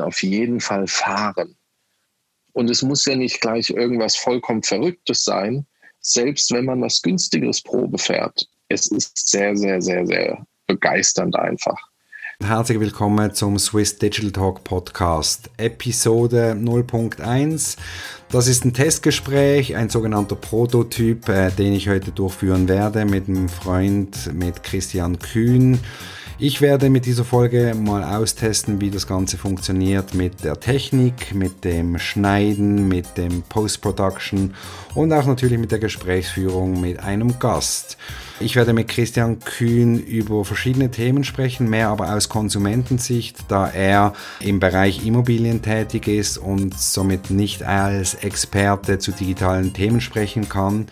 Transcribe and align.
auf 0.00 0.22
jeden 0.22 0.60
Fall 0.60 0.86
fahren. 0.86 1.56
Und 2.52 2.70
es 2.70 2.82
muss 2.82 3.04
ja 3.04 3.16
nicht 3.16 3.40
gleich 3.40 3.70
irgendwas 3.70 4.16
vollkommen 4.16 4.62
Verrücktes 4.62 5.24
sein, 5.24 5.66
selbst 6.00 6.52
wenn 6.52 6.66
man 6.66 6.80
was 6.80 7.02
günstigeres 7.02 7.62
Probe 7.62 7.98
fährt. 7.98 8.48
Es 8.68 8.86
ist 8.86 9.28
sehr, 9.28 9.56
sehr, 9.56 9.80
sehr, 9.80 10.06
sehr 10.06 10.46
begeisternd 10.66 11.36
einfach. 11.36 11.78
Herzlich 12.42 12.80
willkommen 12.80 13.32
zum 13.32 13.58
Swiss 13.58 13.96
Digital 13.96 14.32
Talk 14.32 14.64
Podcast, 14.64 15.50
Episode 15.56 16.56
0.1. 16.58 17.76
Das 18.30 18.48
ist 18.48 18.64
ein 18.64 18.74
Testgespräch, 18.74 19.76
ein 19.76 19.88
sogenannter 19.88 20.34
Prototyp, 20.34 21.28
äh, 21.28 21.50
den 21.50 21.72
ich 21.72 21.88
heute 21.88 22.10
durchführen 22.10 22.68
werde 22.68 23.04
mit 23.04 23.28
einem 23.28 23.48
Freund, 23.48 24.34
mit 24.34 24.64
Christian 24.64 25.20
Kühn. 25.20 25.78
Ich 26.36 26.60
werde 26.60 26.90
mit 26.90 27.06
dieser 27.06 27.24
Folge 27.24 27.74
mal 27.78 28.02
austesten, 28.02 28.80
wie 28.80 28.90
das 28.90 29.06
Ganze 29.06 29.38
funktioniert 29.38 30.14
mit 30.14 30.42
der 30.42 30.58
Technik, 30.58 31.32
mit 31.32 31.64
dem 31.64 31.96
Schneiden, 32.00 32.88
mit 32.88 33.16
dem 33.16 33.42
Post-Production 33.42 34.52
und 34.96 35.12
auch 35.12 35.26
natürlich 35.26 35.60
mit 35.60 35.70
der 35.70 35.78
Gesprächsführung 35.78 36.80
mit 36.80 36.98
einem 36.98 37.38
Gast. 37.38 37.98
Ich 38.40 38.56
werde 38.56 38.72
mit 38.72 38.88
Christian 38.88 39.38
Kühn 39.38 39.96
über 39.96 40.44
verschiedene 40.44 40.90
Themen 40.90 41.22
sprechen, 41.22 41.70
mehr 41.70 41.90
aber 41.90 42.12
aus 42.12 42.28
Konsumentensicht, 42.28 43.44
da 43.46 43.68
er 43.68 44.12
im 44.40 44.58
Bereich 44.58 45.06
Immobilien 45.06 45.62
tätig 45.62 46.08
ist 46.08 46.36
und 46.36 46.76
somit 46.76 47.30
nicht 47.30 47.62
als 47.62 48.14
Experte 48.14 48.98
zu 48.98 49.12
digitalen 49.12 49.72
Themen 49.72 50.00
sprechen 50.00 50.48
kann. 50.48 50.88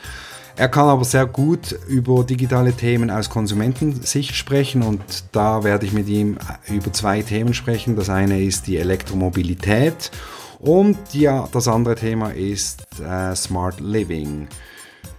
Er 0.57 0.69
kann 0.69 0.89
aber 0.89 1.05
sehr 1.05 1.27
gut 1.27 1.73
über 1.89 2.25
digitale 2.25 2.73
Themen 2.73 3.11
aus 3.11 3.31
Konsumentensicht 3.31 4.35
sprechen 4.35 4.83
und 4.83 5.03
da 5.33 5.65
werde 5.65 5.87
ich 5.87 5.93
mit 5.93 6.09
ihm 6.09 6.37
über 6.69 6.93
zwei 6.93 7.23
Themen 7.23 7.55
sprechen. 7.55 7.97
Das 7.97 8.11
eine 8.11 8.43
ist 8.43 8.67
die 8.67 8.77
Elektromobilität 8.77 10.11
und 10.59 10.99
ja, 11.13 11.49
das 11.53 11.69
andere 11.69 11.95
Thema 11.95 12.31
ist 12.31 12.87
äh, 13.01 13.35
Smart 13.35 13.81
Living. 13.81 14.47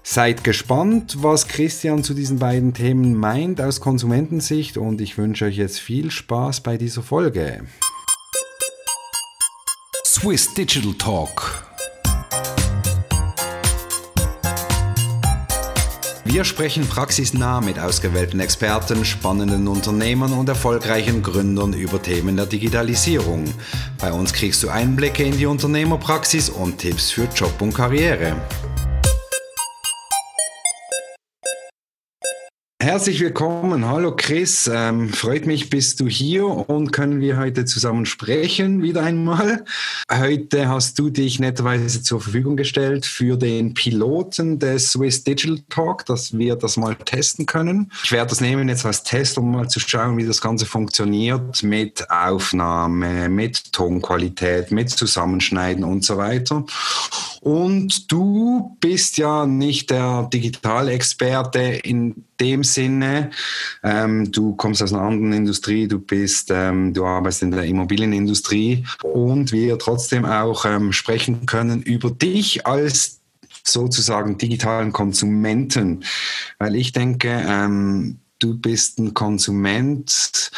Seid 0.04 0.44
gespannt, 0.44 1.17
was 1.22 1.48
Christian 1.48 2.04
zu 2.04 2.14
diesen 2.14 2.38
beiden 2.38 2.73
Themen 2.73 3.16
meint 3.16 3.59
aus 3.59 3.81
Konsumentensicht 3.81 4.78
und 4.78 5.02
ich 5.02 5.17
wünsche 5.17 5.45
euch 5.45 5.58
jetzt 5.58 5.80
viel 5.80 6.11
Spaß 6.11 6.61
bei 6.61 6.78
dieser 6.78 7.02
Folge. 7.02 7.66
Swiss 10.06 10.54
Digital 10.54 10.94
Talk 10.94 11.73
Wir 16.26 16.46
sprechen 16.46 16.88
praxisnah 16.88 17.60
mit 17.60 17.78
ausgewählten 17.78 18.40
Experten, 18.40 19.04
spannenden 19.04 19.68
Unternehmern 19.68 20.32
und 20.32 20.48
erfolgreichen 20.48 21.22
Gründern 21.22 21.74
über 21.74 22.02
Themen 22.02 22.38
der 22.38 22.46
Digitalisierung. 22.46 23.44
Bei 24.00 24.14
uns 24.14 24.32
kriegst 24.32 24.64
du 24.64 24.70
Einblicke 24.70 25.24
in 25.24 25.38
die 25.38 25.46
Unternehmerpraxis 25.46 26.50
und 26.50 26.78
Tipps 26.78 27.12
für 27.12 27.28
Job 27.36 27.62
und 27.62 27.74
Karriere. 27.74 28.38
Herzlich 32.84 33.22
willkommen. 33.22 33.88
Hallo 33.88 34.14
Chris. 34.14 34.70
Ähm, 34.72 35.08
freut 35.08 35.45
mich, 35.45 35.70
bist 35.70 36.02
du 36.02 36.08
hier 36.09 36.45
und 36.45 36.92
können 36.92 37.22
wir 37.22 37.38
heute 37.38 37.64
zusammen 37.64 38.06
sprechen, 38.06 38.84
wieder 38.84 39.03
einmal. 39.03 39.64
Heute 40.12 40.67
hast 40.67 41.00
du 41.00 41.09
dich 41.09 41.39
netterweise 41.39 42.04
zur 42.04 42.20
Verfügung 42.20 42.58
gestellt 42.58 43.06
für 43.06 43.38
den 43.38 43.73
Piloten 43.73 44.59
des 44.59 44.92
Swiss 44.92 45.23
Digital 45.23 45.59
Talk, 45.70 46.06
dass 46.08 46.38
wir 46.38 46.58
das 46.58 46.76
mal 46.76 46.95
testen 46.95 47.45
können. 47.45 47.89
Ich 48.04 48.11
werde 48.11 48.31
das 48.31 48.42
nehmen 48.42 48.67
jetzt 48.67 48.86
als 48.86 49.04
Test, 49.04 49.38
um 49.38 49.54
mal 49.54 49.70
zu 49.70 49.80
schauen, 49.80 50.17
wie 50.17 50.26
das 50.26 50.42
Ganze 50.42 50.66
funktioniert 50.66 51.64
mit 51.64 52.11
Aufnahme, 52.11 53.30
mit 53.30 53.72
Tonqualität, 53.72 54.73
mit 54.73 54.89
Zusammenschneiden 54.89 55.86
und 55.86 56.04
so 56.04 56.17
weiter. 56.17 56.66
Und 57.39 58.11
du 58.11 58.78
bist 58.81 59.17
ja 59.17 59.45
nicht 59.45 59.89
der 59.89 60.30
Digitalexperte 60.34 61.61
in 61.61 62.26
dem 62.39 62.64
Sinne. 62.64 63.32
Ähm, 63.83 64.32
du 64.32 64.55
kommst 64.55 64.82
aus 64.82 64.94
einer 64.94 65.04
anderen 65.04 65.33
Industrie, 65.33 65.88
du 65.88 65.99
bist, 65.99 66.52
ähm, 66.52 66.94
du 66.94 67.05
arbeitest 67.05 67.44
in 67.44 67.52
der 67.52 67.64
Immobilienindustrie 67.64 68.86
und 69.04 69.52
wir 69.52 69.77
trotzdem 69.77 70.26
auch 70.26 70.66
ähm, 70.66 70.92
sprechen 70.92 71.45
können 71.45 71.82
über 71.82 72.11
dich 72.11 72.66
als 72.66 73.20
sozusagen 73.64 74.38
digitalen 74.38 74.92
Konsumenten, 74.92 76.04
weil 76.60 76.76
ich 76.76 76.92
denke, 76.92 77.30
ähm, 77.48 78.20
du 78.43 78.58
bist 78.58 78.99
ein 78.99 79.14
Konsument, 79.14 80.52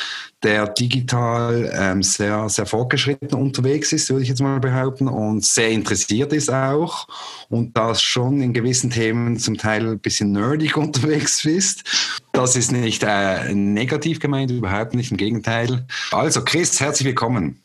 der 0.44 0.68
digital 0.68 1.72
ähm, 1.78 2.04
sehr, 2.04 2.50
sehr 2.50 2.66
fortgeschritten 2.66 3.34
unterwegs 3.34 3.94
ist, 3.94 4.10
würde 4.10 4.24
ich 4.24 4.30
jetzt 4.30 4.42
mal 4.42 4.60
behaupten, 4.60 5.08
und 5.08 5.46
sehr 5.46 5.70
interessiert 5.70 6.34
ist 6.34 6.52
auch 6.52 7.08
und 7.50 7.78
das 7.78 8.02
schon 8.02 8.42
in 8.42 8.54
gewissen 8.54 8.90
Themen 8.90 9.38
zum 9.38 9.58
Teil 9.58 9.88
ein 9.88 10.00
bisschen 10.00 10.32
nerdig 10.32 10.78
unterwegs 10.78 11.44
bist. 11.44 11.84
Das 12.32 12.56
ist 12.56 12.72
nicht 12.72 13.04
äh, 13.04 13.54
negativ 13.54 14.20
gemeint, 14.20 14.52
überhaupt 14.52 14.96
nicht, 14.96 15.12
im 15.12 15.18
Gegenteil. 15.18 15.86
Also 16.12 16.44
Chris, 16.44 16.80
herzlich 16.80 17.08
willkommen. 17.08 17.62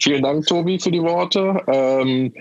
Vielen 0.00 0.22
Dank, 0.22 0.46
Tobi, 0.46 0.78
für 0.80 0.90
die 0.90 1.02
Worte. 1.02 1.62
Ähm, 1.68 2.32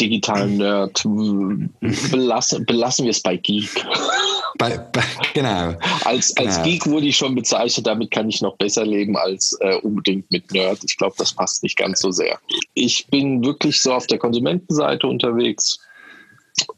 digitalen 0.00 0.56
Nerd, 0.56 1.02
belassen, 2.10 2.64
belassen 2.64 3.04
wir 3.04 3.10
es 3.10 3.22
bei 3.22 3.36
Geek. 3.36 3.84
Bei, 4.58 4.78
bei, 4.78 5.02
genau. 5.34 5.74
Als, 6.04 6.36
als 6.36 6.56
genau. 6.56 6.62
Geek 6.64 6.86
wurde 6.86 7.06
ich 7.06 7.16
schon 7.16 7.34
bezeichnet, 7.34 7.86
damit 7.86 8.10
kann 8.10 8.28
ich 8.28 8.40
noch 8.40 8.56
besser 8.56 8.84
leben 8.84 9.16
als 9.16 9.56
äh, 9.60 9.76
unbedingt 9.76 10.30
mit 10.30 10.52
Nerd. 10.52 10.78
Ich 10.84 10.96
glaube, 10.96 11.14
das 11.18 11.32
passt 11.32 11.62
nicht 11.62 11.76
ganz 11.76 12.00
so 12.00 12.10
sehr. 12.10 12.38
Ich 12.74 13.06
bin 13.08 13.44
wirklich 13.44 13.80
so 13.80 13.92
auf 13.92 14.06
der 14.06 14.18
Konsumentenseite 14.18 15.06
unterwegs. 15.06 15.78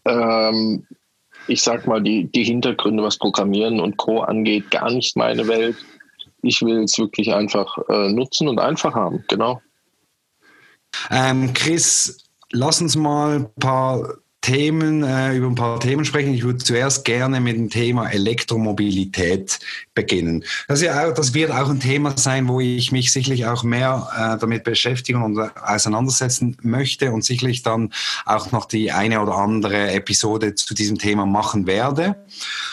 Ähm, 0.05 0.87
ich 1.47 1.63
sag 1.63 1.87
mal, 1.87 2.03
die, 2.03 2.31
die 2.31 2.45
Hintergründe, 2.45 3.03
was 3.03 3.17
Programmieren 3.17 3.81
und 3.81 3.97
Co. 3.97 4.21
angeht, 4.21 4.71
gar 4.71 4.91
nicht 4.91 5.17
meine 5.17 5.49
Welt. 5.49 5.77
Ich 6.43 6.61
will 6.63 6.83
es 6.83 6.99
wirklich 6.99 7.33
einfach 7.33 7.79
äh, 7.89 8.09
nutzen 8.09 8.49
und 8.49 8.61
einfach 8.61 8.95
haben, 8.95 9.25
genau. 9.29 9.61
Ähm, 11.11 11.53
Chris, 11.55 12.25
lass 12.53 12.81
uns 12.81 12.97
mal 12.97 13.37
ein 13.37 13.55
paar 13.59 14.19
Themen, 14.49 15.03
äh, 15.03 15.37
über 15.37 15.47
ein 15.47 15.55
paar 15.55 15.79
Themen 15.79 16.07
sprechen. 16.07 16.33
Ich 16.33 16.43
würde 16.43 16.59
zuerst 16.59 17.05
gerne 17.05 17.39
mit 17.39 17.57
dem 17.57 17.69
Thema 17.69 18.09
Elektromobilität 18.09 19.59
beginnen. 19.93 20.43
Das, 20.69 20.81
ja 20.81 21.07
auch, 21.07 21.13
das 21.13 21.35
wird 21.35 21.51
auch 21.51 21.69
ein 21.69 21.81
Thema 21.81 22.17
sein, 22.17 22.49
wo 22.49 22.59
ich 22.59 22.91
mich 22.91 23.13
sicherlich 23.13 23.45
auch 23.45 23.63
mehr 23.63 24.09
äh, 24.17 24.41
damit 24.41 24.65
beschäftigen 24.65 25.23
und 25.23 25.39
auseinandersetzen 25.39 26.57
möchte 26.63 27.13
und 27.13 27.27
sicherlich 27.27 27.63
dann 27.63 27.93
auch 28.25 28.51
noch 28.51 28.65
die 28.65 28.91
eine 28.91 29.21
oder 29.21 29.37
andere 29.37 29.91
Episode 29.91 30.55
zu 30.55 30.73
diesem 30.73 30.97
Thema 30.97 31.27
machen 31.27 31.67
werde. 31.67 32.17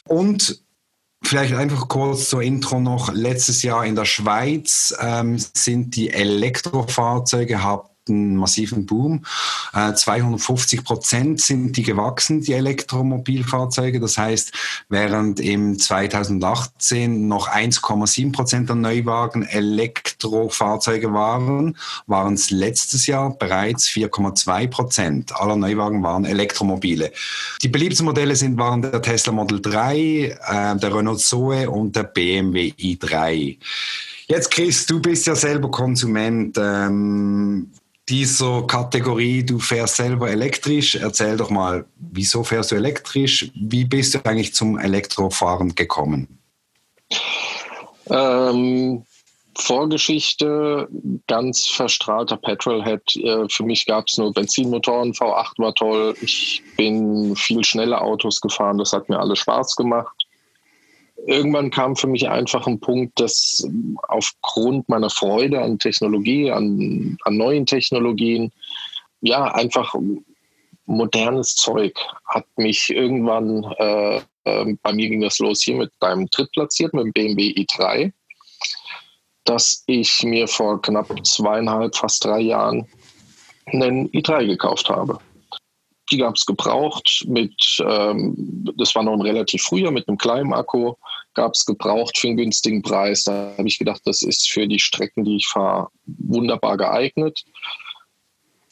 Und 0.07 0.61
Vielleicht 1.23 1.55
einfach 1.55 1.87
kurz 1.87 2.29
zur 2.29 2.43
Intro 2.43 2.79
noch. 2.79 3.11
Letztes 3.11 3.63
Jahr 3.63 3.83
in 3.83 3.95
der 3.95 4.05
Schweiz 4.05 4.95
ähm, 5.01 5.39
sind 5.55 5.95
die 5.95 6.11
Elektrofahrzeuge, 6.11 7.63
einen 8.09 8.35
massiven 8.35 8.85
Boom. 8.85 9.25
250 9.73 10.79
äh, 10.79 10.83
Prozent 10.83 11.41
sind 11.41 11.77
die 11.77 11.83
gewachsen, 11.83 12.41
die 12.41 12.53
Elektromobilfahrzeuge. 12.53 13.99
Das 13.99 14.17
heißt, 14.17 14.51
während 14.89 15.39
im 15.39 15.77
2018 15.79 17.27
noch 17.27 17.49
1,7 17.49 18.31
Prozent 18.31 18.69
der 18.69 18.75
Neuwagen 18.75 19.43
Elektrofahrzeuge 19.43 21.13
waren, 21.13 21.77
waren 22.07 22.33
es 22.33 22.51
letztes 22.51 23.07
Jahr 23.07 23.37
bereits 23.37 23.87
4,2 23.87 24.67
Prozent 24.67 25.35
aller 25.39 25.55
Neuwagen 25.55 26.03
waren 26.03 26.25
Elektromobile. 26.25 27.11
Die 27.61 27.67
beliebtesten 27.67 28.05
Modelle 28.05 28.35
sind, 28.35 28.57
waren 28.57 28.81
der 28.81 29.01
Tesla 29.01 29.31
Model 29.31 29.61
3, 29.61 29.97
äh, 29.97 30.75
der 30.77 30.95
Renault 30.95 31.21
Zoe 31.21 31.69
und 31.69 31.95
der 31.95 32.03
BMW 32.03 32.73
i3. 32.77 33.57
Jetzt, 34.27 34.51
Chris, 34.51 34.85
du 34.85 34.99
bist 34.99 35.27
ja 35.27 35.35
selber 35.35 35.69
Konsument. 35.69 36.57
Ähm, 36.59 37.69
dieser 38.09 38.63
Kategorie, 38.67 39.43
du 39.43 39.59
fährst 39.59 39.95
selber 39.95 40.29
elektrisch. 40.29 40.95
Erzähl 40.95 41.37
doch 41.37 41.49
mal, 41.49 41.85
wieso 41.97 42.43
fährst 42.43 42.71
du 42.71 42.75
elektrisch? 42.75 43.51
Wie 43.55 43.85
bist 43.85 44.13
du 44.13 44.25
eigentlich 44.25 44.53
zum 44.53 44.77
Elektrofahren 44.77 45.73
gekommen? 45.73 46.39
Ähm, 48.09 49.03
Vorgeschichte, 49.57 50.87
ganz 51.27 51.65
verstrahlter 51.65 52.37
Petrolhead. 52.37 53.15
Äh, 53.15 53.47
für 53.49 53.63
mich 53.63 53.85
gab 53.85 54.05
es 54.07 54.17
nur 54.17 54.33
Benzinmotoren, 54.33 55.13
V8 55.13 55.57
war 55.57 55.73
toll. 55.73 56.15
Ich 56.21 56.61
bin 56.77 57.35
viel 57.35 57.63
schnelle 57.63 58.01
Autos 58.01 58.41
gefahren, 58.41 58.77
das 58.77 58.93
hat 58.93 59.09
mir 59.09 59.19
alles 59.19 59.39
Spaß 59.39 59.75
gemacht 59.75 60.24
irgendwann 61.27 61.71
kam 61.71 61.95
für 61.95 62.07
mich 62.07 62.29
einfach 62.29 62.67
ein 62.67 62.79
Punkt, 62.79 63.19
dass 63.19 63.67
aufgrund 64.07 64.87
meiner 64.89 65.09
Freude 65.09 65.61
an 65.61 65.79
Technologie, 65.79 66.51
an, 66.51 67.17
an 67.23 67.37
neuen 67.37 67.65
Technologien, 67.65 68.51
ja, 69.21 69.45
einfach 69.45 69.95
modernes 70.85 71.55
Zeug 71.55 71.97
hat 72.25 72.45
mich 72.57 72.89
irgendwann, 72.89 73.63
äh, 73.77 74.21
äh, 74.43 74.75
bei 74.81 74.93
mir 74.93 75.09
ging 75.09 75.21
das 75.21 75.39
los 75.39 75.63
hier 75.63 75.77
mit 75.77 75.91
deinem 75.99 76.27
Drittplatziert, 76.27 76.93
mit 76.93 77.05
dem 77.05 77.13
BMW 77.13 77.53
i3. 77.53 78.11
dass 79.45 79.83
ich 79.85 80.23
mir 80.23 80.47
vor 80.47 80.81
knapp 80.81 81.07
zweieinhalb, 81.23 81.95
fast 81.95 82.25
drei 82.25 82.39
Jahren 82.39 82.87
einen 83.67 84.09
i3 84.09 84.47
gekauft 84.47 84.89
habe. 84.89 85.19
Die 86.11 86.17
gab 86.17 86.35
es 86.35 86.47
gebraucht 86.47 87.25
mit, 87.27 87.53
ähm, 87.79 88.65
das 88.77 88.95
war 88.95 89.03
noch 89.03 89.13
ein 89.13 89.21
relativ 89.21 89.61
früher, 89.61 89.91
mit 89.91 90.07
einem 90.07 90.17
kleinen 90.17 90.51
Akku, 90.51 90.95
gab 91.35 91.53
es 91.53 91.65
gebraucht 91.65 92.17
für 92.17 92.27
einen 92.27 92.37
günstigen 92.37 92.81
Preis. 92.81 93.23
Da 93.23 93.53
habe 93.57 93.67
ich 93.67 93.77
gedacht, 93.77 94.01
das 94.05 94.21
ist 94.21 94.49
für 94.49 94.67
die 94.67 94.79
Strecken, 94.79 95.23
die 95.23 95.37
ich 95.37 95.47
fahre, 95.47 95.89
wunderbar 96.05 96.77
geeignet. 96.77 97.43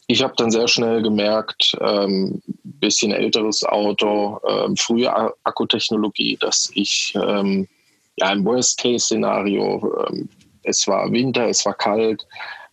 Ich 0.06 0.22
habe 0.22 0.34
dann 0.36 0.50
sehr 0.50 0.68
schnell 0.68 1.02
gemerkt, 1.02 1.76
ähm, 1.80 2.42
bisschen 2.62 3.12
älteres 3.12 3.64
Auto, 3.64 4.38
ähm, 4.46 4.76
frühe 4.76 5.10
Akkutechnologie, 5.44 6.36
dass 6.38 6.70
ich 6.74 7.14
ähm, 7.14 7.68
ja 8.16 8.32
im 8.32 8.44
Worst-Case-Szenario, 8.44 10.06
ähm, 10.08 10.28
es 10.62 10.86
war 10.86 11.10
Winter, 11.10 11.48
es 11.48 11.64
war 11.64 11.74
kalt, 11.74 12.26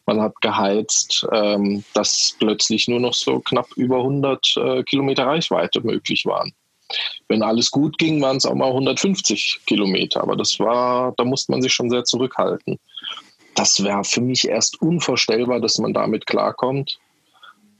man 0.06 0.20
hat 0.20 0.34
geheizt, 0.42 1.26
ähm, 1.32 1.84
dass 1.94 2.36
plötzlich 2.38 2.88
nur 2.88 3.00
noch 3.00 3.14
so 3.14 3.40
knapp 3.40 3.68
über 3.78 3.98
100 3.98 4.56
äh, 4.58 4.84
Kilometer 4.84 5.26
Reichweite 5.26 5.82
möglich 5.82 6.26
waren. 6.26 6.54
Wenn 7.28 7.44
alles 7.44 7.72
gut 7.72 7.98
ging, 7.98 8.22
waren 8.22 8.38
es 8.38 8.46
auch 8.46 8.56
mal 8.56 8.68
150 8.68 9.62
Kilometer, 9.66 10.22
aber 10.22 10.36
das 10.36 10.60
war, 10.60 11.14
da 11.18 11.24
musste 11.24 11.52
man 11.52 11.62
sich 11.62 11.74
schon 11.74 11.90
sehr 11.90 12.04
zurückhalten. 12.04 12.80
Das 13.56 13.84
wäre 13.84 14.04
für 14.04 14.22
mich 14.22 14.48
erst 14.48 14.82
unvorstellbar, 14.82 15.60
dass 15.60 15.78
man 15.78 15.94
damit 15.94 16.26
klarkommt. 16.26 16.98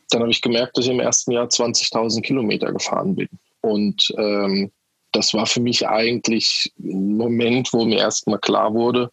Dann 0.10 0.22
habe 0.22 0.32
ich 0.32 0.42
gemerkt, 0.42 0.78
dass 0.78 0.86
ich 0.86 0.92
im 0.92 1.00
ersten 1.00 1.32
Jahr 1.32 1.48
20.000 1.48 2.22
Kilometer 2.22 2.72
gefahren 2.72 3.16
bin. 3.16 3.30
Und 3.62 4.14
ähm, 4.18 4.72
das 5.12 5.34
war 5.34 5.46
für 5.46 5.62
mich 5.62 5.88
eigentlich 5.88 6.72
ein 6.80 7.18
Moment, 7.18 7.72
wo 7.74 7.86
mir 7.86 8.00
erstmal 8.00 8.40
klar 8.40 8.74
wurde, 8.74 9.12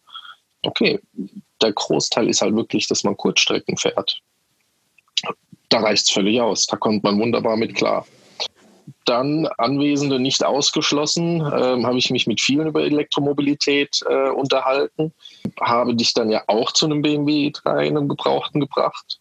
okay, 0.63 0.99
der 1.61 1.73
Großteil 1.73 2.29
ist 2.29 2.41
halt 2.41 2.55
wirklich, 2.55 2.87
dass 2.87 3.03
man 3.03 3.17
Kurzstrecken 3.17 3.77
fährt. 3.77 4.21
Da 5.69 5.79
reicht 5.79 6.05
es 6.05 6.11
völlig 6.11 6.39
aus. 6.41 6.65
Da 6.65 6.77
kommt 6.77 7.03
man 7.03 7.19
wunderbar 7.19 7.57
mit 7.57 7.75
klar. 7.75 8.05
Dann 9.05 9.47
Anwesende 9.57 10.19
nicht 10.19 10.45
ausgeschlossen, 10.45 11.41
äh, 11.41 11.83
habe 11.83 11.97
ich 11.97 12.11
mich 12.11 12.27
mit 12.27 12.41
vielen 12.41 12.67
über 12.67 12.83
Elektromobilität 12.83 14.01
äh, 14.07 14.29
unterhalten, 14.29 15.13
habe 15.59 15.95
dich 15.95 16.13
dann 16.13 16.29
ja 16.29 16.43
auch 16.47 16.71
zu 16.71 16.85
einem 16.85 17.01
BMW 17.01 17.51
3 17.51 17.87
in 17.87 17.97
einem 17.97 18.09
Gebrauchten 18.09 18.59
gebracht. 18.59 19.19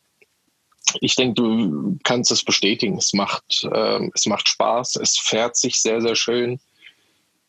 Ich 1.01 1.17
denke, 1.17 1.35
du 1.35 1.99
kannst 2.03 2.31
es 2.31 2.45
bestätigen. 2.45 2.97
Es 2.97 3.13
macht, 3.13 3.69
äh, 3.71 4.09
es 4.15 4.27
macht 4.27 4.49
Spaß, 4.49 4.97
es 4.97 5.19
fährt 5.19 5.57
sich 5.57 5.81
sehr, 5.81 6.01
sehr 6.01 6.17
schön 6.17 6.61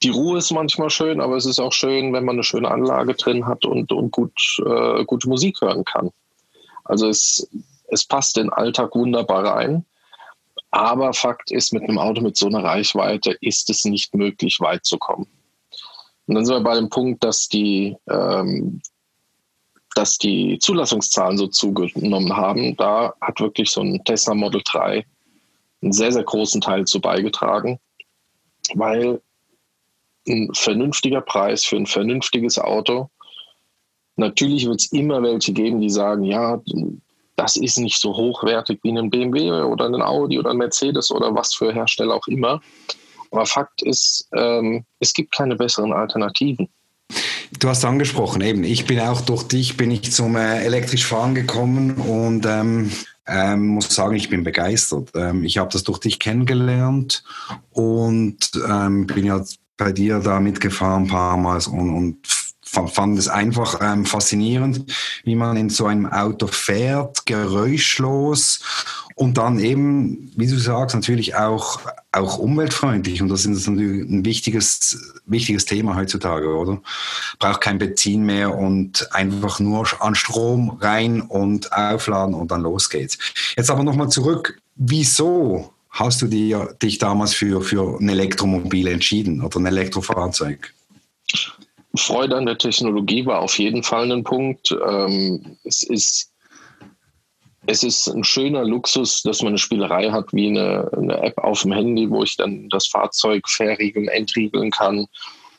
die 0.04 0.10
Ruhe 0.10 0.38
ist 0.38 0.52
manchmal 0.52 0.90
schön, 0.90 1.20
aber 1.20 1.36
es 1.36 1.46
ist 1.46 1.60
auch 1.60 1.74
schön, 1.74 2.14
wenn 2.14 2.24
man 2.24 2.36
eine 2.36 2.44
schöne 2.44 2.72
Anlage 2.72 3.16
drin 3.16 3.46
hat 3.46 3.66
und, 3.66 3.92
und 3.92 4.12
gut, 4.12 4.34
äh, 4.66 5.04
gute 5.06 5.28
Musik 5.28 5.60
hören 5.62 5.84
kann. 5.84 6.12
Also 6.86 7.08
es, 7.08 7.48
es 7.88 8.06
passt 8.06 8.38
den 8.38 8.52
Alltag 8.52 8.96
wunderbar 8.96 9.46
rein. 9.46 9.86
Aber 10.72 11.14
Fakt 11.14 11.52
ist, 11.52 11.74
mit 11.74 11.84
einem 11.84 11.98
Auto 11.98 12.22
mit 12.22 12.38
so 12.38 12.48
einer 12.48 12.64
Reichweite 12.64 13.36
ist 13.42 13.70
es 13.70 13.86
nicht 13.86 14.14
möglich, 14.14 14.60
weit 14.60 14.86
zu 14.86 14.98
kommen. 14.98 15.28
Und 16.28 16.36
dann 16.36 16.46
sind 16.46 16.56
wir 16.56 16.64
bei 16.64 16.76
dem 16.76 16.90
Punkt, 16.90 17.24
dass 17.24 17.48
die, 17.48 17.98
ähm, 18.08 18.82
dass 19.96 20.20
die 20.20 20.60
Zulassungszahlen 20.60 21.38
so 21.38 21.48
zugenommen 21.48 22.36
haben. 22.36 22.76
Da 22.78 23.16
hat 23.20 23.40
wirklich 23.40 23.72
so 23.72 23.82
ein 23.82 24.04
Tesla 24.04 24.36
Model 24.36 24.62
3 24.64 25.06
einen 25.82 25.92
sehr, 25.92 26.12
sehr 26.12 26.24
großen 26.24 26.62
Teil 26.62 26.86
zu 26.86 27.02
beigetragen, 27.02 27.80
weil 28.76 29.22
ein 30.28 30.54
vernünftiger 30.54 31.22
Preis 31.22 31.66
für 31.66 31.78
ein 31.78 31.88
vernünftiges 31.88 32.60
Auto. 32.60 33.10
Natürlich 34.16 34.68
wird 34.68 34.82
es 34.82 34.92
immer 34.92 35.24
welche 35.24 35.54
geben, 35.54 35.80
die 35.80 35.90
sagen, 35.90 36.24
ja, 36.24 36.62
das 37.40 37.56
ist 37.56 37.78
nicht 37.78 38.02
so 38.02 38.18
hochwertig 38.18 38.82
wie 38.84 38.92
ein 38.98 39.10
BMW 39.10 39.50
oder 39.50 39.86
ein 39.86 40.02
Audi 40.02 40.38
oder 40.38 40.52
ein 40.52 40.58
Mercedes 40.58 41.10
oder 41.10 41.34
was 41.34 41.56
für 41.56 41.74
Hersteller 41.74 42.14
auch 42.14 42.28
immer. 42.28 42.62
Aber 43.32 43.46
Fakt 43.46 43.82
ist, 43.82 44.28
ähm, 44.36 44.84
es 45.00 45.14
gibt 45.14 45.34
keine 45.34 45.56
besseren 45.56 45.94
Alternativen. 45.94 46.68
Du 47.58 47.70
hast 47.70 47.86
angesprochen, 47.86 48.42
eben, 48.42 48.66
ich 48.66 48.86
bin 48.86 49.00
auch 49.00 49.22
durch 49.22 49.44
dich, 49.44 49.78
bin 49.78 49.90
ich 49.90 50.12
zum 50.12 50.36
äh, 50.36 50.66
elektrisch 50.66 51.06
Fahren 51.06 51.34
gekommen 51.34 51.96
und 51.96 52.46
ähm, 52.46 52.92
ähm, 53.26 53.68
muss 53.68 53.96
sagen, 53.96 54.16
ich 54.16 54.30
bin 54.30 54.44
begeistert. 54.44 55.12
Ähm, 55.16 55.46
ich 55.46 55.58
habe 55.60 55.72
das 55.72 55.84
durch 55.84 56.00
dich 56.00 56.20
kennengelernt 56.20 57.24
und 57.72 58.52
ähm, 58.68 59.08
bin 59.08 59.26
ja 59.26 59.46
bei 59.78 59.94
dir 59.94 60.20
da 60.20 60.42
mitgefahren 60.42 61.04
ein 61.04 61.08
paar 61.08 61.38
Mal 61.38 61.62
und, 61.68 61.96
und 61.96 62.18
fand 62.70 63.18
es 63.18 63.28
einfach 63.28 63.80
ähm, 63.82 64.06
faszinierend, 64.06 64.86
wie 65.24 65.36
man 65.36 65.58
in 65.58 65.70
so 65.70 65.88
einem 65.88 66.06
Auto 66.06 66.48
fährt, 66.48 67.26
geräuschlos 67.26 68.62
und 69.16 69.38
dann 69.38 69.60
eben, 69.60 70.32
wie 70.38 70.48
du 70.48 70.58
sagst, 70.58 70.96
natürlich 70.96 71.36
auch, 71.36 71.82
auch 72.14 72.38
umweltfreundlich. 72.38 73.22
Und 73.22 73.28
das 73.28 73.46
ist 73.46 73.68
natürlich 73.68 74.10
ein 74.10 74.24
wichtiges, 74.24 75.20
wichtiges 75.26 75.66
Thema 75.66 75.96
heutzutage, 75.96 76.56
oder? 76.56 76.82
Braucht 77.38 77.60
kein 77.60 77.80
Benzin 77.80 78.26
mehr 78.26 78.56
und 78.56 79.14
einfach 79.14 79.60
nur 79.60 79.86
an 80.02 80.16
Strom 80.16 80.78
rein 80.80 81.22
und 81.22 81.74
aufladen 81.74 82.34
und 82.34 82.52
dann 82.52 82.62
los 82.62 82.90
geht's. 82.90 83.18
Jetzt 83.58 83.70
aber 83.70 83.84
nochmal 83.84 84.08
zurück. 84.08 84.62
Wieso 84.76 85.74
hast 85.90 86.22
du 86.22 86.28
dir, 86.28 86.78
dich 86.82 86.98
damals 86.98 87.34
für, 87.34 87.62
für 87.62 88.00
ein 88.00 88.08
Elektromobil 88.08 88.88
entschieden 88.88 89.42
oder 89.42 89.60
ein 89.60 89.66
Elektrofahrzeug? 89.66 90.74
Freude 91.96 92.38
an 92.38 92.46
der 92.46 92.58
Technologie 92.58 93.26
war 93.26 93.42
auf 93.42 93.58
jeden 93.58 93.84
Fall 93.84 94.12
ein 94.12 94.24
Punkt. 94.24 94.72
Ähm, 94.88 95.58
es, 95.64 95.84
ist, 95.84 96.32
es 97.66 97.84
ist 97.84 98.08
ein 98.08 98.24
schöner 98.24 98.64
Luxus, 98.64 99.24
dass 99.24 99.42
man 99.42 99.50
eine 99.50 99.58
Spielerei 99.58 100.12
hat 100.12 100.32
wie 100.32 100.50
eine, 100.50 100.90
eine 100.96 101.22
App 101.22 101.38
auf 101.40 101.64
dem 101.64 101.72
Handy, 101.72 102.10
wo 102.10 102.24
ich 102.24 102.36
dann 102.38 102.70
das 102.70 102.88
Fahrzeug 102.88 103.48
verriegeln, 103.50 104.08
entriegeln 104.08 104.72
kann. 104.72 105.08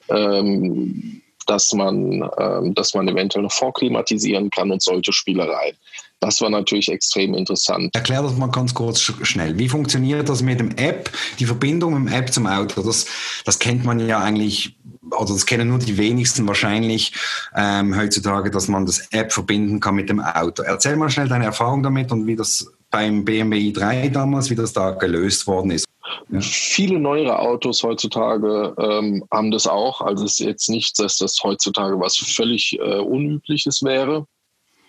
Ähm, 0.09 1.23
dass 1.47 1.73
man, 1.73 2.29
ähm, 2.39 2.75
dass 2.75 2.95
man 2.95 3.09
eventuell 3.09 3.43
noch 3.43 3.53
vorklimatisieren 3.53 4.51
kann 4.51 4.71
und 4.71 4.83
solche 4.83 5.13
Spielereien. 5.13 5.77
Das 6.21 6.41
war 6.43 6.51
natürlich 6.51 6.89
extrem 6.91 7.35
interessant. 7.35 7.95
Erklär 7.95 8.23
das 8.23 8.37
mal 8.37 8.51
ganz 8.51 8.75
kurz 8.75 9.01
schnell. 9.01 9.59
Wie 9.59 9.69
funktioniert 9.69 10.29
das 10.29 10.43
mit 10.43 10.61
dem 10.61 10.71
App, 10.77 11.11
die 11.39 11.47
Verbindung 11.47 11.95
mit 12.03 12.13
dem 12.13 12.19
App 12.19 12.33
zum 12.33 12.47
Auto? 12.47 12.83
Das, 12.83 13.07
das 13.45 13.59
kennt 13.59 13.85
man 13.85 14.07
ja 14.07 14.21
eigentlich, 14.21 14.77
oder 15.03 15.33
das 15.33 15.47
kennen 15.47 15.69
nur 15.69 15.79
die 15.79 15.97
wenigsten 15.97 16.47
wahrscheinlich 16.47 17.13
ähm, 17.57 17.97
heutzutage, 17.97 18.51
dass 18.51 18.69
man 18.69 18.87
das 18.87 19.09
App 19.13 19.33
verbinden 19.33 19.81
kann 19.81 19.95
mit 19.95 20.09
dem 20.09 20.21
Auto. 20.21 20.63
Erzähl 20.63 20.97
mal 20.97 21.11
schnell 21.11 21.29
deine 21.29 21.47
Erfahrung 21.47 21.83
damit 21.83 22.13
und 22.13 22.27
wie 22.27 22.37
das 22.37 22.71
beim 22.91 23.25
BMW 23.25 23.71
i3 23.71 24.11
damals, 24.11 24.51
wie 24.51 24.57
das 24.57 24.73
da 24.73 24.91
gelöst 24.91 25.47
worden 25.47 25.71
ist. 25.71 25.87
Ja. 26.29 26.41
Viele 26.41 26.99
neuere 26.99 27.39
Autos 27.39 27.83
heutzutage 27.83 28.75
ähm, 28.79 29.25
haben 29.31 29.51
das 29.51 29.67
auch. 29.67 30.01
Also 30.01 30.25
es 30.25 30.33
ist 30.33 30.47
jetzt 30.47 30.69
nicht, 30.69 30.99
dass 30.99 31.19
das 31.19 31.39
heutzutage 31.43 31.99
was 31.99 32.17
völlig 32.17 32.79
äh, 32.79 32.99
Unübliches 32.99 33.83
wäre. 33.83 34.27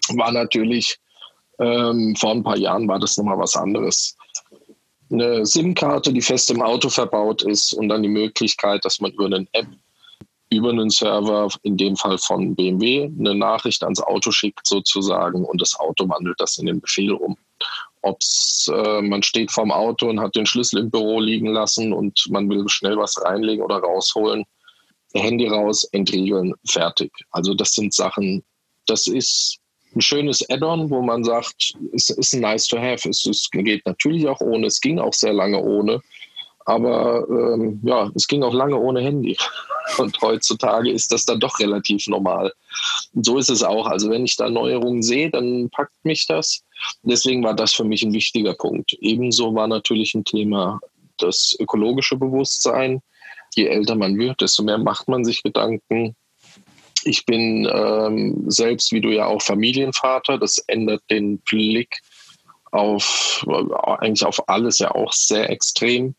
War 0.10 0.32
natürlich 0.32 0.98
ähm, 1.60 2.16
vor 2.16 2.32
ein 2.32 2.44
paar 2.44 2.58
Jahren 2.58 2.88
war 2.88 3.00
das 3.00 3.18
nochmal 3.18 3.38
was 3.38 3.56
anderes. 3.56 4.18
Eine 5.12 5.46
SIM-Karte, 5.46 6.12
die 6.12 6.22
fest 6.22 6.50
im 6.52 6.62
Auto 6.62 6.90
verbaut 6.90 7.44
ist 7.44 7.74
und 7.74 7.90
dann 7.90 8.02
die 8.02 8.10
Möglichkeit, 8.10 8.84
dass 8.86 9.00
man 9.00 9.12
über 9.12 9.26
eine 9.26 9.46
App, 9.52 9.68
über 10.52 10.70
einen 10.70 10.90
Server, 10.90 11.48
in 11.64 11.78
dem 11.78 11.96
Fall 11.96 12.18
von 12.18 12.56
BMW, 12.56 13.10
eine 13.18 13.34
Nachricht 13.34 13.84
ans 13.84 14.02
Auto 14.02 14.32
schickt 14.32 14.68
sozusagen 14.68 15.46
und 15.46 15.62
das 15.62 15.80
Auto 15.80 16.08
wandelt 16.10 16.40
das 16.40 16.58
in 16.58 16.66
den 16.66 16.82
Befehl 16.82 17.14
um. 17.14 17.38
Ob's 18.02 18.70
äh, 18.74 19.02
man 19.02 19.24
steht 19.24 19.52
vorm 19.52 19.72
Auto 19.72 20.10
und 20.10 20.20
hat 20.20 20.36
den 20.36 20.46
Schlüssel 20.46 20.80
im 20.80 20.92
Büro 20.92 21.20
liegen 21.20 21.48
lassen 21.48 21.94
und 21.94 22.28
man 22.30 22.50
will 22.50 22.68
schnell 22.68 22.98
was 22.98 23.24
reinlegen 23.24 23.64
oder 23.64 23.78
rausholen, 23.78 24.44
Handy 25.14 25.48
raus, 25.48 25.86
entriegeln, 25.92 26.54
fertig. 26.68 27.12
Also 27.32 27.54
das 27.54 27.72
sind 27.74 27.94
Sachen, 27.94 28.44
das 28.88 29.08
ist 29.08 29.58
ein 29.96 30.02
schönes 30.02 30.48
Add-on, 30.50 30.90
wo 30.90 31.02
man 31.02 31.24
sagt, 31.24 31.74
es 31.94 32.10
ist 32.10 32.34
nice 32.34 32.68
to 32.68 32.78
have. 32.78 33.08
Es, 33.08 33.26
es, 33.26 33.50
geht 33.52 33.86
natürlich 33.86 34.28
auch 34.28 34.40
ohne, 34.42 34.68
es 34.68 34.80
ging 34.80 35.00
auch 35.00 35.14
sehr 35.14 35.34
lange 35.34 35.62
ohne, 35.62 36.02
aber 36.66 37.28
ähm, 37.30 37.80
ja, 37.84 38.10
es 38.16 38.28
ging 38.28 38.44
auch 38.44 38.54
lange 38.54 38.78
ohne 38.78 39.02
Handy. 39.02 39.38
Und 39.98 40.22
heutzutage 40.22 40.90
ist 40.90 41.12
das 41.12 41.26
dann 41.26 41.40
doch 41.40 41.60
relativ 41.60 42.08
normal. 42.08 42.54
Und 43.14 43.26
so 43.26 43.38
ist 43.38 43.50
es 43.50 43.62
auch. 43.62 43.88
Also 43.88 44.10
wenn 44.10 44.24
ich 44.24 44.38
da 44.38 44.50
Neuerungen 44.50 45.02
sehe, 45.02 45.30
dann 45.30 45.70
packt 45.70 46.06
mich 46.06 46.28
das. 46.28 46.64
Deswegen 47.04 47.44
war 47.44 47.56
das 47.56 47.74
für 47.74 47.84
mich 47.84 48.04
ein 48.04 48.14
wichtiger 48.14 48.54
Punkt. 48.54 48.94
Ebenso 49.02 49.54
war 49.54 49.68
natürlich 49.68 50.16
ein 50.16 50.24
Thema 50.24 50.80
das 51.18 51.56
ökologische 51.60 52.16
Bewusstsein. 52.16 53.02
Je 53.56 53.68
älter 53.68 53.96
man 53.96 54.18
wird, 54.18 54.40
desto 54.40 54.64
mehr 54.64 54.78
macht 54.78 55.10
man 55.10 55.26
sich 55.26 55.44
Gedanken 55.44 56.16
ich 57.04 57.26
bin 57.26 57.68
ähm, 57.72 58.44
selbst, 58.48 58.92
wie 58.92 59.02
du 59.02 59.10
ja 59.10 59.26
auch 59.26 59.42
Familienvater. 59.42 60.38
Das 60.38 60.58
ändert 60.68 61.02
den 61.10 61.40
Blick 61.40 61.98
auf 62.72 63.46
eigentlich 63.84 64.26
auf 64.26 64.48
alles 64.48 64.80
ja 64.80 64.92
auch 64.92 65.12
sehr 65.12 65.50
extrem. 65.50 66.16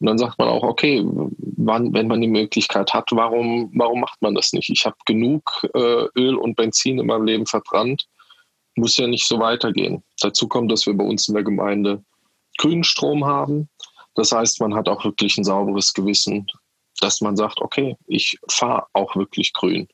Und 0.00 0.06
dann 0.06 0.18
sagt 0.18 0.38
man 0.38 0.48
auch, 0.48 0.62
okay, 0.62 1.04
wann, 1.04 1.92
wenn 1.92 2.08
man 2.08 2.22
die 2.22 2.28
Möglichkeit 2.28 2.92
hat, 2.94 3.10
warum, 3.12 3.70
warum 3.74 4.00
macht 4.00 4.20
man 4.22 4.34
das 4.34 4.52
nicht? 4.52 4.70
Ich 4.70 4.86
habe 4.86 4.96
genug 5.04 5.66
äh, 5.74 6.06
Öl 6.16 6.36
und 6.36 6.56
Benzin 6.56 6.98
in 6.98 7.06
meinem 7.06 7.26
Leben 7.26 7.46
verbrannt, 7.46 8.06
muss 8.76 8.96
ja 8.96 9.06
nicht 9.06 9.26
so 9.26 9.38
weitergehen. 9.38 10.02
Dazu 10.20 10.48
kommt, 10.48 10.72
dass 10.72 10.86
wir 10.86 10.94
bei 10.94 11.04
uns 11.04 11.28
in 11.28 11.34
der 11.34 11.44
Gemeinde 11.44 12.02
grünen 12.56 12.84
Strom 12.84 13.26
haben. 13.26 13.68
Das 14.14 14.32
heißt, 14.32 14.60
man 14.60 14.74
hat 14.74 14.88
auch 14.88 15.04
wirklich 15.04 15.36
ein 15.36 15.44
sauberes 15.44 15.92
Gewissen, 15.92 16.46
dass 17.00 17.20
man 17.20 17.36
sagt, 17.36 17.60
okay, 17.60 17.96
ich 18.06 18.38
fahre 18.48 18.86
auch 18.94 19.16
wirklich 19.16 19.52
grün. 19.52 19.86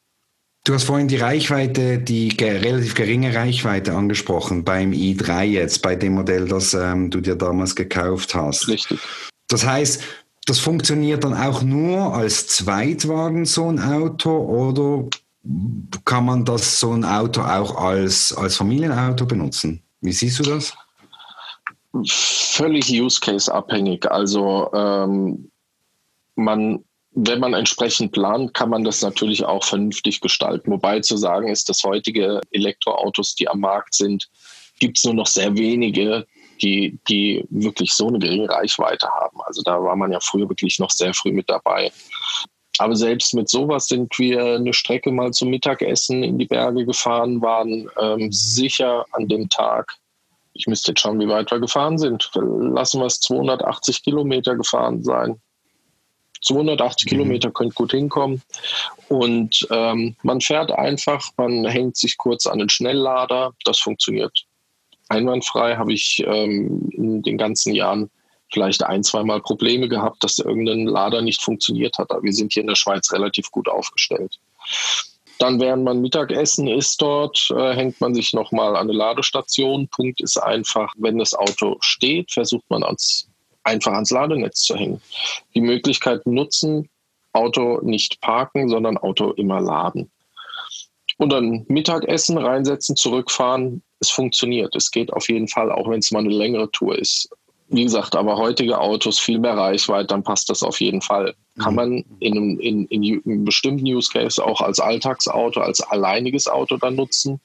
Du 0.64 0.75
hast 0.75 0.84
vorhin 0.84 1.06
die 1.06 1.16
Reichweite, 1.16 1.98
die 1.98 2.28
relativ 2.40 2.94
geringe 2.94 3.34
Reichweite 3.34 3.92
angesprochen 3.92 4.64
beim 4.64 4.90
i3 4.90 5.44
jetzt, 5.44 5.82
bei 5.82 5.94
dem 5.94 6.14
Modell, 6.14 6.48
das 6.48 6.75
ähm, 6.75 7.10
du 7.10 7.20
dir 7.20 7.36
damals 7.36 7.76
gekauft 7.76 8.34
hast. 8.34 8.66
Richtig. 8.66 8.98
Das 9.49 9.65
heißt, 9.65 10.03
das 10.47 10.59
funktioniert 10.59 11.25
dann 11.25 11.35
auch 11.35 11.62
nur 11.62 12.15
als 12.15 12.47
Zweitwagen, 12.47 13.45
so 13.47 13.69
ein 13.69 13.81
Auto, 13.81 14.31
oder 14.31 15.09
kann 16.05 16.25
man 16.25 16.45
das 16.45 16.81
so 16.81 16.93
ein 16.93 17.05
Auto 17.05 17.41
auch 17.43 17.76
als, 17.76 18.33
als 18.33 18.57
Familienauto 18.57 19.26
benutzen? 19.26 19.83
Wie 20.00 20.12
siehst 20.12 20.38
du 20.38 20.45
das? 20.45 20.75
Völlig 22.07 22.91
Use 22.91 23.21
Case 23.21 23.53
abhängig. 23.53 24.11
Also 24.11 24.71
ähm, 24.73 25.50
man, 26.35 26.85
wenn 27.12 27.41
man 27.41 27.55
entsprechend 27.55 28.12
plant, 28.12 28.55
kann 28.55 28.71
man 28.71 28.85
das 28.85 29.03
natürlich 29.03 29.45
auch 29.45 29.65
vernünftig 29.65 30.21
gestalten. 30.21 30.71
Wobei 30.71 31.00
zu 31.00 31.17
sagen 31.17 31.49
ist, 31.49 31.69
dass 31.69 31.83
heutige 31.85 32.41
Elektroautos, 32.50 33.35
die 33.35 33.49
am 33.49 33.61
Markt 33.61 33.95
sind, 33.95 34.29
gibt 34.79 34.99
es 34.99 35.05
nur 35.05 35.15
noch 35.15 35.26
sehr 35.26 35.57
wenige, 35.57 36.26
die, 36.62 36.98
die 37.08 37.44
wirklich 37.50 37.92
so 37.92 38.08
eine 38.08 38.18
geringe 38.18 38.48
Reichweite 38.48 39.08
haben. 39.08 39.40
Also 39.44 39.62
da 39.62 39.82
war 39.82 39.96
man 39.96 40.12
ja 40.12 40.20
früher 40.20 40.48
wirklich 40.48 40.78
noch 40.78 40.90
sehr 40.90 41.14
früh 41.14 41.32
mit 41.32 41.48
dabei. 41.48 41.90
Aber 42.78 42.94
selbst 42.94 43.34
mit 43.34 43.48
sowas 43.48 43.88
sind 43.88 44.18
wir 44.18 44.56
eine 44.56 44.72
Strecke 44.72 45.10
mal 45.10 45.32
zum 45.32 45.48
Mittagessen 45.48 46.22
in 46.22 46.38
die 46.38 46.46
Berge 46.46 46.84
gefahren, 46.84 47.40
waren 47.40 47.88
ähm, 47.98 48.30
sicher 48.30 49.06
an 49.12 49.28
dem 49.28 49.48
Tag, 49.48 49.96
ich 50.52 50.66
müsste 50.66 50.92
jetzt 50.92 51.00
schauen, 51.00 51.20
wie 51.20 51.28
weit 51.28 51.50
wir 51.50 51.58
gefahren 51.58 51.98
sind, 51.98 52.30
lassen 52.34 53.00
wir 53.00 53.06
es 53.06 53.20
280 53.20 54.02
Kilometer 54.02 54.56
gefahren 54.56 55.02
sein. 55.02 55.40
280 56.42 57.06
mhm. 57.06 57.08
Kilometer 57.08 57.50
könnt 57.50 57.75
gut 57.75 57.92
hinkommen. 57.92 58.42
Und 59.08 59.66
ähm, 59.70 60.16
man 60.22 60.40
fährt 60.40 60.70
einfach, 60.70 61.30
man 61.38 61.64
hängt 61.64 61.96
sich 61.96 62.18
kurz 62.18 62.46
an 62.46 62.58
den 62.58 62.68
Schnelllader, 62.68 63.52
das 63.64 63.78
funktioniert 63.78 64.46
einwandfrei, 65.08 65.76
habe 65.76 65.92
ich 65.92 66.25
ähm, 66.26 66.88
in 66.92 67.22
den 67.22 67.38
ganzen 67.38 67.75
Jahren 67.75 68.10
vielleicht 68.52 68.84
ein, 68.84 69.02
zweimal 69.02 69.40
Probleme 69.40 69.88
gehabt, 69.88 70.22
dass 70.22 70.38
irgendein 70.38 70.86
Lader 70.86 71.22
nicht 71.22 71.42
funktioniert 71.42 71.98
hat. 71.98 72.10
Aber 72.10 72.22
wir 72.22 72.32
sind 72.32 72.52
hier 72.52 72.62
in 72.62 72.68
der 72.68 72.76
Schweiz 72.76 73.12
relativ 73.12 73.50
gut 73.50 73.68
aufgestellt. 73.68 74.38
Dann, 75.38 75.60
während 75.60 75.84
man 75.84 76.00
Mittagessen 76.00 76.66
isst 76.66 77.02
dort, 77.02 77.50
äh, 77.54 77.75
hängt 77.75 78.00
man 78.00 78.14
sich 78.14 78.32
nochmal 78.32 78.70
an 78.70 78.88
eine 78.88 78.94
Ladestation. 78.94 79.88
Punkt 79.88 80.20
ist 80.20 80.38
einfach, 80.38 80.92
wenn 80.96 81.18
das 81.18 81.34
Auto 81.34 81.76
steht, 81.80 82.32
versucht 82.32 82.64
man 82.70 82.82
ans, 82.82 83.28
einfach 83.62 83.92
ans 83.92 84.10
Ladenetz 84.10 84.62
zu 84.62 84.76
hängen. 84.76 85.00
Die 85.54 85.60
Möglichkeit 85.60 86.26
nutzen, 86.26 86.88
Auto 87.32 87.80
nicht 87.82 88.20
parken, 88.22 88.70
sondern 88.70 88.96
Auto 88.96 89.32
immer 89.32 89.60
laden. 89.60 90.10
Und 91.18 91.32
dann 91.32 91.64
Mittagessen 91.68 92.37
reinsetzen, 92.37 92.94
zurückfahren, 92.94 93.82
es 94.00 94.11
funktioniert. 94.11 94.76
Es 94.76 94.90
geht 94.90 95.12
auf 95.12 95.28
jeden 95.28 95.49
Fall, 95.49 95.73
auch 95.73 95.88
wenn 95.88 96.00
es 96.00 96.11
mal 96.11 96.20
eine 96.20 96.35
längere 96.35 96.70
Tour 96.70 96.99
ist. 96.99 97.28
Wie 97.68 97.85
gesagt, 97.85 98.14
aber 98.14 98.37
heutige 98.37 98.78
Autos 98.78 99.18
viel 99.18 99.38
mehr 99.38 99.56
Reichweite, 99.56 100.08
dann 100.08 100.23
passt 100.23 100.50
das 100.50 100.62
auf 100.62 100.80
jeden 100.80 101.00
Fall. 101.00 101.35
Kann 101.58 101.73
mhm. 101.73 101.76
man 101.76 102.04
in 102.20 102.37
einem, 102.37 102.61
in, 102.61 102.85
in 102.87 103.23
einem 103.25 103.44
bestimmten 103.44 103.87
Use 103.87 104.11
Case 104.12 104.44
auch 104.44 104.61
als 104.61 104.78
Alltagsauto, 104.78 105.61
als 105.61 105.80
alleiniges 105.80 106.46
Auto 106.46 106.76
dann 106.76 106.94
nutzen, 106.94 107.40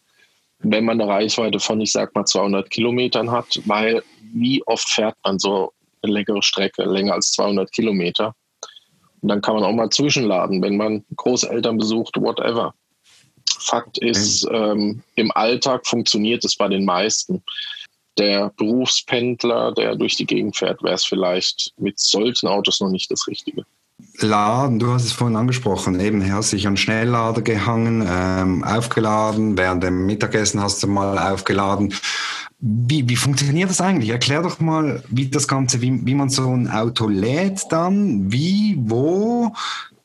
wenn 0.60 0.86
man 0.86 1.02
eine 1.02 1.10
Reichweite 1.10 1.60
von, 1.60 1.82
ich 1.82 1.92
sag 1.92 2.14
mal, 2.14 2.26
200 2.26 2.70
Kilometern 2.70 3.32
hat, 3.32 3.62
weil 3.66 4.04
wie 4.34 4.62
oft 4.68 4.88
fährt 4.88 5.16
man 5.24 5.40
so 5.40 5.74
eine 6.04 6.14
längere 6.14 6.44
Strecke, 6.44 6.84
länger 6.84 7.14
als 7.14 7.32
200 7.32 7.72
Kilometer? 7.72 8.36
Und 9.22 9.30
dann 9.30 9.42
kann 9.42 9.56
man 9.56 9.64
auch 9.64 9.74
mal 9.74 9.90
zwischenladen, 9.90 10.62
wenn 10.62 10.78
man 10.78 11.04
Großeltern 11.16 11.78
besucht, 11.78 12.16
whatever. 12.20 12.74
Fakt 13.60 13.98
ist, 14.00 14.48
ähm, 14.52 15.02
im 15.16 15.32
Alltag 15.32 15.86
funktioniert 15.86 16.44
es 16.46 16.56
bei 16.56 16.68
den 16.68 16.86
meisten. 16.86 17.44
Der 18.18 18.52
Berufspendler, 18.58 19.74
der 19.74 19.96
durch 19.96 20.16
die 20.16 20.26
Gegend 20.26 20.58
fährt, 20.58 20.84
wäre 20.84 20.96
es 20.96 21.06
vielleicht 21.06 21.74
mit 21.78 22.00
solchen 22.00 22.48
Autos 22.48 22.82
noch 22.82 22.90
nicht 22.90 23.10
das 23.10 23.28
Richtige. 23.28 23.66
Laden, 24.20 24.80
du 24.80 24.92
hast 24.92 25.06
es 25.06 25.14
vorhin 25.14 25.38
angesprochen, 25.38 26.00
eben 26.00 26.32
hast 26.32 26.54
dich 26.54 26.68
an 26.68 26.78
Schnelllader 26.78 27.42
gehangen, 27.42 28.06
ähm, 28.08 28.64
aufgeladen, 28.64 29.58
während 29.58 29.84
dem 29.84 30.06
Mittagessen 30.06 30.62
hast 30.62 30.84
du 30.84 30.88
mal 30.88 31.18
aufgeladen. 31.18 31.94
Wie, 32.60 33.08
wie 33.10 33.16
funktioniert 33.16 33.70
das 33.70 33.82
eigentlich? 33.82 34.10
Erklär 34.10 34.44
doch 34.44 34.60
mal, 34.60 35.04
wie 35.10 35.30
das 35.30 35.48
Ganze, 35.48 35.82
wie, 35.82 36.06
wie 36.06 36.14
man 36.14 36.30
so 36.30 36.50
ein 36.50 36.70
Auto 36.70 37.08
lädt 37.08 37.72
dann, 37.72 38.32
wie, 38.32 38.76
wo, 38.78 39.54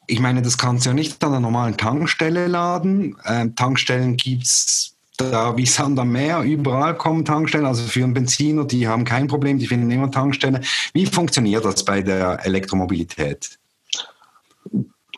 ich 0.06 0.20
meine, 0.20 0.42
das 0.42 0.58
kannst 0.58 0.86
du 0.86 0.90
ja 0.90 0.94
nicht 0.94 1.22
an 1.22 1.30
einer 1.30 1.40
normalen 1.40 1.76
Tankstelle 1.76 2.46
laden. 2.46 3.16
Ähm, 3.26 3.54
Tankstellen 3.56 4.16
gibt 4.16 4.44
es 4.44 4.96
da 5.16 5.56
wie 5.56 5.66
Sand 5.66 5.98
am 5.98 6.12
Meer, 6.12 6.42
überall 6.42 6.96
kommen 6.96 7.24
Tankstellen. 7.24 7.66
Also 7.66 7.82
für 7.84 8.04
einen 8.04 8.14
Benziner, 8.14 8.64
die 8.64 8.86
haben 8.86 9.04
kein 9.04 9.28
Problem, 9.28 9.58
die 9.58 9.66
finden 9.66 9.90
immer 9.90 10.10
Tankstellen. 10.10 10.64
Wie 10.92 11.06
funktioniert 11.06 11.64
das 11.64 11.84
bei 11.84 12.02
der 12.02 12.44
Elektromobilität? 12.44 13.58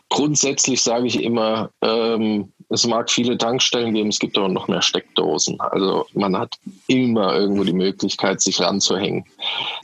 Grundsätzlich 0.09 0.81
sage 0.81 1.05
ich 1.05 1.21
immer, 1.21 1.69
ähm, 1.81 2.51
es 2.69 2.85
mag 2.87 3.11
viele 3.11 3.37
Tankstellen 3.37 3.93
geben, 3.93 4.09
es 4.09 4.19
gibt 4.19 4.37
aber 4.37 4.47
noch 4.47 4.67
mehr 4.67 4.81
Steckdosen. 4.81 5.59
Also 5.59 6.05
man 6.13 6.37
hat 6.37 6.55
immer 6.87 7.35
irgendwo 7.35 7.63
die 7.63 7.73
Möglichkeit, 7.73 8.41
sich 8.41 8.59
ranzuhängen. 8.59 9.25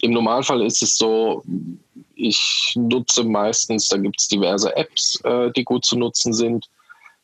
Im 0.01 0.11
Normalfall 0.11 0.63
ist 0.63 0.81
es 0.81 0.97
so, 0.97 1.43
ich 2.15 2.73
nutze 2.75 3.23
meistens, 3.23 3.87
da 3.89 3.97
gibt 3.97 4.19
es 4.19 4.27
diverse 4.27 4.75
Apps, 4.75 5.19
äh, 5.23 5.51
die 5.51 5.63
gut 5.63 5.85
zu 5.85 5.97
nutzen 5.97 6.33
sind, 6.33 6.67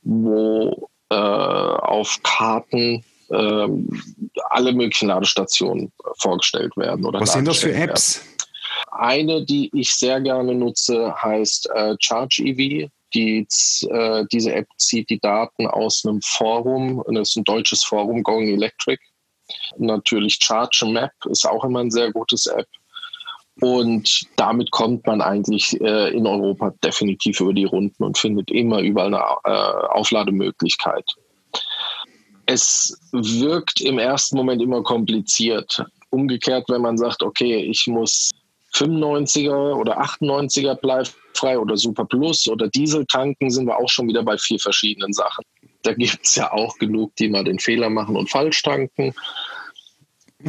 wo 0.03 0.89
äh, 1.09 1.15
auf 1.15 2.19
Karten 2.23 3.03
äh, 3.29 3.67
alle 4.49 4.73
möglichen 4.73 5.07
Ladestationen 5.07 5.91
vorgestellt 6.17 6.75
werden. 6.77 7.05
Oder 7.05 7.21
Was 7.21 7.33
sind 7.33 7.47
das 7.47 7.59
für 7.59 7.73
Apps? 7.73 8.17
Werden. 8.17 8.31
Eine, 8.91 9.45
die 9.45 9.69
ich 9.73 9.91
sehr 9.93 10.19
gerne 10.21 10.53
nutze, 10.53 11.13
heißt 11.21 11.69
äh, 11.73 11.95
Charge 11.99 12.43
EV. 12.43 12.89
Die, 13.13 13.45
äh, 13.89 14.25
diese 14.31 14.53
App 14.53 14.67
zieht 14.77 15.09
die 15.09 15.19
Daten 15.19 15.67
aus 15.67 16.05
einem 16.05 16.21
Forum, 16.21 17.03
das 17.07 17.31
ist 17.31 17.35
ein 17.35 17.43
deutsches 17.43 17.83
Forum, 17.83 18.23
Going 18.23 18.47
Electric. 18.47 19.01
Natürlich 19.77 20.39
Charge 20.41 20.85
Map 20.85 21.11
ist 21.29 21.45
auch 21.45 21.65
immer 21.65 21.81
ein 21.81 21.91
sehr 21.91 22.11
gutes 22.11 22.45
App. 22.45 22.67
Und 23.59 24.21
damit 24.37 24.71
kommt 24.71 25.05
man 25.05 25.21
eigentlich 25.21 25.79
äh, 25.81 26.09
in 26.15 26.25
Europa 26.25 26.73
definitiv 26.83 27.41
über 27.41 27.53
die 27.53 27.65
Runden 27.65 28.03
und 28.03 28.17
findet 28.17 28.49
immer 28.49 28.79
überall 28.79 29.13
eine 29.13 29.23
äh, 29.43 29.87
Auflademöglichkeit. 29.89 31.05
Es 32.45 32.97
wirkt 33.11 33.81
im 33.81 33.99
ersten 33.99 34.37
Moment 34.37 34.61
immer 34.61 34.81
kompliziert. 34.83 35.83
Umgekehrt, 36.09 36.65
wenn 36.69 36.81
man 36.81 36.97
sagt, 36.97 37.23
okay, 37.23 37.57
ich 37.57 37.87
muss 37.87 38.31
95er 38.73 39.75
oder 39.75 40.01
98er 40.01 40.75
bleifrei 40.75 41.59
oder 41.59 41.77
Super 41.77 42.05
Plus 42.05 42.47
oder 42.47 42.67
Diesel 42.69 43.05
tanken, 43.05 43.49
sind 43.49 43.67
wir 43.67 43.77
auch 43.77 43.89
schon 43.89 44.07
wieder 44.07 44.23
bei 44.23 44.37
vier 44.37 44.59
verschiedenen 44.59 45.13
Sachen. 45.13 45.43
Da 45.83 45.93
gibt 45.93 46.19
es 46.23 46.35
ja 46.35 46.51
auch 46.51 46.77
genug, 46.77 47.15
die 47.17 47.29
mal 47.29 47.43
den 47.43 47.59
Fehler 47.59 47.89
machen 47.89 48.15
und 48.15 48.29
falsch 48.29 48.61
tanken. 48.63 49.13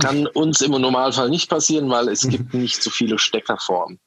Kann 0.00 0.26
uns 0.28 0.60
im 0.60 0.72
Normalfall 0.72 1.28
nicht 1.28 1.48
passieren, 1.50 1.90
weil 1.90 2.08
es 2.08 2.26
gibt 2.28 2.54
nicht 2.54 2.82
so 2.82 2.90
viele 2.90 3.18
Steckerformen. 3.18 3.98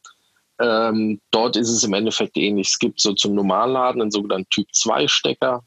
Ähm, 0.60 1.20
dort 1.32 1.58
ist 1.58 1.70
es 1.70 1.84
im 1.84 1.94
Endeffekt 1.94 2.38
ähnlich. 2.38 2.70
Es 2.70 2.80
gibt 2.80 3.02
so 3.02 3.14
zum 3.14 3.36
Normalladen 3.36 4.02
einen 4.02 4.12
sogenannten 4.12 4.50
Typ 4.50 4.68
2 4.72 5.08
Stecker. 5.08 5.64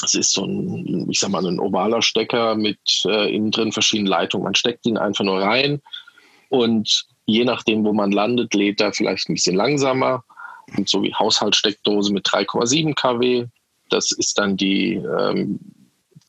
Das 0.00 0.14
ist 0.14 0.32
so 0.32 0.44
ein, 0.44 1.08
ich 1.10 1.20
sag 1.20 1.30
mal, 1.30 1.46
ein 1.46 1.60
ovaler 1.60 2.02
Stecker 2.02 2.54
mit 2.56 2.78
äh, 3.06 3.34
innen 3.34 3.50
drin 3.50 3.72
verschiedenen 3.72 4.10
Leitungen. 4.10 4.44
Man 4.44 4.54
steckt 4.54 4.84
ihn 4.84 4.98
einfach 4.98 5.24
nur 5.24 5.40
rein 5.40 5.80
und 6.48 7.06
je 7.24 7.44
nachdem, 7.44 7.84
wo 7.84 7.92
man 7.92 8.12
landet, 8.12 8.52
lädt 8.52 8.80
er 8.80 8.92
vielleicht 8.92 9.28
ein 9.28 9.34
bisschen 9.34 9.56
langsamer. 9.56 10.24
Und 10.76 10.88
so 10.88 11.02
wie 11.02 11.14
Haushaltssteckdose 11.14 12.12
mit 12.12 12.26
3,7 12.26 12.94
kW. 12.94 13.46
Das 13.90 14.12
ist 14.12 14.38
dann 14.38 14.56
die 14.56 14.94
ähm, 14.94 15.60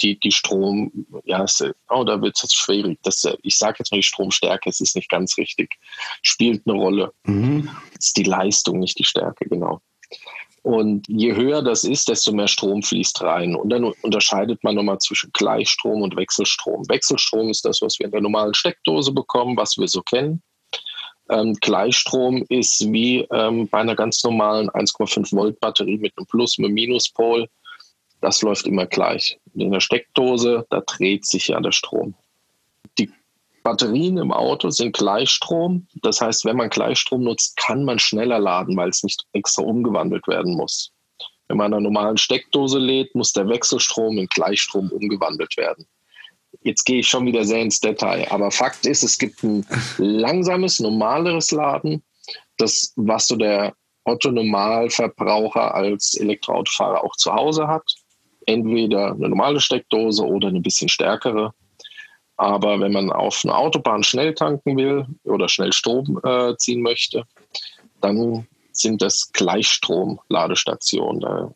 die, 0.02 0.20
die 0.20 0.32
Strom, 0.32 1.06
ja, 1.24 1.46
oh, 1.90 2.04
da 2.04 2.22
wird 2.22 2.36
es 2.36 2.44
jetzt 2.44 2.56
schwierig. 2.56 3.00
Das, 3.04 3.24
ich 3.42 3.58
sage 3.58 3.78
jetzt 3.80 3.92
mal 3.92 3.98
die 3.98 4.04
Stromstärke, 4.04 4.70
es 4.70 4.80
ist 4.80 4.96
nicht 4.96 5.10
ganz 5.10 5.38
richtig, 5.38 5.78
spielt 6.22 6.64
eine 6.66 6.78
Rolle. 6.78 7.14
Mhm. 7.26 7.70
Es 7.98 8.08
ist 8.08 8.18
die 8.18 8.24
Leistung, 8.24 8.80
nicht 8.80 9.00
die 9.00 9.06
Stärke, 9.06 9.48
genau. 9.48 9.82
Und 10.64 11.06
je 11.10 11.36
höher 11.36 11.62
das 11.62 11.84
ist, 11.84 12.08
desto 12.08 12.32
mehr 12.32 12.48
Strom 12.48 12.82
fließt 12.84 13.22
rein. 13.22 13.54
Und 13.54 13.70
dann 13.70 13.84
unterscheidet 13.84 14.64
man 14.64 14.76
nochmal 14.76 14.98
zwischen 15.00 15.30
Gleichstrom 15.34 16.02
und 16.02 16.16
Wechselstrom. 16.16 16.88
Wechselstrom 16.88 17.50
ist 17.50 17.66
das, 17.66 17.82
was 17.82 18.00
wir 18.00 18.06
in 18.06 18.14
der 18.14 18.22
normalen 18.22 18.54
Steckdose 18.54 19.12
bekommen, 19.12 19.58
was 19.58 19.78
wir 19.78 19.90
so 19.90 20.02
kennen. 20.02 20.42
Ähm, 21.30 21.54
Gleichstrom 21.60 22.46
ist 22.48 22.92
wie 22.92 23.28
ähm, 23.32 23.68
bei 23.68 23.80
einer 23.80 23.96
ganz 23.96 24.24
normalen 24.24 24.70
1,5 24.70 25.36
Volt 25.36 25.60
Batterie 25.60 25.98
mit 25.98 26.14
einem 26.18 26.28
Plus- 26.28 26.58
und 26.58 26.66
einem 26.66 26.74
Minuspol. 26.74 27.48
Das 28.24 28.42
läuft 28.42 28.68
immer 28.68 28.86
gleich. 28.86 29.38
In 29.54 29.72
der 29.72 29.82
Steckdose, 29.82 30.66
da 30.70 30.80
dreht 30.80 31.26
sich 31.26 31.50
ja 31.50 31.60
der 31.60 31.74
Strom. 31.74 32.14
Die 32.98 33.12
Batterien 33.64 34.16
im 34.16 34.32
Auto 34.32 34.70
sind 34.70 34.96
Gleichstrom. 34.96 35.88
Das 36.02 36.22
heißt, 36.22 36.46
wenn 36.46 36.56
man 36.56 36.70
Gleichstrom 36.70 37.26
nutzt, 37.26 37.58
kann 37.58 37.84
man 37.84 38.00
schneller 38.00 38.40
laden, 38.40 38.78
weil 38.78 38.88
es 38.88 39.04
nicht 39.04 39.26
extra 39.34 39.64
umgewandelt 39.64 40.26
werden 40.30 40.56
muss. 40.56 40.94
Wenn 41.50 41.58
man 41.58 41.74
eine 41.74 41.84
normalen 41.84 42.16
Steckdose 42.16 42.80
lädt, 42.80 43.14
muss 43.14 43.34
der 43.34 43.50
Wechselstrom 43.50 44.18
in 44.18 44.28
Gleichstrom 44.28 44.90
umgewandelt 44.90 45.58
werden. 45.58 45.86
Jetzt 46.62 46.86
gehe 46.86 47.00
ich 47.00 47.10
schon 47.10 47.26
wieder 47.26 47.44
sehr 47.44 47.62
ins 47.62 47.82
Detail, 47.82 48.26
aber 48.32 48.52
Fakt 48.52 48.86
ist, 48.86 49.04
es 49.04 49.18
gibt 49.18 49.44
ein 49.44 49.68
langsames, 49.98 50.80
normaleres 50.80 51.52
Laden, 51.52 52.02
das, 52.56 52.94
was 52.96 53.28
so 53.28 53.36
der 53.36 53.76
Otto-Normalverbraucher 54.06 55.76
als 55.76 56.14
Elektroautofahrer 56.14 57.04
auch 57.04 57.18
zu 57.18 57.34
Hause 57.34 57.68
hat. 57.68 57.84
Entweder 58.46 59.12
eine 59.12 59.30
normale 59.30 59.60
Steckdose 59.60 60.24
oder 60.24 60.48
eine 60.50 60.62
bisschen 60.62 60.90
stärkere. 60.90 61.54
Aber 62.36 62.80
wenn 62.80 62.92
man 62.92 63.12
auf 63.12 63.42
einer 63.44 63.58
Autobahn 63.58 64.04
schnell 64.04 64.34
tanken 64.34 64.76
will 64.78 65.06
oder 65.24 65.48
schnell 65.48 65.72
Strom 65.72 66.20
äh, 66.24 66.56
ziehen 66.58 66.82
möchte, 66.82 67.26
dann 68.02 68.48
sind 68.72 69.02
das 69.02 69.32
Gleichstrom-Ladestationen. 69.32 71.22
Da, 71.22 71.54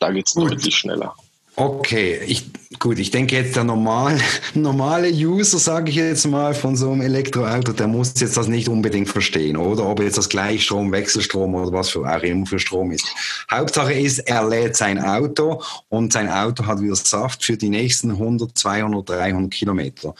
da 0.00 0.10
geht 0.12 0.26
es 0.26 0.34
deutlich 0.34 0.76
schneller. 0.76 1.14
Okay, 1.56 2.18
ich, 2.26 2.46
gut, 2.80 2.98
ich 2.98 3.12
denke 3.12 3.36
jetzt 3.36 3.54
der 3.54 3.62
normal, 3.62 4.20
normale 4.54 5.08
User, 5.08 5.58
sage 5.58 5.90
ich 5.90 5.96
jetzt 5.96 6.26
mal, 6.26 6.52
von 6.52 6.74
so 6.74 6.90
einem 6.90 7.02
Elektroauto, 7.02 7.72
der 7.72 7.86
muss 7.86 8.18
jetzt 8.20 8.36
das 8.36 8.48
nicht 8.48 8.68
unbedingt 8.68 9.08
verstehen, 9.08 9.56
oder? 9.56 9.88
Ob 9.88 10.00
jetzt 10.00 10.18
das 10.18 10.28
Gleichstrom, 10.28 10.90
Wechselstrom 10.90 11.54
oder 11.54 11.70
was 11.72 11.90
für 11.90 12.00
auch 12.00 12.22
immer 12.22 12.44
für 12.46 12.58
Strom 12.58 12.90
ist. 12.90 13.06
Hauptsache 13.48 13.92
ist, 13.92 14.18
er 14.18 14.48
lädt 14.48 14.76
sein 14.76 14.98
Auto 14.98 15.62
und 15.90 16.12
sein 16.12 16.28
Auto 16.28 16.66
hat 16.66 16.80
wieder 16.80 16.96
Saft 16.96 17.44
für 17.44 17.56
die 17.56 17.68
nächsten 17.68 18.10
100, 18.10 18.58
200, 18.58 19.08
300 19.08 19.52
Kilometer. 19.52 20.12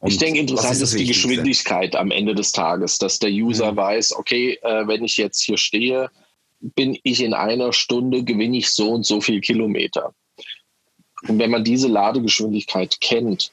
Und 0.00 0.10
ich 0.10 0.18
denke, 0.18 0.40
interessant 0.40 0.74
ist, 0.74 0.82
ist 0.82 0.98
die 0.98 1.06
Geschwindigkeit 1.06 1.94
am 1.94 2.10
Ende 2.10 2.34
des 2.34 2.50
Tages, 2.50 2.98
dass 2.98 3.20
der 3.20 3.30
User 3.30 3.70
mhm. 3.70 3.76
weiß, 3.76 4.16
okay, 4.16 4.58
äh, 4.62 4.88
wenn 4.88 5.04
ich 5.04 5.16
jetzt 5.16 5.42
hier 5.42 5.58
stehe, 5.58 6.10
bin 6.60 6.98
ich 7.04 7.22
in 7.22 7.34
einer 7.34 7.72
Stunde, 7.72 8.24
gewinne 8.24 8.58
ich 8.58 8.70
so 8.70 8.90
und 8.90 9.06
so 9.06 9.20
viel 9.20 9.40
Kilometer. 9.40 10.12
Und 11.28 11.38
wenn 11.38 11.50
man 11.50 11.64
diese 11.64 11.88
Ladegeschwindigkeit 11.88 13.00
kennt, 13.00 13.52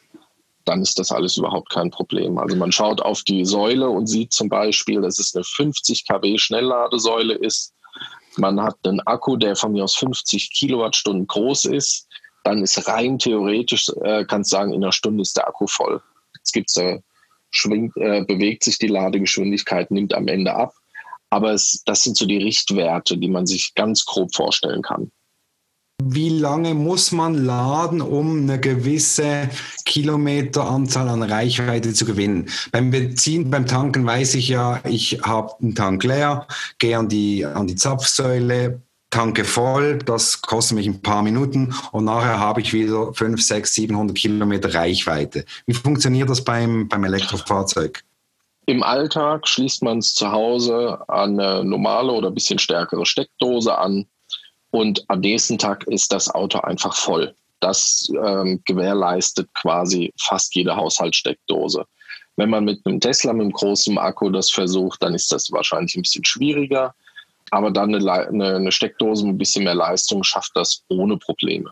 dann 0.65 0.81
ist 0.81 0.99
das 0.99 1.11
alles 1.11 1.37
überhaupt 1.37 1.69
kein 1.69 1.89
Problem. 1.89 2.37
Also 2.37 2.55
man 2.55 2.71
schaut 2.71 3.01
auf 3.01 3.23
die 3.23 3.45
Säule 3.45 3.89
und 3.89 4.07
sieht 4.07 4.33
zum 4.33 4.49
Beispiel, 4.49 5.01
dass 5.01 5.19
es 5.19 5.35
eine 5.35 5.43
50 5.43 6.07
kW 6.07 6.37
Schnellladesäule 6.37 7.33
ist. 7.33 7.73
Man 8.37 8.61
hat 8.61 8.75
einen 8.83 8.99
Akku, 9.01 9.35
der 9.35 9.55
von 9.55 9.71
mir 9.71 9.83
aus 9.83 9.95
50 9.95 10.51
Kilowattstunden 10.51 11.27
groß 11.27 11.65
ist. 11.65 12.07
Dann 12.43 12.63
ist 12.63 12.87
rein 12.87 13.17
theoretisch, 13.17 13.89
äh, 14.03 14.25
kannst 14.25 14.51
sagen, 14.51 14.73
in 14.73 14.83
einer 14.83 14.91
Stunde 14.91 15.21
ist 15.21 15.35
der 15.37 15.47
Akku 15.47 15.67
voll. 15.67 16.01
Jetzt 16.35 16.51
gibt's, 16.51 16.77
äh, 16.77 16.99
schwingt, 17.49 17.97
äh, 17.97 18.23
bewegt 18.23 18.63
sich 18.63 18.77
die 18.77 18.87
Ladegeschwindigkeit, 18.87 19.89
nimmt 19.91 20.13
am 20.13 20.27
Ende 20.27 20.53
ab. 20.53 20.73
Aber 21.31 21.51
es, 21.51 21.83
das 21.85 22.03
sind 22.03 22.15
so 22.15 22.25
die 22.25 22.37
Richtwerte, 22.37 23.17
die 23.17 23.27
man 23.27 23.45
sich 23.45 23.73
ganz 23.75 24.05
grob 24.05 24.33
vorstellen 24.33 24.81
kann 24.81 25.11
wie 26.03 26.29
lange 26.29 26.73
muss 26.73 27.11
man 27.11 27.45
laden, 27.45 28.01
um 28.01 28.43
eine 28.43 28.59
gewisse 28.59 29.49
Kilometeranzahl 29.85 31.07
an 31.09 31.23
Reichweite 31.23 31.93
zu 31.93 32.05
gewinnen? 32.05 32.49
Beim 32.71 32.91
Benzin, 32.91 33.49
beim 33.49 33.65
Tanken 33.65 34.05
weiß 34.05 34.35
ich 34.35 34.49
ja, 34.49 34.81
ich 34.85 35.21
habe 35.21 35.53
einen 35.61 35.75
Tank 35.75 36.03
leer, 36.03 36.47
gehe 36.77 36.97
an 36.97 37.09
die, 37.09 37.45
an 37.45 37.67
die 37.67 37.75
Zapfsäule, 37.75 38.81
tanke 39.09 39.43
voll, 39.43 39.97
das 39.99 40.41
kostet 40.41 40.77
mich 40.77 40.87
ein 40.87 41.01
paar 41.01 41.21
Minuten 41.21 41.73
und 41.91 42.05
nachher 42.05 42.39
habe 42.39 42.61
ich 42.61 42.73
wieder 42.73 43.13
5, 43.13 43.41
6, 43.41 43.73
700 43.73 44.15
Kilometer 44.15 44.73
Reichweite. 44.73 45.45
Wie 45.65 45.73
funktioniert 45.73 46.29
das 46.29 46.43
beim, 46.43 46.87
beim 46.87 47.03
Elektrofahrzeug? 47.03 48.03
Im 48.67 48.83
Alltag 48.83 49.47
schließt 49.47 49.81
man 49.81 49.97
es 49.97 50.13
zu 50.13 50.31
Hause 50.31 50.99
an 51.07 51.39
eine 51.39 51.63
normale 51.63 52.11
oder 52.11 52.27
ein 52.27 52.35
bisschen 52.35 52.59
stärkere 52.59 53.05
Steckdose 53.05 53.75
an 53.75 54.05
und 54.71 55.03
am 55.07 55.19
nächsten 55.19 55.57
Tag 55.57 55.85
ist 55.87 56.11
das 56.11 56.29
Auto 56.29 56.59
einfach 56.59 56.95
voll. 56.95 57.33
Das 57.59 58.09
ähm, 58.23 58.61
gewährleistet 58.65 59.49
quasi 59.53 60.13
fast 60.17 60.55
jede 60.55 60.75
Haushaltssteckdose. 60.75 61.85
Wenn 62.37 62.49
man 62.49 62.63
mit 62.63 62.85
einem 62.85 63.01
Tesla 63.01 63.33
mit 63.33 63.41
einem 63.43 63.51
großen 63.51 63.97
Akku 63.97 64.29
das 64.29 64.49
versucht, 64.49 65.03
dann 65.03 65.13
ist 65.13 65.31
das 65.31 65.51
wahrscheinlich 65.51 65.95
ein 65.95 66.03
bisschen 66.03 66.23
schwieriger. 66.23 66.93
Aber 67.51 67.71
dann 67.71 67.93
eine, 67.93 68.11
eine, 68.11 68.55
eine 68.55 68.71
Steckdose 68.71 69.25
mit 69.25 69.35
ein 69.35 69.37
bisschen 69.37 69.63
mehr 69.63 69.75
Leistung 69.75 70.23
schafft 70.23 70.51
das 70.55 70.83
ohne 70.87 71.17
Probleme. 71.17 71.71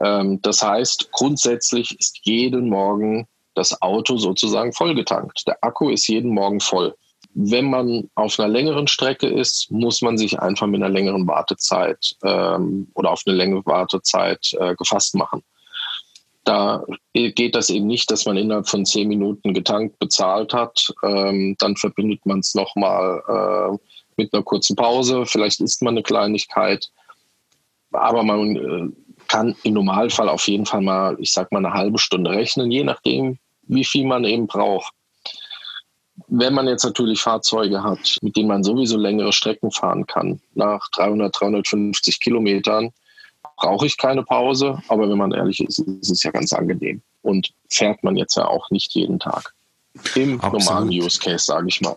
Ähm, 0.00 0.40
das 0.42 0.62
heißt, 0.62 1.10
grundsätzlich 1.12 1.98
ist 1.98 2.20
jeden 2.22 2.68
Morgen 2.68 3.26
das 3.54 3.80
Auto 3.82 4.18
sozusagen 4.18 4.72
vollgetankt. 4.72 5.46
Der 5.46 5.58
Akku 5.62 5.90
ist 5.90 6.06
jeden 6.08 6.32
Morgen 6.32 6.60
voll 6.60 6.94
wenn 7.34 7.70
man 7.70 8.10
auf 8.14 8.38
einer 8.38 8.48
längeren 8.48 8.86
Strecke 8.86 9.26
ist, 9.26 9.70
muss 9.70 10.02
man 10.02 10.18
sich 10.18 10.38
einfach 10.40 10.66
mit 10.66 10.82
einer 10.82 10.92
längeren 10.92 11.26
Wartezeit 11.26 12.16
ähm, 12.22 12.88
oder 12.94 13.10
auf 13.10 13.22
eine 13.26 13.36
längere 13.36 13.64
Wartezeit 13.64 14.52
äh, 14.58 14.74
gefasst 14.74 15.14
machen. 15.14 15.42
Da 16.44 16.84
geht 17.14 17.54
das 17.54 17.70
eben 17.70 17.86
nicht, 17.86 18.10
dass 18.10 18.26
man 18.26 18.36
innerhalb 18.36 18.68
von 18.68 18.84
zehn 18.84 19.08
Minuten 19.08 19.54
getankt 19.54 19.98
bezahlt 20.00 20.52
hat. 20.52 20.92
Ähm, 21.04 21.54
dann 21.60 21.76
verbindet 21.76 22.26
man 22.26 22.40
es 22.40 22.54
nochmal 22.54 23.22
äh, 23.28 23.78
mit 24.16 24.34
einer 24.34 24.42
kurzen 24.42 24.74
Pause. 24.74 25.24
Vielleicht 25.24 25.60
isst 25.60 25.82
man 25.82 25.94
eine 25.94 26.02
Kleinigkeit. 26.02 26.90
Aber 27.92 28.24
man 28.24 28.56
äh, 28.56 28.88
kann 29.28 29.54
im 29.62 29.74
Normalfall 29.74 30.28
auf 30.28 30.48
jeden 30.48 30.66
Fall 30.66 30.80
mal, 30.80 31.16
ich 31.20 31.32
sag 31.32 31.52
mal, 31.52 31.64
eine 31.64 31.74
halbe 31.74 31.98
Stunde 31.98 32.32
rechnen, 32.32 32.72
je 32.72 32.82
nachdem, 32.82 33.38
wie 33.62 33.84
viel 33.84 34.04
man 34.04 34.24
eben 34.24 34.48
braucht. 34.48 34.92
Wenn 36.28 36.54
man 36.54 36.68
jetzt 36.68 36.84
natürlich 36.84 37.20
Fahrzeuge 37.20 37.82
hat, 37.82 38.16
mit 38.22 38.36
denen 38.36 38.48
man 38.48 38.64
sowieso 38.64 38.96
längere 38.96 39.32
Strecken 39.32 39.70
fahren 39.70 40.06
kann, 40.06 40.40
nach 40.54 40.88
300, 40.94 41.34
350 41.38 42.20
Kilometern, 42.20 42.92
brauche 43.56 43.86
ich 43.86 43.96
keine 43.96 44.22
Pause. 44.22 44.78
Aber 44.88 45.08
wenn 45.08 45.18
man 45.18 45.32
ehrlich 45.32 45.60
ist, 45.60 45.78
ist 45.78 46.10
es 46.10 46.22
ja 46.22 46.30
ganz 46.30 46.52
angenehm. 46.52 47.02
Und 47.22 47.52
fährt 47.70 48.02
man 48.02 48.16
jetzt 48.16 48.36
ja 48.36 48.46
auch 48.46 48.70
nicht 48.70 48.94
jeden 48.94 49.18
Tag. 49.18 49.54
Im 50.14 50.40
Absolut. 50.40 50.64
normalen 50.64 50.88
Use 50.88 51.18
Case, 51.20 51.44
sage 51.44 51.66
ich 51.68 51.80
mal. 51.80 51.96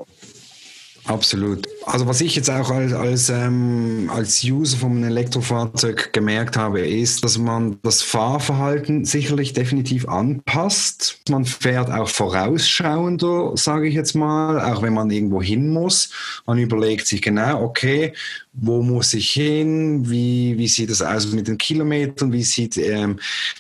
Absolut. 1.08 1.68
Also 1.86 2.08
was 2.08 2.20
ich 2.22 2.36
jetzt 2.36 2.50
auch 2.50 2.72
als, 2.72 2.92
als, 2.92 3.30
ähm, 3.30 4.10
als 4.12 4.44
User 4.44 4.78
von 4.78 4.92
einem 4.92 5.04
Elektrofahrzeug 5.04 6.12
gemerkt 6.14 6.58
habe, 6.58 6.82
ist, 6.82 7.24
dass 7.24 7.38
man 7.38 7.78
das 7.84 8.02
Fahrverhalten 8.02 9.06
sicherlich 9.06 9.54
definitiv 9.54 10.08
anpasst. 10.08 11.20
Man 11.30 11.46
fährt 11.46 11.92
auch 11.92 12.10
vorausschauender, 12.10 13.52
sage 13.56 13.88
ich 13.88 13.94
jetzt 13.94 14.16
mal, 14.16 14.60
auch 14.60 14.82
wenn 14.82 14.94
man 14.94 15.12
irgendwo 15.12 15.44
hin 15.44 15.70
muss. 15.70 16.10
Man 16.48 16.58
überlegt 16.58 17.06
sich 17.06 17.22
genau, 17.22 17.62
okay, 17.62 18.14
wo 18.54 18.82
muss 18.82 19.14
ich 19.14 19.30
hin? 19.30 20.10
Wie, 20.10 20.58
wie 20.58 20.68
sieht 20.68 20.90
es 20.90 21.04
aus 21.04 21.32
mit 21.32 21.48
den 21.48 21.60
Kilometern? 21.60 22.32
Wie 22.32 22.44
sieht 22.44 22.78
ähm, 22.78 23.20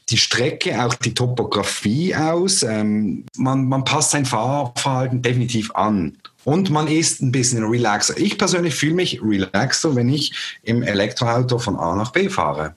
die 0.10 0.18
Strecke, 0.18 0.84
auch 0.84 0.96
die 0.96 1.14
Topografie 1.14 2.16
aus? 2.16 2.64
Ähm, 2.64 3.26
man, 3.38 3.68
man 3.68 3.84
passt 3.84 4.12
sein 4.12 4.26
Fahrverhalten 4.26 5.22
definitiv 5.22 5.70
an. 5.76 6.18
Und 6.46 6.70
man 6.70 6.88
ist 6.88 7.22
ein 7.22 7.32
bisschen 7.32 7.64
relaxer. 7.66 8.16
Ich 8.18 8.38
persönlich 8.38 8.76
fühle 8.76 8.94
mich 8.94 9.20
relaxer, 9.22 9.96
wenn 9.96 10.10
ich 10.10 10.58
im 10.62 10.84
Elektroauto 10.84 11.58
von 11.58 11.76
A 11.76 11.96
nach 11.96 12.12
B 12.12 12.30
fahre. 12.30 12.76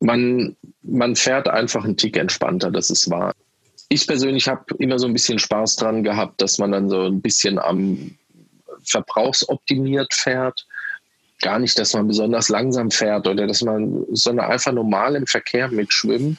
Man, 0.00 0.56
man 0.82 1.14
fährt 1.14 1.48
einfach 1.48 1.84
einen 1.84 1.96
Tick 1.96 2.16
entspannter, 2.16 2.72
das 2.72 2.90
ist 2.90 3.08
wahr. 3.08 3.32
Ich 3.88 4.06
persönlich 4.06 4.48
habe 4.48 4.64
immer 4.78 4.98
so 4.98 5.06
ein 5.06 5.12
bisschen 5.12 5.38
Spaß 5.38 5.76
dran 5.76 6.02
gehabt, 6.02 6.42
dass 6.42 6.58
man 6.58 6.72
dann 6.72 6.90
so 6.90 7.02
ein 7.02 7.22
bisschen 7.22 7.60
am 7.60 8.16
verbrauchsoptimiert 8.82 10.12
fährt. 10.12 10.66
Gar 11.42 11.60
nicht, 11.60 11.78
dass 11.78 11.94
man 11.94 12.08
besonders 12.08 12.48
langsam 12.48 12.90
fährt 12.90 13.28
oder 13.28 13.46
dass 13.46 13.62
man, 13.62 14.04
sondern 14.10 14.50
einfach 14.50 14.72
normal 14.72 15.14
im 15.14 15.26
Verkehr 15.26 15.68
mitschwimmt 15.68 16.38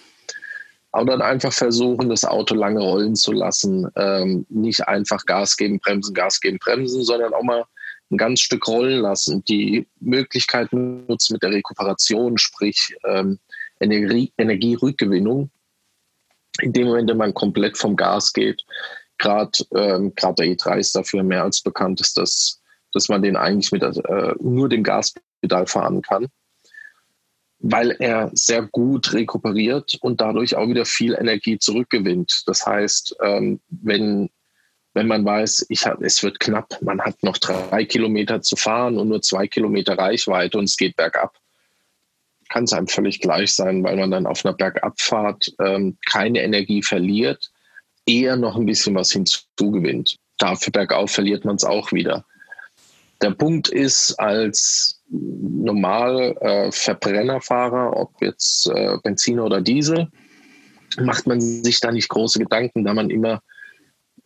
aber 0.95 1.11
dann 1.11 1.21
einfach 1.21 1.51
versuchen, 1.51 2.07
das 2.07 2.23
Auto 2.23 2.55
lange 2.55 2.79
rollen 2.79 3.15
zu 3.15 3.33
lassen. 3.33 3.85
Ähm, 3.97 4.45
nicht 4.47 4.87
einfach 4.87 5.25
Gas 5.25 5.57
geben, 5.57 5.79
bremsen, 5.79 6.13
Gas 6.13 6.39
geben, 6.39 6.57
bremsen, 6.57 7.03
sondern 7.03 7.33
auch 7.33 7.43
mal 7.43 7.65
ein 8.09 8.17
ganz 8.17 8.39
Stück 8.39 8.65
rollen 8.65 9.01
lassen. 9.01 9.43
Die 9.43 9.85
Möglichkeiten 9.99 11.05
nutzen 11.07 11.33
mit 11.33 11.43
der 11.43 11.51
Rekuperation, 11.51 12.37
sprich 12.37 12.95
ähm, 13.03 13.39
Energie, 13.81 14.31
Energierückgewinnung. 14.37 15.49
In 16.61 16.71
dem 16.71 16.87
Moment, 16.87 17.09
wenn 17.09 17.17
man 17.17 17.33
komplett 17.33 17.77
vom 17.77 17.97
Gas 17.97 18.31
geht, 18.31 18.63
gerade 19.17 19.51
ähm, 19.75 20.13
der 20.15 20.45
E3 20.45 20.77
ist 20.77 20.95
dafür 20.95 21.23
mehr 21.23 21.43
als 21.43 21.61
bekannt, 21.61 21.99
ist, 21.99 22.17
dass, 22.17 22.61
dass 22.93 23.09
man 23.09 23.21
den 23.21 23.35
eigentlich 23.35 23.73
mit 23.73 23.83
äh, 23.83 24.33
nur 24.39 24.69
dem 24.69 24.83
Gaspedal 24.83 25.67
fahren 25.67 26.01
kann 26.01 26.29
weil 27.67 27.95
er 27.97 28.29
sehr 28.33 28.61
gut 28.61 29.11
rekuperiert 29.13 29.97
und 30.01 30.21
dadurch 30.21 30.55
auch 30.55 30.67
wieder 30.67 30.85
viel 30.85 31.15
Energie 31.15 31.57
zurückgewinnt. 31.57 32.43
Das 32.45 32.63
heißt, 32.63 33.15
ähm, 33.23 33.59
wenn 33.69 34.29
wenn 34.93 35.07
man 35.07 35.25
weiß, 35.25 35.65
ich 35.67 35.85
hab, 35.85 36.01
es 36.01 36.23
wird 36.23 36.39
knapp, 36.39 36.81
man 36.81 37.01
hat 37.01 37.21
noch 37.21 37.37
drei 37.37 37.83
Kilometer 37.83 38.41
zu 38.41 38.55
fahren 38.55 38.97
und 38.97 39.09
nur 39.09 39.21
zwei 39.21 39.45
Kilometer 39.45 39.97
Reichweite 39.97 40.57
und 40.57 40.65
es 40.65 40.77
geht 40.77 40.95
bergab, 40.95 41.35
kann 42.47 42.63
es 42.63 42.71
einem 42.71 42.87
völlig 42.87 43.19
gleich 43.19 43.53
sein, 43.53 43.83
weil 43.83 43.97
man 43.97 44.11
dann 44.11 44.25
auf 44.25 44.45
einer 44.45 44.55
Bergabfahrt 44.55 45.51
ähm, 45.59 45.97
keine 46.09 46.43
Energie 46.43 46.81
verliert, 46.81 47.51
eher 48.05 48.37
noch 48.37 48.55
ein 48.55 48.65
bisschen 48.65 48.95
was 48.95 49.11
hinzugewinnt. 49.11 50.15
Dafür 50.37 50.71
bergauf 50.71 51.11
verliert 51.11 51.43
man 51.43 51.57
es 51.57 51.65
auch 51.65 51.91
wieder. 51.91 52.25
Der 53.21 53.31
Punkt 53.31 53.69
ist, 53.69 54.13
als 54.19 55.01
normal 55.09 56.35
äh, 56.41 56.71
Verbrennerfahrer, 56.71 57.95
ob 57.95 58.21
jetzt 58.21 58.67
äh, 58.67 58.97
Benzin 59.03 59.39
oder 59.39 59.61
Diesel, 59.61 60.09
macht 60.99 61.27
man 61.27 61.39
sich 61.39 61.79
da 61.79 61.91
nicht 61.91 62.09
große 62.09 62.39
Gedanken, 62.39 62.83
da 62.83 62.93
man 62.93 63.09
immer 63.09 63.41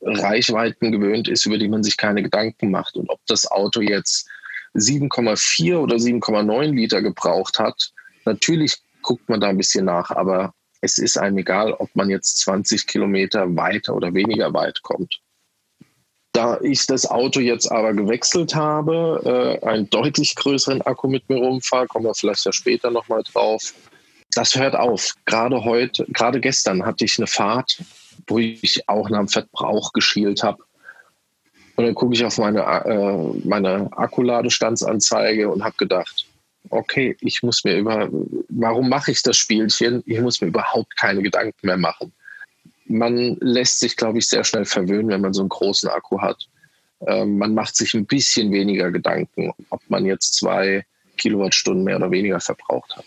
Reichweiten 0.02 0.91
gewöhnt 0.91 1.28
ist, 1.28 1.45
über 1.45 1.58
die 1.58 1.67
man 1.67 1.84
sich 1.84 1.97
keine 1.97 2.23
Gedanken 2.23 2.71
macht. 2.71 2.95
Und 2.95 3.10
ob 3.10 3.19
das 3.28 3.49
Auto 3.49 3.82
jetzt 3.82 4.28
7,4 4.75 5.78
oder 5.78 5.95
7,9 5.95 6.73
Liter 6.73 7.02
gebraucht 7.02 7.60
hat, 7.60 7.91
natürlich 8.25 8.78
guckt 9.02 9.28
man 9.30 9.41
da 9.41 9.49
ein 9.49 9.58
bisschen 9.58 9.86
nach, 9.86 10.12
aber 10.12 10.54
es 10.82 10.97
ist 10.97 11.17
einem 11.17 11.39
egal, 11.39 11.73
ob 11.73 11.93
man 11.95 12.10
jetzt 12.10 12.38
20 12.39 12.88
Kilometer 12.88 13.56
weiter 13.56 13.95
oder 13.95 14.13
weniger 14.13 14.54
weit 14.54 14.82
kommt. 14.82 15.19
Da 16.39 16.58
ich 16.62 16.86
das 16.86 17.06
Auto 17.06 17.41
jetzt 17.41 17.69
aber 17.69 17.91
gewechselt 17.91 18.56
habe, 18.56 19.60
äh, 19.62 19.65
einen 19.65 19.89
deutlich 19.89 20.36
größeren 20.36 20.82
Akku 20.84 21.10
mit 21.10 21.28
mir 21.28 21.36
rumfahre, 21.36 21.86
kommen 21.88 22.06
wir 22.06 22.13
vielleicht 22.13 22.45
ja 22.45 22.54
später 22.54 22.91
nochmal 22.91 23.23
drauf. 23.23 23.73
Das 24.36 24.56
hört 24.56 24.73
auf. 24.73 25.15
Gerade 25.25 25.65
heute, 25.65 26.06
gerade 26.08 26.39
gestern 26.39 26.86
hatte 26.86 27.04
ich 27.04 27.17
eine 27.17 27.28
Fahrt, 27.28 27.84
wo 28.28 28.39
ich 28.39 28.88
auch 28.88 29.10
nach 29.10 29.19
dem 29.19 29.28
Verbrauch 29.28 29.91
geschielt 29.91 30.41
habe. 30.41 30.63
Und 31.75 31.84
dann 31.84 31.93
gucke 31.93 32.13
ich 32.13 32.23
auf 32.23 32.38
meine, 32.38 32.62
äh, 32.62 33.45
meine 33.45 33.89
Akkuladestandsanzeige 33.97 35.49
und 35.49 35.62
habe 35.62 35.75
gedacht, 35.75 36.25
okay, 36.69 37.17
ich 37.19 37.43
muss 37.43 37.65
mir 37.65 37.75
über, 37.75 38.08
warum 38.47 38.88
mache 38.88 39.12
ich 39.12 39.21
das 39.23 39.36
Spielchen? 39.36 40.04
Ich 40.06 40.21
muss 40.21 40.39
mir 40.39 40.47
überhaupt 40.47 40.95
keine 40.95 41.21
Gedanken 41.21 41.67
mehr 41.67 41.75
machen. 41.75 42.13
Man 42.89 43.38
lässt 43.39 43.80
sich, 43.80 43.95
glaube 43.95 44.17
ich, 44.17 44.28
sehr 44.28 44.43
schnell 44.43 44.65
verwöhnen, 44.65 45.10
wenn 45.10 45.21
man 45.21 45.34
so 45.34 45.41
einen 45.41 45.49
großen 45.49 45.89
Akku 45.89 46.19
hat. 46.19 46.47
Ähm, 47.08 47.38
man 47.38 47.54
macht 47.54 47.75
sich 47.75 47.93
ein 47.93 48.06
bisschen 48.06 48.52
weniger 48.52 48.91
Gedanken, 48.91 49.54
ob 49.69 49.82
man 49.89 50.06
jetzt 50.06 50.34
zwei 50.34 50.86
Kilowattstunden 51.17 51.84
mehr 51.84 51.97
oder 51.97 52.12
weniger 52.12 52.39
verbraucht 52.39 52.97
hat. 52.97 53.06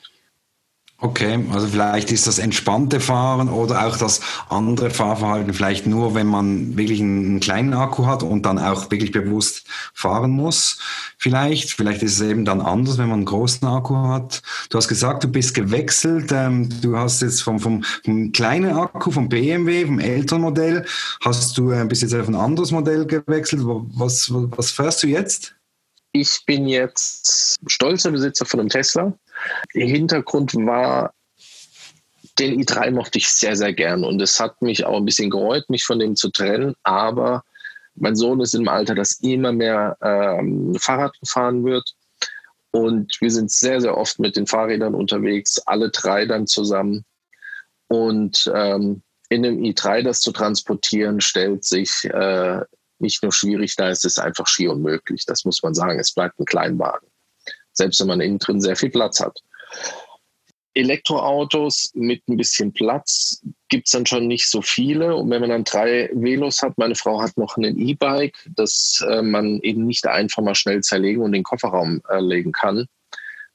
Okay, 1.05 1.45
also 1.51 1.67
vielleicht 1.67 2.13
ist 2.13 2.29
das 2.29 2.39
entspannte 2.39 3.01
Fahren 3.01 3.49
oder 3.49 3.85
auch 3.89 3.97
das 3.97 4.21
andere 4.49 4.89
Fahrverhalten 4.89 5.53
vielleicht 5.53 5.85
nur, 5.85 6.15
wenn 6.15 6.29
man 6.29 6.77
wirklich 6.77 7.01
einen 7.01 7.41
kleinen 7.41 7.75
Akku 7.75 8.07
hat 8.07 8.23
und 8.23 8.47
dann 8.47 8.57
auch 8.61 8.89
wirklich 8.93 9.11
bewusst 9.11 9.67
fahren 9.95 10.31
muss. 10.31 10.79
Vielleicht, 11.19 11.73
vielleicht 11.73 12.05
ist 12.05 12.21
es 12.21 12.21
eben 12.21 12.45
dann 12.45 12.61
anders, 12.61 12.99
wenn 12.99 13.09
man 13.09 13.19
einen 13.19 13.25
großen 13.25 13.67
Akku 13.67 13.97
hat. 13.97 14.43
Du 14.71 14.79
hast 14.79 14.87
gesagt, 14.87 15.25
du 15.25 15.29
bist 15.29 15.55
gewechselt. 15.55 16.31
Ähm, 16.31 16.69
du 16.83 16.97
hast 16.97 17.21
jetzt 17.21 17.43
vom, 17.43 17.59
vom, 17.59 17.83
vom 18.05 18.31
kleinen 18.31 18.77
Akku, 18.77 19.11
vom 19.11 19.29
BMW, 19.29 19.87
vom 19.87 19.99
Elternmodell, 19.99 20.87
hast 21.21 21.59
du 21.59 21.73
äh, 21.73 21.85
bis 21.85 22.03
jetzt 22.03 22.15
auf 22.15 22.29
ein 22.29 22.37
anderes 22.37 22.71
Modell 22.71 23.07
gewechselt. 23.07 23.63
Was, 23.65 24.31
was 24.33 24.71
fährst 24.71 25.03
du 25.03 25.09
jetzt? 25.09 25.57
Ich 26.13 26.45
bin 26.47 26.69
jetzt 26.69 27.59
stolzer 27.67 28.13
Besitzer 28.13 28.47
von 28.47 28.61
einem 28.61 28.69
Tesla 28.69 29.13
der 29.75 29.87
Hintergrund 29.87 30.55
war, 30.55 31.15
den 32.39 32.61
i3 32.63 32.91
mochte 32.93 33.19
ich 33.19 33.29
sehr, 33.29 33.57
sehr 33.57 33.73
gern 33.73 34.05
und 34.05 34.21
es 34.23 34.41
hat 34.41 34.63
mich 34.63 34.85
auch 34.85 34.97
ein 34.97 35.05
bisschen 35.05 35.31
gereut, 35.31 35.69
mich 35.69 35.85
von 35.85 35.99
dem 35.99 36.17
zu 36.17 36.31
trennen, 36.31 36.75
aber 36.83 37.45
mein 37.95 38.17
Sohn 38.17 38.41
ist 38.41 38.55
im 38.55 38.69
Alter, 38.69 38.95
das 38.95 39.21
immer 39.21 39.53
mehr 39.53 39.97
ähm, 40.01 40.75
Fahrrad 40.77 41.19
gefahren 41.21 41.65
wird 41.65 41.95
und 42.71 43.21
wir 43.21 43.31
sind 43.31 43.51
sehr, 43.51 43.81
sehr 43.81 43.97
oft 43.97 44.19
mit 44.19 44.37
den 44.37 44.47
Fahrrädern 44.47 44.95
unterwegs, 44.95 45.59
alle 45.67 45.91
drei 45.91 46.25
dann 46.25 46.47
zusammen 46.47 47.05
und 47.89 48.51
ähm, 48.55 49.03
in 49.29 49.45
einem 49.45 49.63
i3 49.63 50.03
das 50.03 50.21
zu 50.21 50.33
transportieren, 50.33 51.21
stellt 51.21 51.65
sich 51.65 52.05
äh, 52.05 52.61
nicht 52.99 53.23
nur 53.23 53.33
schwierig 53.33 53.77
da, 53.77 53.91
es 53.91 54.05
ist 54.05 54.19
einfach 54.19 54.47
schier 54.47 54.73
unmöglich, 54.73 55.27
das 55.27 55.45
muss 55.45 55.63
man 55.63 55.75
sagen, 55.75 55.99
es 55.99 56.13
bleibt 56.13 56.39
ein 56.39 56.47
Kleinwagen 56.47 57.12
selbst 57.73 58.01
wenn 58.01 58.09
man 58.09 58.21
innen 58.21 58.39
drin 58.39 58.61
sehr 58.61 58.77
viel 58.77 58.91
Platz 58.91 59.21
hat. 59.21 59.41
Elektroautos 60.75 61.91
mit 61.95 62.27
ein 62.29 62.37
bisschen 62.37 62.73
Platz 62.73 63.43
gibt 63.69 63.87
es 63.87 63.93
dann 63.93 64.07
schon 64.07 64.27
nicht 64.27 64.49
so 64.49 64.63
viele. 64.63 65.15
Und 65.17 65.31
wenn 65.31 65.43
man 65.43 65.51
dann 65.51 65.65
drei 65.65 66.11
Velos 66.15 66.63
hat, 66.63 66.79
meine 66.79 66.95
Frau 66.95 67.21
hat 67.21 67.37
noch 67.37 67.57
ein 67.57 67.79
E-Bike, 67.79 68.37
das 68.57 69.05
äh, 69.07 69.23
man 69.23 69.61
eben 69.61 69.87
nicht 69.87 70.07
einfach 70.07 70.43
mal 70.43 70.55
schnell 70.55 70.81
zerlegen 70.81 71.23
und 71.23 71.29
in 71.29 71.41
den 71.41 71.43
Kofferraum 71.43 72.01
äh, 72.09 72.21
legen 72.21 72.53
kann. 72.53 72.87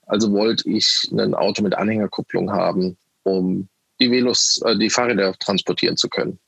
Also 0.06 0.32
wollte 0.32 0.70
ich 0.70 1.08
ein 1.12 1.34
Auto 1.34 1.64
mit 1.64 1.76
Anhängerkupplung 1.76 2.52
haben, 2.52 2.98
um 3.24 3.68
die 4.00 4.12
Velos, 4.12 4.62
äh, 4.66 4.78
die 4.78 4.90
Fahrräder 4.90 5.34
transportieren 5.40 5.98
zu 5.98 6.10
können. 6.10 6.40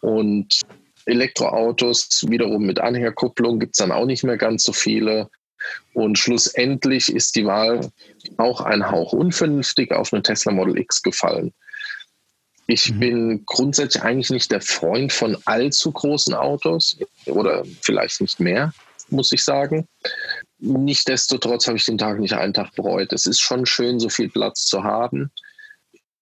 Und 0.00 0.60
Elektroautos 1.04 2.24
wiederum 2.28 2.64
mit 2.64 2.80
Anhängerkupplung 2.80 3.58
gibt 3.58 3.74
es 3.74 3.78
dann 3.78 3.92
auch 3.92 4.06
nicht 4.06 4.24
mehr 4.24 4.36
ganz 4.36 4.64
so 4.64 4.72
viele. 4.72 5.28
Und 5.94 6.18
schlussendlich 6.18 7.12
ist 7.12 7.36
die 7.36 7.46
Wahl 7.46 7.90
auch 8.38 8.60
ein 8.60 8.90
Hauch 8.90 9.12
unvernünftig 9.12 9.92
auf 9.92 10.12
eine 10.12 10.22
Tesla 10.22 10.52
Model 10.52 10.78
X 10.78 11.02
gefallen. 11.02 11.52
Ich 12.66 12.92
mhm. 12.92 13.00
bin 13.00 13.42
grundsätzlich 13.46 14.02
eigentlich 14.02 14.30
nicht 14.30 14.50
der 14.50 14.60
Freund 14.60 15.12
von 15.12 15.36
allzu 15.44 15.92
großen 15.92 16.34
Autos 16.34 16.96
oder 17.26 17.64
vielleicht 17.82 18.20
nicht 18.20 18.40
mehr, 18.40 18.72
muss 19.10 19.32
ich 19.32 19.44
sagen. 19.44 19.86
Nichtsdestotrotz 20.58 21.66
habe 21.66 21.76
ich 21.76 21.84
den 21.84 21.98
Tag 21.98 22.18
nicht 22.18 22.34
einen 22.34 22.54
Tag 22.54 22.74
bereut. 22.74 23.12
Es 23.12 23.26
ist 23.26 23.40
schon 23.40 23.66
schön, 23.66 23.98
so 23.98 24.08
viel 24.08 24.30
Platz 24.30 24.64
zu 24.66 24.84
haben. 24.84 25.30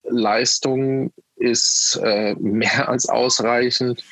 Leistung 0.03 1.12
ist 1.37 2.00
äh, 2.03 2.35
mehr 2.38 2.88
als 2.88 3.09
ausreichend. 3.09 4.03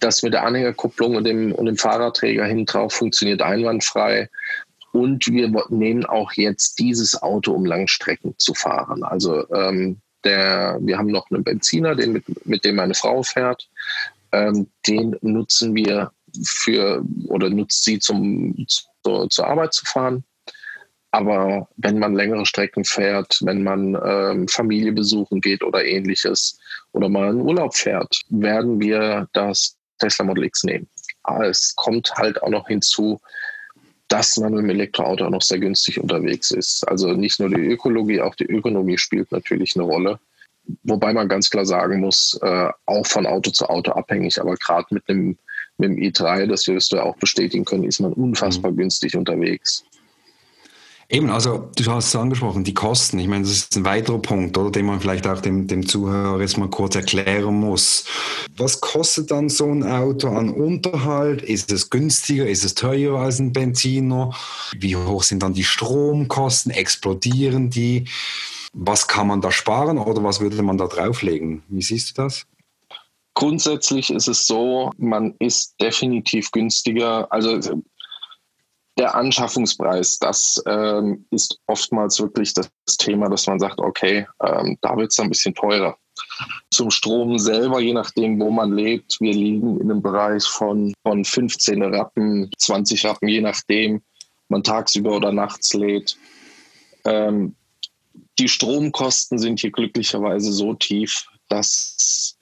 Das 0.00 0.22
mit 0.22 0.32
der 0.32 0.44
Anhängerkupplung 0.44 1.16
und 1.16 1.24
dem, 1.24 1.52
und 1.52 1.66
dem 1.66 1.76
Fahrradträger 1.76 2.44
hinten 2.44 2.66
drauf 2.66 2.94
funktioniert 2.94 3.42
einwandfrei. 3.42 4.28
Und 4.92 5.26
wir 5.28 5.52
nehmen 5.68 6.04
auch 6.04 6.32
jetzt 6.32 6.78
dieses 6.78 7.22
Auto, 7.22 7.52
um 7.52 7.64
Langstrecken 7.64 8.34
zu 8.38 8.54
fahren. 8.54 9.04
Also 9.04 9.48
ähm, 9.52 10.00
der, 10.24 10.78
wir 10.80 10.98
haben 10.98 11.10
noch 11.10 11.30
einen 11.30 11.44
Benziner, 11.44 11.94
den 11.94 12.12
mit, 12.12 12.46
mit 12.46 12.64
dem 12.64 12.76
meine 12.76 12.94
Frau 12.94 13.22
fährt. 13.22 13.68
Ähm, 14.32 14.68
den 14.86 15.16
nutzen 15.22 15.74
wir 15.74 16.10
für 16.44 17.04
oder 17.26 17.50
nutzt 17.50 17.84
sie 17.84 17.98
zum, 17.98 18.54
zu, 18.66 19.26
zur 19.28 19.46
Arbeit 19.46 19.74
zu 19.74 19.84
fahren. 19.84 20.24
Aber 21.12 21.68
wenn 21.76 21.98
man 21.98 22.14
längere 22.14 22.46
Strecken 22.46 22.84
fährt, 22.84 23.38
wenn 23.42 23.64
man 23.64 23.98
ähm, 24.04 24.46
Familie 24.46 24.92
besuchen 24.92 25.40
geht 25.40 25.62
oder 25.64 25.84
ähnliches 25.84 26.58
oder 26.92 27.08
mal 27.08 27.30
in 27.30 27.40
Urlaub 27.40 27.74
fährt, 27.74 28.20
werden 28.28 28.80
wir 28.80 29.28
das 29.32 29.76
Tesla 30.00 30.24
Model 30.24 30.44
X 30.44 30.64
nehmen. 30.64 30.88
Aber 31.22 31.46
es 31.46 31.74
kommt 31.76 32.12
halt 32.16 32.42
auch 32.42 32.48
noch 32.48 32.66
hinzu, 32.66 33.20
dass 34.08 34.36
man 34.38 34.52
mit 34.52 34.64
dem 34.64 34.70
Elektroauto 34.70 35.24
auch 35.24 35.30
noch 35.30 35.42
sehr 35.42 35.60
günstig 35.60 36.00
unterwegs 36.00 36.50
ist. 36.50 36.86
Also 36.88 37.12
nicht 37.12 37.38
nur 37.38 37.48
die 37.48 37.60
Ökologie, 37.60 38.20
auch 38.20 38.34
die 38.34 38.46
Ökonomie 38.46 38.98
spielt 38.98 39.30
natürlich 39.30 39.76
eine 39.76 39.84
Rolle. 39.84 40.18
Wobei 40.82 41.12
man 41.12 41.28
ganz 41.28 41.48
klar 41.48 41.64
sagen 41.64 42.00
muss, 42.00 42.38
äh, 42.42 42.68
auch 42.86 43.06
von 43.06 43.26
Auto 43.26 43.50
zu 43.50 43.66
Auto 43.66 43.92
abhängig, 43.92 44.40
aber 44.40 44.56
gerade 44.56 44.86
mit 44.90 45.08
dem, 45.08 45.38
mit 45.78 45.90
dem 45.90 45.96
i3, 45.96 46.46
das 46.46 46.66
wirst 46.66 46.92
du 46.92 46.96
ja 46.96 47.04
auch 47.04 47.16
bestätigen 47.16 47.64
können, 47.64 47.84
ist 47.84 48.00
man 48.00 48.12
unfassbar 48.12 48.72
mhm. 48.72 48.78
günstig 48.78 49.16
unterwegs. 49.16 49.84
Eben, 51.12 51.28
also 51.28 51.68
du 51.76 51.90
hast 51.90 52.06
es 52.06 52.14
angesprochen, 52.14 52.62
die 52.62 52.72
Kosten. 52.72 53.18
Ich 53.18 53.26
meine, 53.26 53.42
das 53.42 53.50
ist 53.50 53.76
ein 53.76 53.84
weiterer 53.84 54.20
Punkt, 54.20 54.56
oder, 54.56 54.70
den 54.70 54.86
man 54.86 55.00
vielleicht 55.00 55.26
auch 55.26 55.40
dem, 55.40 55.66
dem 55.66 55.84
Zuhörer 55.84 56.40
jetzt 56.40 56.56
mal 56.56 56.70
kurz 56.70 56.94
erklären 56.94 57.52
muss. 57.52 58.04
Was 58.56 58.80
kostet 58.80 59.32
dann 59.32 59.48
so 59.48 59.66
ein 59.66 59.82
Auto 59.82 60.28
an 60.28 60.50
Unterhalt? 60.50 61.42
Ist 61.42 61.72
es 61.72 61.90
günstiger? 61.90 62.46
Ist 62.46 62.64
es 62.64 62.74
teurer 62.74 63.22
als 63.22 63.40
ein 63.40 63.52
Benziner? 63.52 64.30
Wie 64.78 64.94
hoch 64.94 65.24
sind 65.24 65.42
dann 65.42 65.52
die 65.52 65.64
Stromkosten? 65.64 66.70
Explodieren 66.70 67.70
die? 67.70 68.04
Was 68.72 69.08
kann 69.08 69.26
man 69.26 69.40
da 69.40 69.50
sparen 69.50 69.98
oder 69.98 70.22
was 70.22 70.38
würde 70.38 70.62
man 70.62 70.78
da 70.78 70.86
drauflegen? 70.86 71.64
Wie 71.68 71.82
siehst 71.82 72.10
du 72.10 72.22
das? 72.22 72.46
Grundsätzlich 73.34 74.10
ist 74.10 74.28
es 74.28 74.46
so, 74.46 74.92
man 74.96 75.34
ist 75.40 75.74
definitiv 75.80 76.52
günstiger. 76.52 77.32
Also 77.32 77.58
der 78.98 79.14
Anschaffungspreis, 79.14 80.18
das 80.18 80.62
ähm, 80.66 81.26
ist 81.30 81.58
oftmals 81.66 82.20
wirklich 82.20 82.52
das 82.54 82.70
Thema, 82.98 83.28
dass 83.28 83.46
man 83.46 83.58
sagt, 83.58 83.78
okay, 83.78 84.26
ähm, 84.42 84.76
da 84.80 84.96
wird 84.96 85.10
es 85.10 85.18
ein 85.18 85.28
bisschen 85.28 85.54
teurer. 85.54 85.96
Zum 86.70 86.90
Strom 86.90 87.38
selber, 87.38 87.80
je 87.80 87.94
nachdem, 87.94 88.38
wo 88.40 88.50
man 88.50 88.74
lebt, 88.74 89.16
wir 89.20 89.32
liegen 89.32 89.80
in 89.80 89.90
einem 89.90 90.02
Bereich 90.02 90.44
von, 90.44 90.92
von 91.02 91.24
15 91.24 91.82
Rappen, 91.82 92.50
20 92.58 93.06
Rappen, 93.06 93.28
je 93.28 93.40
nachdem, 93.40 94.02
man 94.48 94.62
tagsüber 94.62 95.16
oder 95.16 95.32
nachts 95.32 95.72
lädt. 95.74 96.16
Ähm, 97.04 97.54
die 98.38 98.48
Stromkosten 98.48 99.38
sind 99.38 99.60
hier 99.60 99.70
glücklicherweise 99.70 100.52
so 100.52 100.74
tief, 100.74 101.26
dass, 101.48 102.36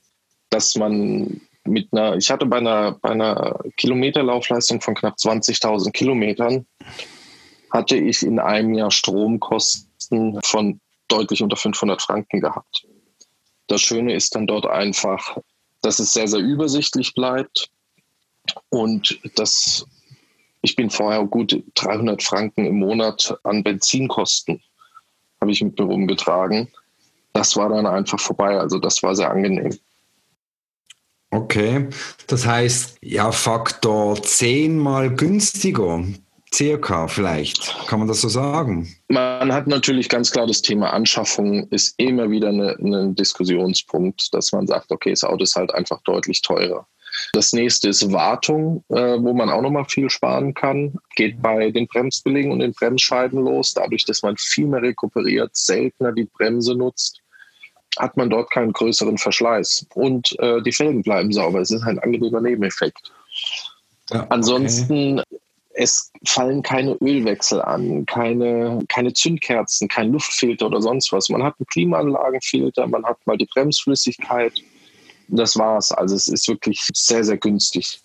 dass 0.50 0.74
man 0.76 1.40
mit 1.68 1.92
einer, 1.92 2.16
ich 2.16 2.30
hatte 2.30 2.46
bei 2.46 2.58
einer, 2.58 2.92
bei 2.92 3.10
einer 3.10 3.60
Kilometerlaufleistung 3.76 4.80
von 4.80 4.94
knapp 4.94 5.16
20.000 5.16 5.92
Kilometern, 5.92 6.66
hatte 7.70 7.96
ich 7.96 8.22
in 8.22 8.38
einem 8.38 8.74
Jahr 8.74 8.90
Stromkosten 8.90 10.40
von 10.42 10.80
deutlich 11.08 11.42
unter 11.42 11.56
500 11.56 12.00
Franken 12.00 12.40
gehabt. 12.40 12.86
Das 13.66 13.80
Schöne 13.80 14.14
ist 14.14 14.34
dann 14.34 14.46
dort 14.46 14.66
einfach, 14.66 15.38
dass 15.82 15.98
es 15.98 16.12
sehr, 16.12 16.28
sehr 16.28 16.40
übersichtlich 16.40 17.14
bleibt 17.14 17.68
und 18.70 19.18
dass 19.36 19.86
ich 20.62 20.74
bin 20.74 20.90
vorher 20.90 21.24
gut 21.24 21.62
300 21.74 22.22
Franken 22.22 22.66
im 22.66 22.78
Monat 22.80 23.38
an 23.44 23.62
Benzinkosten 23.62 24.60
habe 25.40 25.52
ich 25.52 25.62
mit 25.62 25.78
mir 25.78 25.84
rumgetragen. 25.84 26.68
Das 27.32 27.56
war 27.56 27.68
dann 27.68 27.86
einfach 27.86 28.18
vorbei. 28.18 28.58
Also 28.58 28.78
das 28.78 29.02
war 29.02 29.14
sehr 29.14 29.30
angenehm. 29.30 29.78
Okay, 31.30 31.88
das 32.26 32.46
heißt 32.46 32.98
ja 33.02 33.32
Faktor 33.32 34.22
10 34.22 34.78
mal 34.78 35.14
günstiger, 35.14 36.02
circa 36.54 37.06
vielleicht, 37.06 37.86
kann 37.86 37.98
man 37.98 38.08
das 38.08 38.22
so 38.22 38.28
sagen? 38.28 38.94
Man 39.08 39.52
hat 39.52 39.66
natürlich 39.66 40.08
ganz 40.08 40.30
klar 40.30 40.46
das 40.46 40.62
Thema 40.62 40.92
Anschaffung 40.92 41.68
ist 41.68 41.94
immer 41.98 42.30
wieder 42.30 42.48
ein 42.48 43.14
Diskussionspunkt, 43.14 44.32
dass 44.32 44.52
man 44.52 44.66
sagt, 44.66 44.90
okay, 44.90 45.10
das 45.10 45.24
Auto 45.24 45.42
ist 45.44 45.56
halt 45.56 45.74
einfach 45.74 46.00
deutlich 46.02 46.40
teurer. 46.40 46.86
Das 47.32 47.52
nächste 47.52 47.88
ist 47.88 48.12
Wartung, 48.12 48.84
äh, 48.88 49.18
wo 49.18 49.32
man 49.34 49.50
auch 49.50 49.62
nochmal 49.62 49.84
viel 49.86 50.08
sparen 50.08 50.54
kann. 50.54 50.98
Geht 51.16 51.42
bei 51.42 51.70
den 51.70 51.86
Bremsbelägen 51.86 52.52
und 52.52 52.60
den 52.60 52.72
Bremsscheiben 52.72 53.40
los. 53.40 53.74
Dadurch, 53.74 54.04
dass 54.04 54.22
man 54.22 54.36
viel 54.36 54.66
mehr 54.66 54.82
rekuperiert, 54.82 55.50
seltener 55.54 56.12
die 56.12 56.26
Bremse 56.26 56.74
nutzt, 56.74 57.20
hat 57.98 58.16
man 58.16 58.30
dort 58.30 58.50
keinen 58.50 58.72
größeren 58.72 59.18
Verschleiß. 59.18 59.86
Und 59.94 60.38
äh, 60.40 60.62
die 60.62 60.72
Felgen 60.72 61.02
bleiben 61.02 61.32
sauber. 61.32 61.60
Es 61.60 61.70
ist 61.70 61.82
ein 61.82 61.98
angenehmer 61.98 62.40
Nebeneffekt. 62.40 63.12
Ja, 64.10 64.20
okay. 64.20 64.26
Ansonsten 64.30 65.22
es 65.74 66.10
fallen 66.24 66.62
keine 66.62 66.94
Ölwechsel 67.00 67.62
an, 67.62 68.04
keine, 68.06 68.80
keine 68.88 69.12
Zündkerzen, 69.12 69.86
kein 69.86 70.10
Luftfilter 70.12 70.66
oder 70.66 70.82
sonst 70.82 71.12
was. 71.12 71.28
Man 71.28 71.44
hat 71.44 71.54
einen 71.58 71.66
Klimaanlagenfilter, 71.66 72.88
man 72.88 73.04
hat 73.04 73.24
mal 73.26 73.36
die 73.36 73.46
Bremsflüssigkeit 73.46 74.54
das 75.28 75.56
war's. 75.56 75.92
Also 75.92 76.16
es 76.16 76.28
ist 76.28 76.48
wirklich 76.48 76.86
sehr, 76.94 77.24
sehr 77.24 77.36
günstig. 77.36 78.00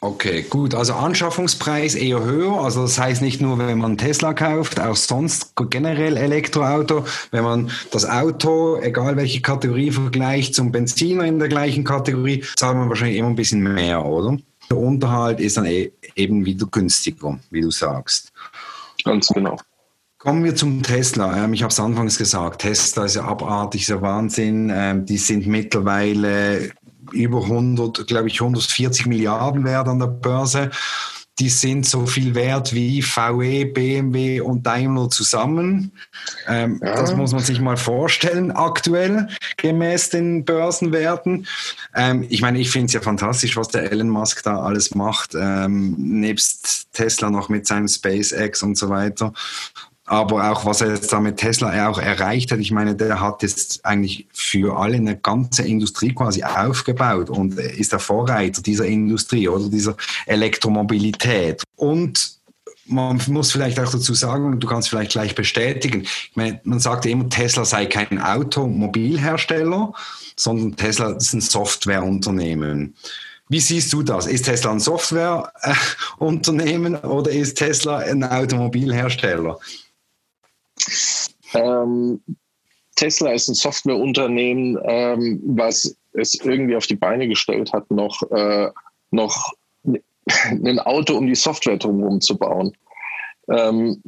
Okay, 0.00 0.42
gut. 0.42 0.74
Also 0.74 0.92
Anschaffungspreis 0.92 1.94
eher 1.94 2.22
höher. 2.22 2.60
Also 2.60 2.82
das 2.82 2.98
heißt 2.98 3.22
nicht 3.22 3.40
nur, 3.40 3.58
wenn 3.58 3.78
man 3.78 3.96
Tesla 3.96 4.34
kauft, 4.34 4.78
auch 4.78 4.94
sonst 4.94 5.54
generell 5.70 6.16
Elektroauto. 6.16 7.06
Wenn 7.30 7.44
man 7.44 7.70
das 7.90 8.08
Auto, 8.08 8.78
egal 8.80 9.16
welche 9.16 9.40
Kategorie 9.40 9.90
vergleicht, 9.90 10.54
zum 10.54 10.70
Benziner 10.70 11.24
in 11.24 11.38
der 11.38 11.48
gleichen 11.48 11.84
Kategorie, 11.84 12.44
zahlt 12.56 12.76
man 12.76 12.88
wahrscheinlich 12.88 13.16
immer 13.16 13.28
ein 13.28 13.36
bisschen 13.36 13.62
mehr, 13.62 14.04
oder? 14.04 14.36
Der 14.70 14.76
Unterhalt 14.76 15.40
ist 15.40 15.56
dann 15.56 15.64
e-, 15.64 15.92
eben 16.14 16.44
wieder 16.44 16.66
günstiger, 16.66 17.38
wie 17.50 17.62
du 17.62 17.70
sagst. 17.70 18.32
Ganz 19.04 19.28
genau. 19.28 19.56
Kommen 20.18 20.44
wir 20.44 20.56
zum 20.56 20.82
Tesla. 20.82 21.44
Ähm, 21.44 21.54
ich 21.54 21.62
habe 21.62 21.70
es 21.70 21.80
anfangs 21.80 22.18
gesagt, 22.18 22.62
Tesla 22.62 23.04
ist 23.04 23.16
ja 23.16 23.24
abartig, 23.24 23.82
ist 23.82 23.88
ja 23.88 24.02
Wahnsinn. 24.02 24.70
Ähm, 24.74 25.06
die 25.06 25.18
sind 25.18 25.46
mittlerweile 25.46 26.70
über 27.12 27.42
100, 27.42 28.06
glaube 28.06 28.28
ich, 28.28 28.40
140 28.40 29.06
Milliarden 29.06 29.64
wert 29.64 29.88
an 29.88 29.98
der 29.98 30.06
Börse. 30.06 30.70
Die 31.38 31.50
sind 31.50 31.84
so 31.84 32.06
viel 32.06 32.34
wert 32.34 32.72
wie 32.72 33.02
VW, 33.02 33.66
BMW 33.66 34.40
und 34.40 34.66
Daimler 34.66 35.10
zusammen. 35.10 35.92
Ähm, 36.48 36.80
ja. 36.82 36.94
Das 36.94 37.14
muss 37.14 37.32
man 37.32 37.42
sich 37.42 37.60
mal 37.60 37.76
vorstellen, 37.76 38.50
aktuell, 38.52 39.28
gemäß 39.58 40.08
den 40.08 40.46
Börsenwerten. 40.46 41.46
Ähm, 41.94 42.24
ich 42.30 42.40
meine, 42.40 42.58
ich 42.58 42.70
finde 42.70 42.86
es 42.86 42.94
ja 42.94 43.02
fantastisch, 43.02 43.54
was 43.54 43.68
der 43.68 43.92
Elon 43.92 44.08
Musk 44.08 44.44
da 44.44 44.60
alles 44.62 44.94
macht, 44.94 45.34
ähm, 45.34 45.94
nebst 45.98 46.88
Tesla 46.94 47.28
noch 47.28 47.50
mit 47.50 47.66
seinem 47.66 47.88
SpaceX 47.88 48.62
und 48.62 48.78
so 48.78 48.88
weiter 48.88 49.34
aber 50.06 50.50
auch 50.50 50.64
was 50.64 50.80
er 50.80 50.94
jetzt 50.94 51.12
da 51.12 51.20
mit 51.20 51.36
Tesla 51.36 51.88
auch 51.88 51.98
erreicht 51.98 52.52
hat, 52.52 52.60
ich 52.60 52.70
meine, 52.70 52.94
der 52.94 53.20
hat 53.20 53.42
jetzt 53.42 53.84
eigentlich 53.84 54.26
für 54.32 54.78
alle 54.78 54.96
eine 54.96 55.16
ganze 55.16 55.64
Industrie 55.64 56.14
quasi 56.14 56.44
aufgebaut 56.44 57.28
und 57.28 57.58
ist 57.58 57.92
der 57.92 57.98
Vorreiter 57.98 58.62
dieser 58.62 58.86
Industrie 58.86 59.48
oder 59.48 59.68
dieser 59.68 59.96
Elektromobilität. 60.26 61.64
Und 61.74 62.36
man 62.86 63.20
muss 63.26 63.50
vielleicht 63.50 63.80
auch 63.80 63.90
dazu 63.90 64.14
sagen, 64.14 64.60
du 64.60 64.68
kannst 64.68 64.88
vielleicht 64.88 65.10
gleich 65.10 65.34
bestätigen, 65.34 66.02
ich 66.02 66.36
meine, 66.36 66.60
man 66.62 66.78
sagt 66.78 67.04
immer, 67.06 67.28
Tesla 67.28 67.64
sei 67.64 67.86
kein 67.86 68.22
Automobilhersteller, 68.22 69.92
sondern 70.36 70.76
Tesla 70.76 71.10
ist 71.12 71.32
ein 71.32 71.40
Softwareunternehmen. 71.40 72.94
Wie 73.48 73.60
siehst 73.60 73.92
du 73.92 74.02
das? 74.02 74.26
Ist 74.26 74.44
Tesla 74.44 74.72
ein 74.72 74.80
Softwareunternehmen 74.80 76.96
oder 76.96 77.30
ist 77.30 77.56
Tesla 77.56 77.98
ein 77.98 78.24
Automobilhersteller? 78.24 79.60
Ähm, 81.54 82.20
Tesla 82.96 83.32
ist 83.32 83.48
ein 83.48 83.54
Softwareunternehmen, 83.54 84.78
ähm, 84.84 85.40
was 85.44 85.96
es 86.12 86.34
irgendwie 86.34 86.76
auf 86.76 86.86
die 86.86 86.96
Beine 86.96 87.28
gestellt 87.28 87.72
hat, 87.72 87.90
noch, 87.90 88.22
äh, 88.30 88.70
noch 89.10 89.52
ein 90.50 90.78
Auto 90.80 91.16
um 91.16 91.26
die 91.26 91.34
Software 91.34 91.76
drumherum 91.76 92.20
zu 92.20 92.36
bauen. 92.36 92.72
Ähm, 93.48 94.02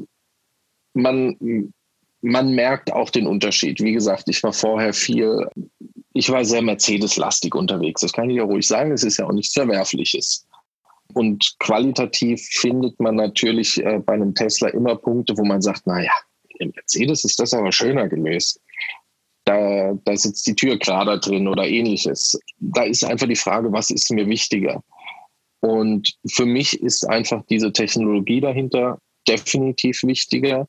man, 0.94 1.72
man 2.22 2.54
merkt 2.54 2.92
auch 2.92 3.10
den 3.10 3.26
Unterschied. 3.26 3.80
Wie 3.80 3.92
gesagt, 3.92 4.24
ich 4.28 4.42
war 4.42 4.52
vorher 4.52 4.92
viel, 4.92 5.46
ich 6.14 6.30
war 6.30 6.44
sehr 6.44 6.62
Mercedes-lastig 6.62 7.54
unterwegs. 7.54 8.00
Das 8.00 8.12
kann 8.12 8.30
ich 8.30 8.38
ja 8.38 8.42
ruhig 8.42 8.66
sagen. 8.66 8.90
Es 8.92 9.04
ist 9.04 9.18
ja 9.18 9.26
auch 9.26 9.32
nichts 9.32 9.52
Verwerfliches. 9.52 10.46
Und 11.14 11.54
qualitativ 11.58 12.42
findet 12.50 12.98
man 13.00 13.16
natürlich 13.16 13.82
äh, 13.82 13.98
bei 13.98 14.14
einem 14.14 14.34
Tesla 14.34 14.68
immer 14.68 14.96
Punkte, 14.96 15.36
wo 15.38 15.44
man 15.44 15.62
sagt, 15.62 15.86
naja, 15.86 16.12
im 16.60 16.72
Mercedes 16.74 17.24
ist 17.24 17.40
das 17.40 17.54
aber 17.54 17.72
schöner 17.72 18.08
gelöst. 18.08 18.60
Da, 19.44 19.94
da 20.04 20.16
sitzt 20.16 20.46
die 20.46 20.54
Tür 20.54 20.76
gerade 20.78 21.18
drin 21.18 21.48
oder 21.48 21.66
ähnliches. 21.66 22.38
Da 22.58 22.84
ist 22.84 23.04
einfach 23.04 23.26
die 23.26 23.36
Frage, 23.36 23.72
was 23.72 23.90
ist 23.90 24.10
mir 24.10 24.26
wichtiger? 24.26 24.82
Und 25.60 26.16
für 26.30 26.46
mich 26.46 26.80
ist 26.82 27.08
einfach 27.08 27.42
diese 27.48 27.72
Technologie 27.72 28.40
dahinter 28.40 29.00
definitiv 29.26 30.02
wichtiger. 30.04 30.68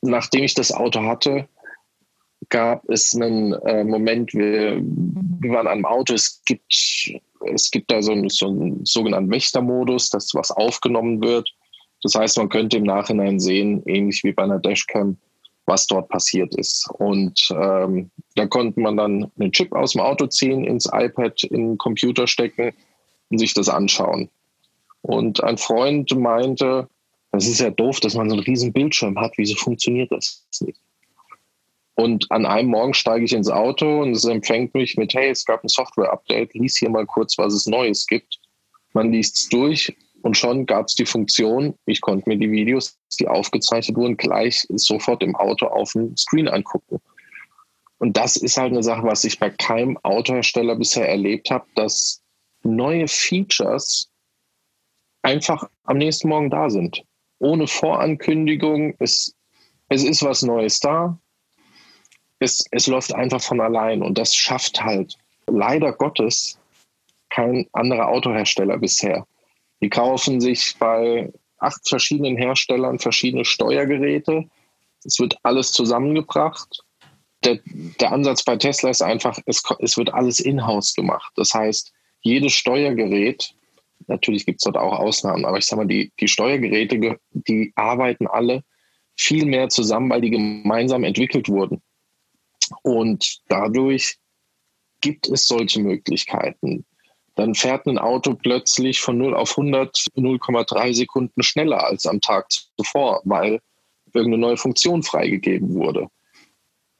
Nachdem 0.00 0.44
ich 0.44 0.54
das 0.54 0.72
Auto 0.72 1.02
hatte, 1.02 1.48
gab 2.48 2.88
es 2.88 3.14
einen 3.14 3.52
äh, 3.52 3.84
Moment, 3.84 4.34
wir, 4.34 4.80
wir 4.82 5.50
waren 5.50 5.66
am 5.66 5.84
Auto, 5.84 6.14
es 6.14 6.42
gibt, 6.44 6.72
es 7.52 7.70
gibt 7.70 7.90
da 7.90 8.02
so 8.02 8.12
einen, 8.12 8.28
so 8.28 8.48
einen 8.48 8.84
sogenannten 8.84 9.30
Wächtermodus, 9.30 10.10
dass 10.10 10.34
was 10.34 10.50
aufgenommen 10.50 11.22
wird. 11.22 11.52
Das 12.02 12.14
heißt, 12.14 12.38
man 12.38 12.48
könnte 12.48 12.76
im 12.76 12.84
Nachhinein 12.84 13.38
sehen, 13.38 13.82
ähnlich 13.86 14.24
wie 14.24 14.32
bei 14.32 14.42
einer 14.42 14.58
Dashcam, 14.58 15.16
was 15.66 15.86
dort 15.86 16.08
passiert 16.08 16.54
ist. 16.56 16.88
Und 16.98 17.48
ähm, 17.56 18.10
da 18.34 18.46
konnte 18.46 18.80
man 18.80 18.96
dann 18.96 19.30
einen 19.38 19.52
Chip 19.52 19.72
aus 19.72 19.92
dem 19.92 20.00
Auto 20.00 20.26
ziehen, 20.26 20.64
ins 20.64 20.86
iPad, 20.92 21.44
in 21.44 21.68
den 21.68 21.78
Computer 21.78 22.26
stecken 22.26 22.72
und 23.30 23.38
sich 23.38 23.54
das 23.54 23.68
anschauen. 23.68 24.28
Und 25.02 25.42
ein 25.42 25.58
Freund 25.58 26.16
meinte, 26.16 26.88
das 27.30 27.46
ist 27.46 27.60
ja 27.60 27.70
doof, 27.70 28.00
dass 28.00 28.14
man 28.14 28.28
so 28.28 28.36
einen 28.36 28.44
riesen 28.44 28.72
Bildschirm 28.72 29.18
hat. 29.18 29.32
Wieso 29.36 29.56
funktioniert 29.56 30.12
das 30.12 30.44
nicht? 30.60 30.78
Und 31.94 32.30
an 32.30 32.46
einem 32.46 32.70
Morgen 32.70 32.94
steige 32.94 33.24
ich 33.24 33.32
ins 33.32 33.50
Auto 33.50 34.00
und 34.00 34.12
es 34.12 34.24
empfängt 34.24 34.74
mich 34.74 34.96
mit, 34.96 35.14
hey, 35.14 35.30
es 35.30 35.44
gab 35.44 35.62
ein 35.62 35.68
Software-Update, 35.68 36.54
lies 36.54 36.76
hier 36.76 36.90
mal 36.90 37.06
kurz, 37.06 37.36
was 37.38 37.52
es 37.52 37.66
Neues 37.66 38.06
gibt. 38.06 38.40
Man 38.92 39.12
liest 39.12 39.36
es 39.36 39.48
durch 39.48 39.94
und 40.22 40.36
schon 40.36 40.66
gab 40.66 40.86
es 40.86 40.94
die 40.94 41.06
Funktion, 41.06 41.74
ich 41.84 42.00
konnte 42.00 42.28
mir 42.28 42.38
die 42.38 42.50
Videos, 42.50 42.96
die 43.18 43.28
aufgezeichnet 43.28 43.96
wurden, 43.96 44.16
gleich 44.16 44.66
sofort 44.70 45.22
im 45.22 45.34
Auto 45.36 45.66
auf 45.66 45.92
dem 45.92 46.16
Screen 46.16 46.48
angucken. 46.48 47.00
Und 47.98 48.16
das 48.16 48.36
ist 48.36 48.56
halt 48.56 48.72
eine 48.72 48.82
Sache, 48.82 49.04
was 49.04 49.24
ich 49.24 49.38
bei 49.38 49.50
keinem 49.50 49.98
Autohersteller 50.02 50.76
bisher 50.76 51.08
erlebt 51.08 51.50
habe, 51.50 51.66
dass 51.74 52.22
neue 52.62 53.06
Features 53.06 54.10
einfach 55.22 55.68
am 55.84 55.98
nächsten 55.98 56.28
Morgen 56.28 56.50
da 56.50 56.68
sind. 56.70 57.04
Ohne 57.38 57.66
Vorankündigung. 57.66 58.94
Es, 58.98 59.34
es 59.88 60.02
ist 60.04 60.22
was 60.24 60.42
Neues 60.42 60.80
da. 60.80 61.18
Es, 62.38 62.64
es 62.70 62.86
läuft 62.88 63.14
einfach 63.14 63.40
von 63.40 63.60
allein. 63.60 64.02
Und 64.02 64.18
das 64.18 64.34
schafft 64.34 64.82
halt 64.82 65.16
leider 65.46 65.92
Gottes 65.92 66.58
kein 67.30 67.68
anderer 67.72 68.08
Autohersteller 68.08 68.78
bisher. 68.78 69.26
Die 69.82 69.90
kaufen 69.90 70.40
sich 70.40 70.76
bei 70.78 71.32
acht 71.58 71.88
verschiedenen 71.88 72.36
Herstellern 72.36 72.98
verschiedene 72.98 73.44
Steuergeräte. 73.44 74.48
Es 75.04 75.18
wird 75.18 75.36
alles 75.42 75.72
zusammengebracht. 75.72 76.84
Der, 77.44 77.58
der 78.00 78.12
Ansatz 78.12 78.44
bei 78.44 78.56
Tesla 78.56 78.90
ist 78.90 79.02
einfach, 79.02 79.38
es, 79.46 79.62
es 79.80 79.96
wird 79.96 80.14
alles 80.14 80.38
in-house 80.38 80.94
gemacht. 80.94 81.32
Das 81.36 81.52
heißt, 81.52 81.92
jedes 82.20 82.52
Steuergerät, 82.52 83.54
natürlich 84.06 84.46
gibt 84.46 84.60
es 84.60 84.64
dort 84.64 84.76
auch 84.76 84.98
Ausnahmen, 84.98 85.44
aber 85.44 85.58
ich 85.58 85.66
sage 85.66 85.82
mal, 85.82 85.88
die, 85.88 86.12
die 86.20 86.28
Steuergeräte, 86.28 87.18
die 87.32 87.72
arbeiten 87.74 88.28
alle 88.28 88.62
viel 89.16 89.44
mehr 89.44 89.68
zusammen, 89.68 90.10
weil 90.10 90.20
die 90.20 90.30
gemeinsam 90.30 91.02
entwickelt 91.02 91.48
wurden. 91.48 91.82
Und 92.82 93.40
dadurch 93.48 94.18
gibt 95.00 95.28
es 95.28 95.46
solche 95.46 95.80
Möglichkeiten. 95.80 96.84
Dann 97.34 97.54
fährt 97.54 97.86
ein 97.86 97.98
Auto 97.98 98.34
plötzlich 98.34 99.00
von 99.00 99.18
0 99.18 99.34
auf 99.34 99.52
100 99.52 99.96
0,3 100.16 100.94
Sekunden 100.94 101.42
schneller 101.42 101.84
als 101.84 102.06
am 102.06 102.20
Tag 102.20 102.46
zuvor, 102.76 103.22
weil 103.24 103.60
irgendeine 104.12 104.40
neue 104.40 104.56
Funktion 104.56 105.02
freigegeben 105.02 105.74
wurde. 105.74 106.08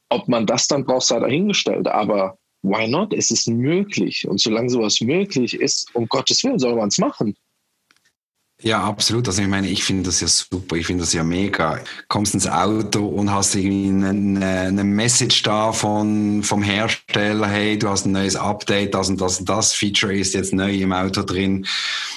Ob 0.09 0.27
man 0.27 0.45
das 0.45 0.67
dann 0.67 0.85
braucht, 0.85 1.07
sei 1.07 1.19
dahingestellt, 1.19 1.87
aber 1.87 2.37
why 2.63 2.87
not? 2.87 3.13
Es 3.13 3.29
ist 3.29 3.47
möglich. 3.47 4.27
Und 4.27 4.39
solange 4.39 4.69
sowas 4.69 5.01
möglich 5.01 5.59
ist, 5.59 5.93
um 5.93 6.07
Gottes 6.07 6.43
Willen 6.43 6.59
soll 6.59 6.75
man 6.75 6.87
es 6.87 6.97
machen. 6.97 7.35
Ja, 8.63 8.81
absolut. 8.81 9.27
Also 9.27 9.41
ich 9.41 9.47
meine, 9.49 9.67
ich 9.67 9.83
finde 9.83 10.03
das 10.03 10.21
ja 10.21 10.27
super, 10.29 10.77
ich 10.77 10.85
finde 10.85 11.03
das 11.03 11.11
ja 11.11 11.21
mega. 11.21 11.81
Kommst 12.07 12.33
ins 12.33 12.47
Auto 12.47 13.05
und 13.05 13.29
hast 13.29 13.55
irgendwie 13.55 13.89
eine, 13.89 14.45
eine 14.45 14.85
Message 14.85 15.43
da 15.43 15.73
von, 15.73 16.43
vom 16.43 16.63
Hersteller, 16.63 17.45
hey, 17.45 17.77
du 17.77 17.89
hast 17.89 18.05
ein 18.05 18.13
neues 18.13 18.37
Update, 18.37 18.93
das 18.93 19.09
und 19.09 19.19
das 19.19 19.39
und 19.39 19.49
das 19.49 19.73
Feature 19.73 20.15
ist 20.15 20.33
jetzt 20.33 20.53
neu 20.53 20.73
im 20.75 20.93
Auto 20.93 21.23
drin. 21.23 21.67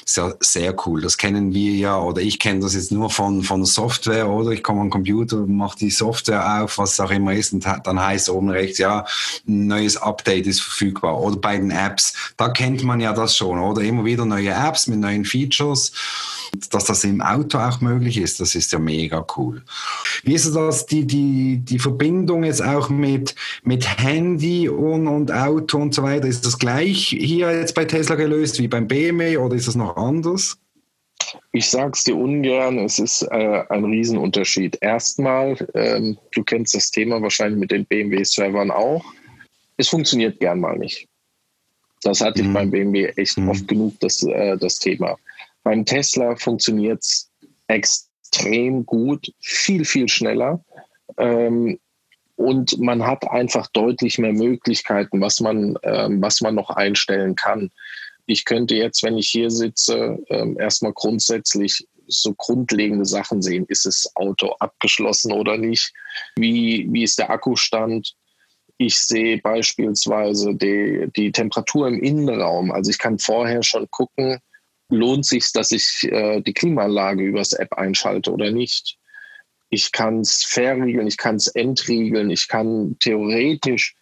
Ist 0.05 0.19
ja 0.19 0.35
sehr 0.39 0.77
cool. 0.87 1.01
Das 1.01 1.19
kennen 1.19 1.53
wir 1.53 1.73
ja, 1.73 1.99
oder 1.99 2.21
ich 2.21 2.39
kenne 2.39 2.61
das 2.61 2.75
jetzt 2.75 2.93
nur 2.93 3.11
von, 3.11 3.43
von 3.43 3.65
Software, 3.65 4.29
oder? 4.29 4.53
Ich 4.53 4.63
komme 4.63 4.83
am 4.83 4.91
Computer, 4.91 5.39
mache 5.49 5.77
die 5.77 5.91
Software 5.91 6.63
auf, 6.63 6.79
was 6.79 7.01
auch 7.01 7.11
immer 7.11 7.33
ist, 7.35 7.55
und 7.55 7.67
dann 7.67 8.01
heißt 8.01 8.31
oben 8.31 8.51
rechts, 8.51 8.79
ja, 8.79 9.05
ein 9.49 9.67
neues 9.67 9.97
Update 9.97 10.47
ist 10.47 10.63
verfügbar. 10.63 11.21
Oder 11.21 11.39
bei 11.39 11.59
den 11.59 11.73
Apps, 11.73 12.15
da 12.37 12.51
kennt 12.51 12.85
man 12.85 13.01
ja 13.01 13.13
das 13.13 13.37
schon, 13.37 13.59
oder? 13.59 13.81
Immer 13.81 14.05
wieder 14.05 14.25
neue 14.25 14.51
Apps 14.53 14.87
mit 14.87 15.01
neuen 15.01 15.25
Features 15.25 15.91
dass 16.71 16.85
das 16.85 17.05
im 17.05 17.21
Auto 17.21 17.59
auch 17.59 17.81
möglich 17.81 18.19
ist, 18.19 18.41
das 18.41 18.55
ist 18.55 18.73
ja 18.73 18.79
mega 18.79 19.27
cool. 19.37 19.63
Wie 20.23 20.35
ist 20.35 20.55
das, 20.55 20.87
die, 20.87 21.07
die, 21.07 21.59
die 21.59 21.79
Verbindung 21.79 22.45
jetzt 22.45 22.63
auch 22.63 22.89
mit, 22.89 23.35
mit 23.63 23.99
Handy 23.99 24.69
und, 24.69 25.07
und 25.09 25.33
Auto 25.33 25.79
und 25.79 25.95
so 25.95 26.03
weiter? 26.03 26.27
Ist 26.27 26.47
das 26.47 26.59
gleich 26.59 27.09
hier 27.09 27.51
jetzt 27.53 27.75
bei 27.75 27.85
Tesla 27.85 28.15
gelöst 28.15 28.59
wie 28.59 28.69
beim 28.69 28.87
BMW 28.89 29.37
oder 29.39 29.55
ist 29.55 29.69
das 29.69 29.75
noch 29.75 29.97
anders? 29.97 30.59
Ich 31.53 31.71
sage 31.71 31.93
es 31.95 32.05
dir 32.05 32.17
ungern, 32.17 32.79
es 32.79 32.99
ist 32.99 33.23
äh, 33.23 33.65
ein 33.69 33.85
Riesenunterschied. 33.85 34.79
Erstmal, 34.81 35.57
ähm, 35.75 36.19
du 36.33 36.45
kennst 36.45 36.75
das 36.75 36.91
Thema 36.91 37.21
wahrscheinlich 37.23 37.59
mit 37.59 37.71
den 37.71 37.87
BMW-Servern 37.87 38.71
auch. 38.71 39.05
Es 39.77 39.89
funktioniert 39.89 40.39
gern 40.39 40.61
mal 40.61 40.79
nicht. 40.79 41.09
Das 42.03 42.21
hatte 42.21 42.43
mhm. 42.43 42.49
ich 42.49 42.55
beim 42.55 42.71
BMW 42.71 43.07
echt 43.17 43.39
mhm. 43.39 43.49
oft 43.49 43.67
genug, 43.67 43.99
das, 44.01 44.23
äh, 44.23 44.57
das 44.57 44.79
Thema. 44.79 45.17
Beim 45.67 45.85
Tesla 45.85 46.37
funktioniert 46.37 47.03
es 47.03 47.29
extrem 47.67 48.87
gut, 48.87 49.33
viel, 49.41 49.85
viel 49.85 50.09
schneller. 50.09 50.65
Ähm, 51.19 51.81
und 52.37 52.79
man 52.79 53.05
hat 53.05 53.29
einfach 53.29 53.67
deutlich 53.73 54.17
mehr 54.19 54.33
Möglichkeiten, 54.33 55.21
was 55.21 55.41
man, 55.41 55.77
ähm, 55.83 56.23
was 56.23 56.41
man 56.41 56.55
noch 56.55 56.71
einstellen 56.71 57.35
kann. 57.35 57.73
Ich 58.27 58.45
könnte 58.45 58.77
jetzt, 58.77 59.03
wenn 59.03 59.19
ich 59.19 59.29
hier 59.29 59.51
sitze, 59.51 60.21
ähm, 60.29 60.57
erstmal 60.57 60.93
grundsätzlich 60.93 61.85
so 62.07 62.33
grundlegende 62.35 63.05
Sachen 63.05 63.43
sehen. 63.43 63.67
Ist 63.67 63.87
das 63.87 64.09
Auto 64.15 64.53
abgeschlossen 64.61 65.33
oder 65.33 65.59
nicht? 65.59 65.93
Wie, 66.37 66.87
wie 66.93 67.03
ist 67.03 67.19
der 67.19 67.31
Akkustand? 67.31 68.15
Ich 68.79 68.97
sehe 68.97 69.39
beispielsweise 69.39 70.55
die, 70.55 71.09
die 71.17 71.33
Temperatur 71.33 71.89
im 71.89 72.01
Innenraum. 72.01 72.71
Also 72.71 72.93
ich 72.93 72.99
kann 72.99 73.19
vorher 73.19 73.65
schon 73.65 73.91
gucken, 73.91 74.39
lohnt 74.89 75.27
sich, 75.27 75.53
dass 75.53 75.73
ich 75.73 76.05
äh, 76.11 76.41
die 76.41 76.53
Klimaanlage 76.53 77.25
übers 77.25 77.53
App 77.53 77.73
einschalte 77.75 78.33
oder 78.33 78.51
nicht. 78.51 78.99
Ich 79.69 79.91
kann 79.91 80.21
es 80.21 80.45
verriegeln, 80.45 81.07
ich 81.07 81.17
kann 81.17 81.37
es 81.37 81.49
entriegeln, 81.49 82.31
ich 82.31 82.47
kann 82.49 82.97
theoretisch, 83.01 83.97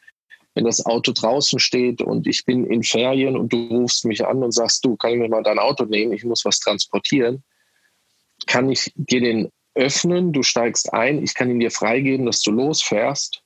wenn 0.54 0.64
das 0.64 0.84
Auto 0.84 1.12
draußen 1.12 1.58
steht 1.58 2.02
und 2.02 2.26
ich 2.26 2.44
bin 2.44 2.66
in 2.66 2.82
Ferien 2.82 3.36
und 3.36 3.52
du 3.52 3.66
rufst 3.68 4.04
mich 4.04 4.24
an 4.24 4.42
und 4.42 4.52
sagst, 4.52 4.84
du, 4.84 4.96
kann 4.96 5.12
ich 5.12 5.18
mir 5.18 5.28
mal 5.28 5.42
dein 5.42 5.58
Auto 5.58 5.84
nehmen, 5.84 6.12
ich 6.12 6.24
muss 6.24 6.44
was 6.44 6.60
transportieren, 6.60 7.42
kann 8.46 8.70
ich 8.70 8.92
dir 8.94 9.20
den 9.20 9.50
öffnen, 9.74 10.32
du 10.32 10.42
steigst 10.42 10.92
ein, 10.92 11.22
ich 11.22 11.34
kann 11.34 11.50
ihn 11.50 11.60
dir 11.60 11.70
freigeben, 11.70 12.26
dass 12.26 12.42
du 12.42 12.52
losfährst. 12.52 13.42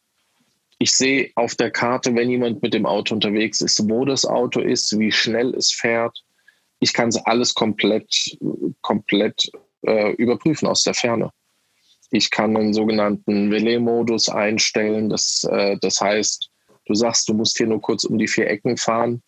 Ich 0.81 0.93
sehe 0.93 1.31
auf 1.35 1.55
der 1.55 1.71
Karte, 1.71 2.15
wenn 2.15 2.29
jemand 2.29 2.63
mit 2.63 2.75
dem 2.75 2.85
Auto 2.85 3.15
unterwegs 3.15 3.61
ist, 3.63 3.89
wo 3.89 4.05
das 4.05 4.27
Auto 4.27 4.61
ist, 4.61 4.99
wie 4.99 5.11
schnell 5.11 5.55
es 5.55 5.73
fährt 5.73 6.23
ich 6.81 6.93
kann 6.93 7.09
es 7.09 7.17
alles 7.17 7.55
komplett, 7.55 8.37
komplett 8.81 9.51
äh, 9.83 10.13
überprüfen 10.13 10.69
aus 10.69 10.83
der 10.83 10.95
Ferne. 10.95 11.31
Ich 12.11 12.31
kann 12.31 12.57
einen 12.57 12.73
sogenannten 12.73 13.53
Relais-Modus 13.53 14.29
einstellen. 14.29 15.09
Das, 15.09 15.45
äh, 15.51 15.77
das 15.81 16.01
heißt, 16.01 16.51
du 16.87 16.95
sagst, 16.95 17.29
du 17.29 17.35
musst 17.35 17.59
hier 17.59 17.67
nur 17.67 17.81
kurz 17.81 18.05
um 18.05 18.19
die 18.19 18.29
vier 18.29 18.49
Ecken 18.49 18.77
fahren. 18.77 19.23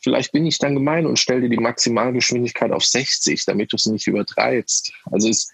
Vielleicht 0.00 0.32
bin 0.32 0.46
ich 0.46 0.58
dann 0.58 0.74
gemein 0.74 1.06
und 1.06 1.18
stelle 1.18 1.42
dir 1.42 1.48
die 1.48 1.62
Maximalgeschwindigkeit 1.62 2.72
auf 2.72 2.84
60, 2.84 3.44
damit 3.44 3.72
du 3.72 3.76
es 3.76 3.86
nicht 3.86 4.06
übertreibst. 4.06 4.92
Also 5.10 5.28
ist, 5.28 5.52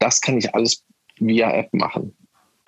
das 0.00 0.20
kann 0.20 0.36
ich 0.36 0.54
alles 0.54 0.84
via 1.18 1.52
App 1.52 1.72
machen. 1.72 2.16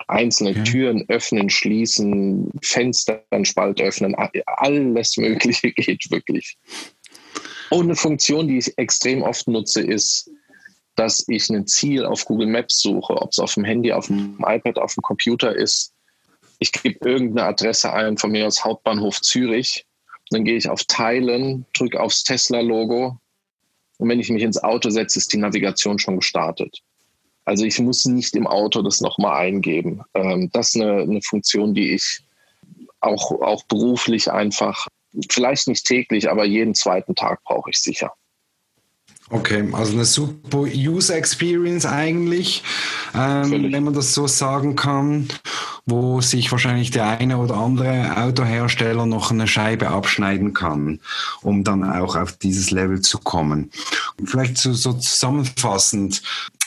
Einzelne 0.07 0.51
okay. 0.51 0.63
Türen 0.63 1.05
öffnen, 1.09 1.49
schließen, 1.49 2.51
Fenster, 2.61 3.23
einen 3.29 3.45
Spalt 3.45 3.81
öffnen, 3.81 4.15
alles 4.45 5.17
Mögliche 5.17 5.71
geht 5.75 6.09
wirklich. 6.11 6.57
Und 7.71 7.83
eine 7.85 7.95
Funktion, 7.95 8.47
die 8.47 8.57
ich 8.57 8.77
extrem 8.77 9.23
oft 9.23 9.47
nutze, 9.47 9.81
ist, 9.81 10.29
dass 10.95 11.25
ich 11.27 11.49
ein 11.49 11.65
Ziel 11.67 12.05
auf 12.05 12.25
Google 12.25 12.47
Maps 12.47 12.81
suche, 12.81 13.13
ob 13.13 13.31
es 13.31 13.39
auf 13.39 13.53
dem 13.53 13.63
Handy, 13.63 13.93
auf 13.93 14.07
dem 14.07 14.37
iPad, 14.45 14.77
auf 14.77 14.93
dem 14.93 15.01
Computer 15.01 15.55
ist. 15.55 15.93
Ich 16.59 16.71
gebe 16.71 17.09
irgendeine 17.09 17.47
Adresse 17.47 17.91
ein, 17.91 18.17
von 18.17 18.31
mir 18.31 18.45
aus 18.45 18.63
Hauptbahnhof 18.63 19.21
Zürich. 19.21 19.85
Dann 20.29 20.43
gehe 20.43 20.57
ich 20.57 20.69
auf 20.69 20.83
Teilen, 20.83 21.65
drücke 21.73 21.99
aufs 21.99 22.23
Tesla-Logo 22.23 23.17
und 24.01 24.09
wenn 24.09 24.19
ich 24.19 24.31
mich 24.31 24.41
ins 24.41 24.61
Auto 24.61 24.89
setze, 24.89 25.19
ist 25.19 25.31
die 25.31 25.37
Navigation 25.37 25.99
schon 25.99 26.15
gestartet. 26.15 26.79
Also 27.45 27.65
ich 27.65 27.79
muss 27.79 28.03
nicht 28.05 28.35
im 28.35 28.47
Auto 28.47 28.81
das 28.81 28.99
nochmal 28.99 29.45
eingeben. 29.45 30.01
Ähm, 30.15 30.49
das 30.53 30.69
ist 30.69 30.81
eine, 30.81 31.03
eine 31.03 31.21
Funktion, 31.21 31.75
die 31.75 31.93
ich 31.93 32.21
auch, 32.99 33.31
auch 33.31 33.63
beruflich 33.65 34.31
einfach 34.31 34.87
vielleicht 35.29 35.67
nicht 35.67 35.85
täglich, 35.85 36.29
aber 36.29 36.45
jeden 36.45 36.75
zweiten 36.75 37.15
Tag 37.15 37.43
brauche 37.43 37.69
ich 37.69 37.77
sicher. 37.77 38.13
Okay, 39.31 39.65
also 39.71 39.93
eine 39.93 40.03
super 40.03 40.63
User 40.63 41.15
Experience 41.15 41.85
eigentlich, 41.85 42.63
ähm, 43.15 43.71
wenn 43.71 43.85
man 43.85 43.93
das 43.93 44.13
so 44.13 44.27
sagen 44.27 44.75
kann, 44.75 45.29
wo 45.85 46.19
sich 46.19 46.51
wahrscheinlich 46.51 46.91
der 46.91 47.07
eine 47.07 47.37
oder 47.37 47.55
andere 47.55 48.17
Autohersteller 48.17 49.05
noch 49.05 49.31
eine 49.31 49.47
Scheibe 49.47 49.87
abschneiden 49.87 50.53
kann, 50.53 50.99
um 51.41 51.63
dann 51.63 51.89
auch 51.89 52.17
auf 52.17 52.33
dieses 52.33 52.71
Level 52.71 52.99
zu 52.99 53.19
kommen. 53.19 53.71
Vielleicht 54.25 54.57
so, 54.57 54.73
so 54.73 54.91
zusammenfassend, 54.93 56.21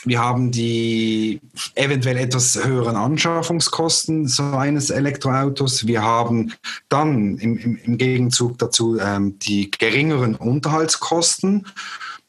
wir 0.05 0.19
haben 0.19 0.51
die 0.51 1.41
eventuell 1.73 2.17
etwas 2.17 2.63
höheren 2.63 2.95
Anschaffungskosten 2.95 4.27
so 4.27 4.43
eines 4.43 4.91
Elektroautos. 4.91 5.87
Wir 5.87 6.03
haben 6.03 6.53
dann 6.89 7.37
im, 7.39 7.57
im, 7.57 7.75
im 7.83 7.97
Gegenzug 7.97 8.57
dazu 8.59 8.99
ähm, 8.99 9.37
die 9.39 9.71
geringeren 9.71 10.35
Unterhaltskosten 10.35 11.65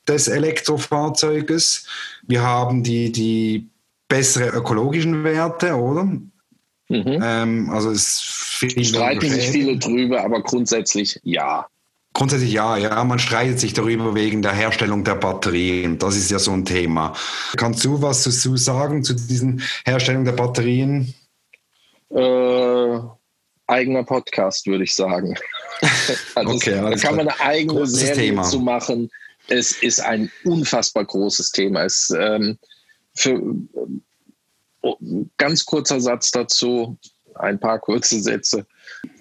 des 0.08 0.28
Elektrofahrzeuges. 0.28 1.86
Wir 2.26 2.42
haben 2.42 2.82
die, 2.82 3.12
die 3.12 3.68
bessere 4.08 4.48
ökologischen 4.56 5.24
Werte, 5.24 5.74
oder? 5.74 6.04
Mhm. 6.04 7.20
Ähm, 7.22 7.70
also 7.70 7.90
es 7.90 8.22
streiten 8.22 9.28
sich 9.28 9.50
viele 9.50 9.76
drüber, 9.76 10.24
aber 10.24 10.42
grundsätzlich 10.42 11.20
ja. 11.24 11.66
Grundsätzlich 12.16 12.52
ja, 12.54 12.78
ja, 12.78 13.04
man 13.04 13.18
streitet 13.18 13.60
sich 13.60 13.74
darüber 13.74 14.14
wegen 14.14 14.40
der 14.40 14.54
Herstellung 14.54 15.04
der 15.04 15.16
Batterien. 15.16 15.98
Das 15.98 16.16
ist 16.16 16.30
ja 16.30 16.38
so 16.38 16.50
ein 16.50 16.64
Thema. 16.64 17.12
Kannst 17.58 17.84
du 17.84 18.00
was 18.00 18.24
dazu 18.24 18.56
sagen 18.56 19.04
zu 19.04 19.12
diesen 19.12 19.60
Herstellung 19.84 20.24
der 20.24 20.32
Batterien? 20.32 21.12
Äh, 22.08 22.98
eigener 23.66 24.02
Podcast, 24.04 24.66
würde 24.66 24.84
ich 24.84 24.94
sagen. 24.94 25.36
also 26.34 26.54
okay, 26.54 26.80
da 26.80 26.96
kann 26.96 27.16
man 27.16 27.28
eine 27.28 27.38
eigene 27.38 27.80
Großes 27.80 28.00
Serie 28.00 28.14
Thema. 28.14 28.44
zu 28.44 28.60
machen. 28.60 29.10
Es 29.48 29.72
ist 29.72 30.00
ein 30.00 30.32
unfassbar 30.44 31.04
großes 31.04 31.50
Thema. 31.50 31.84
Es, 31.84 32.10
ähm, 32.18 32.58
für, 33.14 33.42
oh, 34.80 34.96
ganz 35.36 35.66
kurzer 35.66 36.00
Satz 36.00 36.30
dazu, 36.30 36.96
ein 37.34 37.60
paar 37.60 37.78
kurze 37.78 38.22
Sätze. 38.22 38.66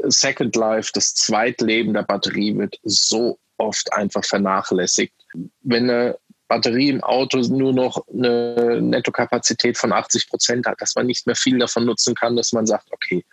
Second 0.04 0.56
Life, 0.56 0.92
das 0.94 1.14
Zweitleben 1.14 1.94
der 1.94 2.04
Batterie 2.04 2.58
wird 2.58 2.80
so 2.84 3.40
oft 3.58 3.92
einfach 3.94 4.24
vernachlässigt. 4.24 5.14
Wenn 5.62 5.90
eine 5.90 6.18
Batterie 6.48 6.90
im 6.90 7.04
Auto 7.04 7.40
nur 7.40 7.74
noch 7.74 8.06
eine 8.08 8.80
Nettokapazität 8.82 9.78
von 9.78 9.92
80 9.92 10.30
Prozent 10.30 10.68
hat, 10.68 10.80
dass 10.82 10.96
man 10.96 11.08
nicht 11.08 11.26
mehr 11.26 11.36
viel 11.36 11.58
davon 11.58 11.86
nutzen 11.86 12.14
kann, 12.14 12.36
dass 12.36 12.54
man 12.54 12.68
sagt, 12.68 12.92
okay, 12.92 13.26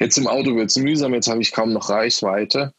jetzt 0.00 0.18
im 0.18 0.26
Auto 0.26 0.56
wird 0.56 0.70
es 0.70 0.76
mühsam, 0.76 1.14
jetzt 1.14 1.28
habe 1.28 1.42
ich 1.42 1.52
kaum 1.52 1.72
noch 1.72 1.88
Reichweite. 1.88 2.72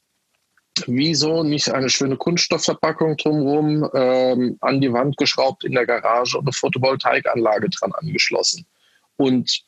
Wieso 0.87 1.43
nicht 1.43 1.69
eine 1.69 1.89
schöne 1.89 2.17
Kunststoffverpackung 2.17 3.17
drumherum, 3.17 3.89
ähm, 3.93 4.57
an 4.61 4.81
die 4.81 4.91
Wand 4.91 5.17
geschraubt 5.17 5.63
in 5.63 5.73
der 5.73 5.85
Garage 5.85 6.37
und 6.37 6.45
eine 6.45 6.53
Photovoltaikanlage 6.53 7.69
dran 7.69 7.91
angeschlossen? 7.93 8.65
Und 9.17 9.63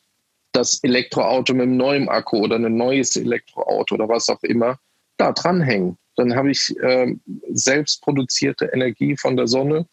das 0.54 0.82
Elektroauto 0.82 1.52
mit 1.52 1.64
einem 1.64 1.76
neuen 1.76 2.08
Akku 2.08 2.38
oder 2.38 2.56
ein 2.56 2.76
neues 2.76 3.16
Elektroauto 3.16 3.96
oder 3.96 4.08
was 4.08 4.28
auch 4.28 4.42
immer 4.42 4.78
da 5.16 5.32
dranhängen. 5.32 5.98
Dann 6.16 6.34
habe 6.34 6.50
ich 6.52 6.74
äh, 6.80 7.14
selbst 7.52 8.02
produzierte 8.02 8.66
Energie 8.66 9.16
von 9.16 9.36
der 9.36 9.48
Sonne. 9.48 9.86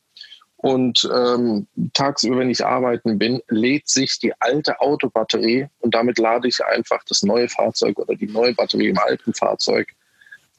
Und 0.57 1.09
ähm, 1.12 1.68
tagsüber, 1.93 2.38
wenn 2.38 2.51
ich 2.51 2.64
arbeiten 2.64 3.18
bin, 3.18 3.41
lädt 3.49 3.89
sich 3.89 4.20
die 4.20 4.32
alte 4.39 4.80
Autobatterie 4.80 5.68
und 5.80 5.95
damit 5.95 6.20
lade 6.20 6.47
ich 6.47 6.64
einfach 6.64 7.03
das 7.09 7.24
neue 7.24 7.49
Fahrzeug 7.49 7.97
oder 7.97 8.14
die 8.14 8.28
neue 8.28 8.53
Batterie 8.53 8.89
im 8.89 8.99
alten 8.99 9.34
Fahrzeug 9.34 9.88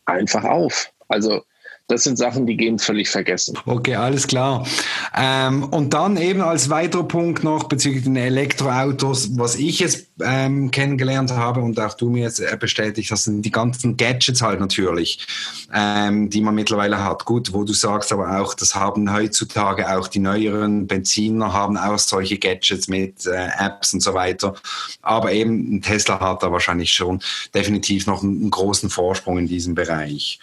einfach 0.05 0.43
auf. 0.43 0.93
Also 1.07 1.45
das 1.89 2.05
sind 2.05 2.17
Sachen, 2.17 2.47
die 2.47 2.57
gehen 2.57 2.79
völlig 2.79 3.11
vergessen. 3.11 3.59
Okay, 3.67 3.97
alles 3.97 4.27
klar. 4.27 4.67
Ähm, 5.15 5.65
und 5.65 5.93
dann 5.93 6.17
eben 6.17 6.41
als 6.41 6.71
weiterer 6.71 7.07
Punkt 7.07 7.45
noch 7.45 7.65
bezüglich 7.65 8.05
den 8.05 8.17
Elektroautos, 8.17 9.37
was 9.37 9.57
ich 9.57 9.81
jetzt 9.81 10.07
ähm, 10.23 10.71
kennengelernt 10.71 11.33
habe 11.33 11.61
und 11.61 11.79
auch 11.79 11.95
du 11.95 12.09
mir 12.09 12.23
jetzt 12.23 12.41
äh, 12.41 12.57
bestätigt, 12.59 13.11
das 13.11 13.25
sind 13.25 13.43
die 13.43 13.51
ganzen 13.51 13.97
Gadgets 13.97 14.41
halt 14.41 14.61
natürlich, 14.61 15.27
ähm, 15.75 16.31
die 16.31 16.41
man 16.41 16.55
mittlerweile 16.55 17.05
hat. 17.05 17.25
Gut, 17.25 17.53
wo 17.53 17.65
du 17.65 17.73
sagst 17.73 18.13
aber 18.13 18.41
auch, 18.41 18.55
das 18.55 18.75
haben 18.75 19.13
heutzutage 19.13 19.95
auch 19.95 20.09
die 20.09 20.21
neueren 20.21 20.87
Benziner 20.87 21.53
haben 21.53 21.77
auch 21.77 21.99
solche 21.99 22.39
Gadgets 22.39 22.89
mit 22.89 23.27
äh, 23.27 23.49
Apps 23.59 23.93
und 23.93 24.01
so 24.01 24.15
weiter. 24.15 24.55
Aber 25.03 25.33
eben 25.33 25.83
Tesla 25.83 26.21
hat 26.21 26.43
da 26.43 26.53
wahrscheinlich 26.53 26.93
schon 26.93 27.21
definitiv 27.55 28.07
noch 28.07 28.23
einen, 28.23 28.41
einen 28.41 28.51
großen 28.51 28.89
Vorsprung 28.89 29.39
in 29.39 29.47
diesem 29.47 29.75
Bereich. 29.75 30.39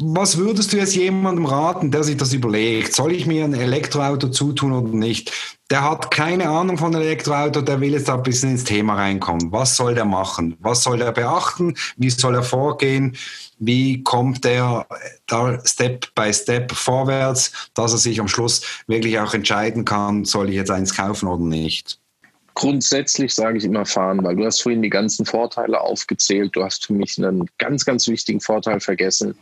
Was 0.00 0.36
würdest 0.36 0.72
du 0.72 0.76
jetzt 0.76 0.94
jemandem 0.94 1.46
raten, 1.46 1.90
der 1.90 2.04
sich 2.04 2.16
das 2.16 2.32
überlegt? 2.32 2.94
Soll 2.94 3.12
ich 3.12 3.26
mir 3.26 3.44
ein 3.44 3.54
Elektroauto 3.54 4.28
zutun 4.28 4.72
oder 4.72 4.96
nicht? 4.96 5.32
Der 5.70 5.82
hat 5.82 6.12
keine 6.12 6.48
Ahnung 6.48 6.78
von 6.78 6.94
Elektroauto, 6.94 7.62
der 7.62 7.80
will 7.80 7.92
jetzt 7.92 8.08
da 8.08 8.14
ein 8.14 8.22
bisschen 8.22 8.52
ins 8.52 8.64
Thema 8.64 8.94
reinkommen. 8.94 9.50
Was 9.50 9.76
soll 9.76 9.94
der 9.94 10.04
machen? 10.04 10.56
Was 10.60 10.84
soll 10.84 11.00
er 11.00 11.10
beachten? 11.10 11.74
Wie 11.96 12.10
soll 12.10 12.36
er 12.36 12.44
vorgehen? 12.44 13.16
Wie 13.58 14.04
kommt 14.04 14.46
er 14.46 14.86
da 15.26 15.58
Step 15.64 16.14
by 16.14 16.32
Step 16.32 16.70
vorwärts, 16.72 17.70
dass 17.74 17.92
er 17.92 17.98
sich 17.98 18.20
am 18.20 18.28
Schluss 18.28 18.62
wirklich 18.86 19.18
auch 19.18 19.34
entscheiden 19.34 19.84
kann, 19.84 20.24
soll 20.24 20.50
ich 20.50 20.54
jetzt 20.54 20.70
eins 20.70 20.94
kaufen 20.94 21.28
oder 21.28 21.42
nicht? 21.42 21.98
Grundsätzlich 22.54 23.34
sage 23.34 23.58
ich 23.58 23.64
immer 23.64 23.86
fahren, 23.86 24.22
weil 24.22 24.36
du 24.36 24.44
hast 24.44 24.62
vorhin 24.62 24.82
die 24.82 24.90
ganzen 24.90 25.26
Vorteile 25.26 25.80
aufgezählt. 25.80 26.54
Du 26.54 26.62
hast 26.62 26.86
für 26.86 26.92
mich 26.92 27.18
einen 27.18 27.48
ganz, 27.58 27.84
ganz 27.84 28.06
wichtigen 28.06 28.40
Vorteil 28.40 28.80
vergessen 28.80 29.36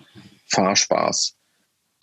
Fahrspaß. 0.46 1.34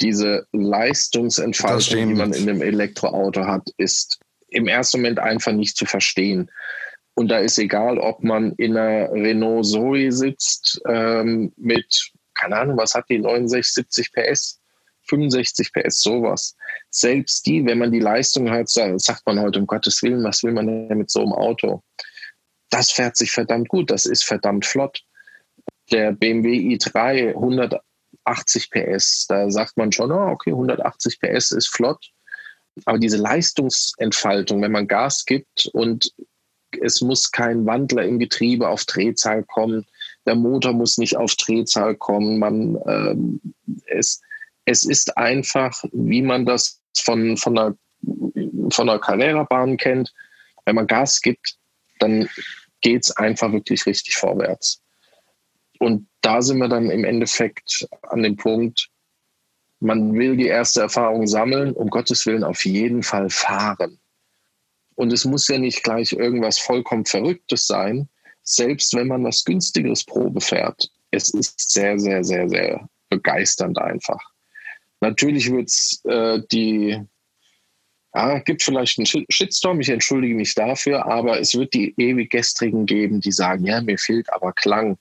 Diese 0.02 0.48
Leistungsentfaltung, 0.52 2.10
die 2.10 2.16
man 2.16 2.34
in 2.34 2.50
einem 2.50 2.62
Elektroauto 2.62 3.46
hat, 3.46 3.70
ist 3.78 4.20
im 4.50 4.68
ersten 4.68 5.00
Moment 5.00 5.20
einfach 5.20 5.52
nicht 5.52 5.78
zu 5.78 5.86
verstehen. 5.86 6.50
Und 7.16 7.30
da 7.30 7.38
ist 7.38 7.60
egal, 7.60 8.00
ob 8.00 8.24
man 8.24 8.54
in 8.54 8.76
einer 8.76 9.12
Renault 9.12 9.66
Zoe 9.66 10.12
sitzt 10.12 10.82
ähm, 10.88 11.54
mit, 11.58 12.12
keine 12.34 12.58
Ahnung, 12.58 12.78
was 12.78 12.96
hat 12.96 13.06
die, 13.10 13.20
69, 13.20 13.74
70 13.74 14.12
PS, 14.14 14.60
65 15.08 15.72
PS, 15.74 16.02
sowas. 16.02 16.56
Selbst 16.90 17.46
die, 17.46 17.66
wenn 17.66 17.78
man 17.78 17.92
die 17.92 18.00
Leistung 18.00 18.50
hat, 18.50 18.70
sagt 18.70 19.26
man 19.26 19.40
heute, 19.40 19.60
um 19.60 19.68
Gottes 19.68 20.02
Willen, 20.02 20.24
was 20.24 20.44
will 20.44 20.54
man 20.54 20.68
denn 20.68 20.98
mit 20.98 21.12
so 21.12 21.22
einem 21.22 21.34
Auto? 21.34 21.84
Das 22.70 22.92
fährt 22.92 23.16
sich 23.16 23.32
verdammt 23.32 23.70
gut, 23.70 23.92
das 23.92 24.06
ist 24.06 24.24
verdammt 24.24 24.66
flott. 24.66 25.04
Der 25.92 26.12
BMW 26.12 26.76
i3 26.76 27.36
100 27.36 27.80
80 28.26 28.70
PS. 28.70 29.26
Da 29.28 29.50
sagt 29.50 29.78
man 29.78 29.92
schon, 29.92 30.12
oh, 30.12 30.30
okay, 30.32 30.52
180 30.52 31.20
PS 31.20 31.52
ist 31.52 31.68
flott. 31.68 32.12
Aber 32.86 32.98
diese 32.98 33.18
Leistungsentfaltung, 33.18 34.62
wenn 34.62 34.72
man 34.72 34.88
Gas 34.88 35.26
gibt 35.26 35.70
und 35.74 36.12
es 36.82 37.02
muss 37.02 37.32
kein 37.32 37.66
Wandler 37.66 38.04
im 38.04 38.20
Getriebe 38.20 38.68
auf 38.68 38.86
Drehzahl 38.86 39.44
kommen, 39.44 39.86
der 40.26 40.36
Motor 40.36 40.74
muss 40.74 40.98
nicht 40.98 41.16
auf 41.18 41.36
Drehzahl 41.36 41.96
kommen, 41.96 42.40
man, 42.40 42.80
ähm, 42.88 43.42
es, 43.88 44.22
es 44.66 44.86
ist 44.86 45.18
einfach, 45.18 45.84
wie 45.92 46.22
man 46.22 46.46
das 46.46 46.82
von, 46.98 47.38
von 47.38 47.58
einer, 47.58 47.78
von 48.72 48.90
einer 48.90 49.00
Carrera-Bahn 49.00 49.78
kennt. 49.78 50.14
Wenn 50.66 50.76
man 50.76 50.88
Gas 50.88 51.22
gibt, 51.22 51.58
dann 52.00 52.30
geht 52.82 53.04
es 53.04 53.12
einfach 53.12 53.52
wirklich 53.52 53.86
richtig 53.86 54.16
vorwärts. 54.16 54.82
Und 55.84 56.08
da 56.22 56.42
sind 56.42 56.60
wir 56.60 56.70
dann 56.70 56.90
im 56.90 57.04
Endeffekt 57.04 57.86
an 58.04 58.24
dem 58.24 58.38
Punkt, 58.38 58.90
man 59.82 60.14
will 60.14 60.38
die 60.38 60.48
erste 60.48 60.80
Erfahrung 60.80 61.28
sammeln, 61.28 61.74
um 61.74 61.90
Gottes 61.90 62.26
Willen 62.26 62.46
auf 62.46 62.64
jeden 62.64 63.04
Fall 63.04 63.30
fahren. 63.30 64.00
Und 64.96 65.12
es 65.12 65.26
muss 65.26 65.50
ja 65.50 65.58
nicht 65.58 65.84
gleich 65.84 66.14
irgendwas 66.14 66.58
vollkommen 66.58 67.04
Verrücktes 67.04 67.68
sein, 67.68 68.08
selbst 68.44 68.94
wenn 68.94 69.10
man 69.10 69.26
was 69.26 69.44
günstigeres 69.44 70.06
Probe 70.06 70.40
fährt. 70.40 70.90
Es 71.12 71.34
ist 71.34 71.74
sehr, 71.74 72.00
sehr, 72.00 72.24
sehr, 72.24 72.48
sehr 72.48 72.88
begeisternd 73.10 73.78
einfach. 73.78 74.22
Natürlich 75.02 75.52
wird 75.52 75.68
es 75.68 76.02
äh, 76.06 76.40
die, 76.50 76.98
ja, 78.16 78.40
gibt 78.40 78.64
vielleicht 78.64 79.00
einen 79.00 79.26
Shitstorm, 79.30 79.82
ich 79.82 79.90
entschuldige 79.90 80.36
mich 80.36 80.56
dafür, 80.56 81.06
aber 81.06 81.42
es 81.42 81.56
wird 81.56 81.74
die 81.74 81.94
ewig 81.98 82.30
Gestrigen 82.30 82.86
geben, 82.86 83.20
die 83.20 83.34
sagen, 83.34 83.66
ja, 83.66 83.82
mir 83.82 83.98
fehlt 83.98 84.32
aber 84.32 84.54
Klang 84.54 84.98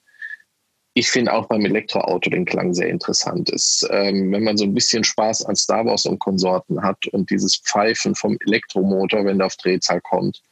ich 0.95 1.11
finde 1.11 1.33
auch 1.33 1.47
beim 1.47 1.65
Elektroauto 1.65 2.29
den 2.29 2.45
Klang 2.45 2.75
sehr 2.75 2.89
interessant. 2.89 3.49
Ist, 3.51 3.87
ähm, 3.91 4.31
wenn 4.31 4.45
man 4.45 4.57
so 4.57 4.65
ein 4.65 4.75
bisschen 4.75 5.05
Spaß 5.05 5.47
an 5.47 5.57
Star 5.57 5.87
Wars 5.87 6.05
und 6.05 6.19
Konsorten 6.19 6.83
hat 6.83 7.07
und 7.09 7.31
dieses 7.31 7.57
Pfeifen 7.57 8.15
vom 8.15 8.37
Elektromotor, 8.45 9.25
wenn 9.25 9.39
der 9.39 9.47
auf 9.47 9.57
Drehzahl 9.57 10.01
kommt, 10.03 10.43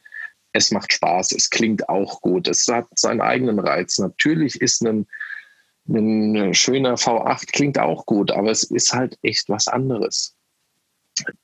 es 0.53 0.71
macht 0.71 0.91
Spaß, 0.93 1.31
es 1.33 1.49
klingt 1.49 1.87
auch 1.89 2.21
gut, 2.21 2.47
es 2.47 2.67
hat 2.67 2.87
seinen 2.95 3.21
eigenen 3.21 3.59
Reiz. 3.59 3.99
Natürlich 3.99 4.59
ist 4.59 4.81
ein, 4.81 5.07
ein 5.87 6.53
schöner 6.53 6.95
V8 6.95 7.51
klingt 7.51 7.79
auch 7.79 8.05
gut, 8.05 8.31
aber 8.31 8.49
es 8.49 8.63
ist 8.63 8.93
halt 8.93 9.17
echt 9.21 9.47
was 9.47 9.67
anderes. 9.67 10.35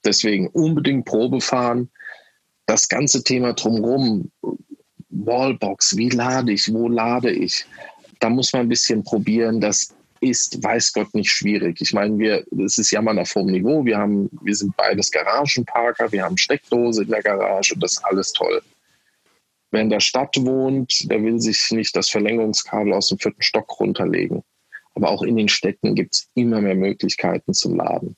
Deswegen 0.03 0.47
unbedingt 0.47 1.05
Probe 1.05 1.39
fahren. 1.39 1.89
Das 2.65 2.89
ganze 2.89 3.23
Thema 3.23 3.53
drumherum, 3.53 4.31
Wallbox, 5.09 5.95
wie 5.95 6.09
lade 6.09 6.51
ich, 6.51 6.73
wo 6.73 6.89
lade 6.89 7.31
ich, 7.31 7.65
da 8.19 8.29
muss 8.29 8.53
man 8.53 8.63
ein 8.63 8.69
bisschen 8.69 9.03
probieren. 9.03 9.61
Das 9.61 9.93
ist, 10.19 10.63
weiß 10.63 10.93
Gott, 10.93 11.13
nicht 11.13 11.29
schwierig. 11.29 11.81
Ich 11.81 11.93
meine, 11.93 12.17
wir, 12.17 12.45
es 12.65 12.77
ist 12.77 12.91
Jammern 12.91 13.19
auf 13.19 13.35
hohem 13.35 13.47
Niveau. 13.47 13.85
Wir 13.85 13.97
haben, 13.97 14.29
wir 14.41 14.55
sind 14.55 14.75
beides 14.75 15.11
Garagenparker, 15.11 16.11
wir 16.11 16.23
haben 16.23 16.37
Steckdose 16.37 17.03
in 17.03 17.09
der 17.09 17.21
Garage, 17.21 17.75
das 17.77 17.93
ist 17.93 18.05
alles 18.05 18.33
toll. 18.33 18.61
Wer 19.71 19.81
in 19.81 19.89
der 19.89 19.99
Stadt 19.99 20.35
wohnt, 20.39 21.09
der 21.11 21.21
will 21.23 21.39
sich 21.39 21.71
nicht 21.71 21.95
das 21.95 22.09
Verlängerungskabel 22.09 22.93
aus 22.93 23.09
dem 23.09 23.19
vierten 23.19 23.41
Stock 23.41 23.79
runterlegen. 23.79 24.43
Aber 24.95 25.09
auch 25.09 25.21
in 25.21 25.35
den 25.35 25.49
Städten 25.49 25.93
gibt 25.93 26.15
es 26.15 26.29
immer 26.33 26.61
mehr 26.61 26.75
Möglichkeiten 26.75 27.53
zum 27.53 27.75
Laden. 27.75 28.15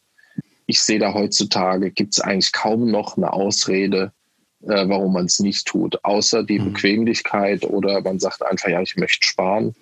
Ich 0.68 0.80
sehe 0.82 1.00
da 1.00 1.14
heutzutage, 1.14 1.92
gibt 1.92 2.14
es 2.14 2.22
eigentlich 2.22 2.52
kaum 2.52 2.92
noch 2.92 3.18
eine 3.18 3.34
Ausrede, 3.34 4.14
äh, 4.62 4.88
warum 4.88 5.14
man 5.14 5.26
es 5.26 5.40
nicht 5.40 5.66
tut, 5.66 6.04
außer 6.06 6.44
die 6.44 6.60
mhm. 6.60 6.74
Bequemlichkeit 6.74 7.66
oder 7.66 8.02
man 8.02 8.20
sagt 8.20 8.46
einfach, 8.46 8.70
ja, 8.70 8.82
ich 8.82 8.96
möchte 8.96 9.26
sparen 9.26 9.76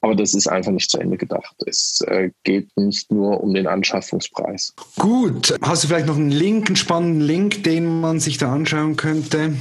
aber 0.00 0.14
das 0.14 0.34
ist 0.34 0.46
einfach 0.46 0.72
nicht 0.72 0.90
zu 0.90 0.98
Ende 0.98 1.16
gedacht. 1.16 1.54
Es 1.66 2.00
äh, 2.06 2.30
geht 2.44 2.68
nicht 2.76 3.12
nur 3.12 3.42
um 3.42 3.52
den 3.52 3.66
Anschaffungspreis. 3.66 4.74
Gut, 4.96 5.54
hast 5.62 5.84
du 5.84 5.88
vielleicht 5.88 6.06
noch 6.06 6.16
einen 6.16 6.30
Link, 6.30 6.68
einen 6.68 6.76
spannenden 6.76 7.20
Link, 7.20 7.64
den 7.64 8.00
man 8.00 8.18
sich 8.18 8.38
da 8.38 8.52
anschauen 8.52 8.96
könnte, 8.96 9.56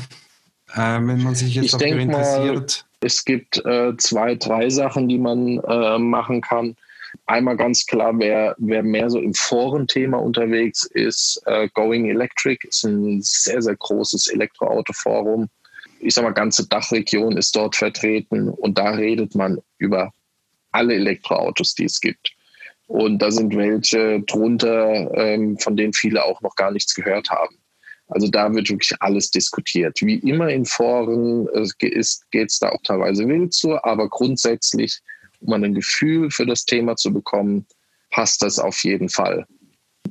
äh, 0.73 0.77
wenn 0.77 1.23
man 1.23 1.35
sich 1.35 1.55
jetzt 1.55 1.65
ich 1.65 1.71
dafür 1.71 1.99
interessiert? 1.99 2.85
Mal, 2.85 3.05
es 3.05 3.25
gibt 3.25 3.63
äh, 3.65 3.95
zwei, 3.97 4.35
drei 4.35 4.69
Sachen, 4.69 5.09
die 5.09 5.17
man 5.17 5.59
äh, 5.59 5.97
machen 5.97 6.41
kann. 6.41 6.75
Einmal 7.25 7.57
ganz 7.57 7.85
klar, 7.85 8.13
wer, 8.17 8.55
wer 8.59 8.83
mehr 8.83 9.09
so 9.09 9.19
im 9.19 9.33
Forenthema 9.33 10.17
unterwegs 10.17 10.83
ist, 10.93 11.41
äh, 11.47 11.67
Going 11.73 12.09
Electric 12.09 12.67
ist 12.67 12.83
ein 12.83 13.21
sehr, 13.21 13.61
sehr 13.61 13.75
großes 13.75 14.27
Elektroauto-Forum 14.27 15.49
ich 16.01 16.13
sag 16.13 16.23
mal, 16.23 16.31
ganze 16.31 16.65
Dachregion 16.65 17.35
ist 17.35 17.55
dort 17.57 17.75
vertreten 17.75 18.47
und 18.49 18.77
da 18.77 18.91
redet 18.91 19.35
man 19.35 19.59
über 19.77 20.13
alle 20.71 20.95
Elektroautos, 20.95 21.75
die 21.75 21.85
es 21.85 21.99
gibt. 21.99 22.31
Und 22.87 23.21
da 23.21 23.29
sind 23.29 23.55
welche 23.55 24.21
drunter, 24.21 25.11
ähm, 25.15 25.57
von 25.59 25.77
denen 25.77 25.93
viele 25.93 26.25
auch 26.25 26.41
noch 26.41 26.55
gar 26.55 26.71
nichts 26.71 26.95
gehört 26.95 27.29
haben. 27.29 27.55
Also 28.07 28.27
da 28.27 28.51
wird 28.53 28.69
wirklich 28.69 28.99
alles 28.99 29.29
diskutiert. 29.29 29.99
Wie 30.01 30.15
immer 30.15 30.49
in 30.49 30.65
Foren 30.65 31.47
äh, 31.53 31.67
geht 31.77 31.95
es 31.95 32.59
da 32.59 32.69
auch 32.69 32.81
teilweise 32.83 33.27
wild 33.27 33.53
zu, 33.53 33.81
aber 33.83 34.09
grundsätzlich, 34.09 34.99
um 35.39 35.53
ein 35.53 35.75
Gefühl 35.75 36.31
für 36.31 36.47
das 36.47 36.65
Thema 36.65 36.95
zu 36.95 37.13
bekommen, 37.13 37.67
passt 38.09 38.41
das 38.41 38.57
auf 38.57 38.83
jeden 38.83 39.09
Fall. 39.09 39.45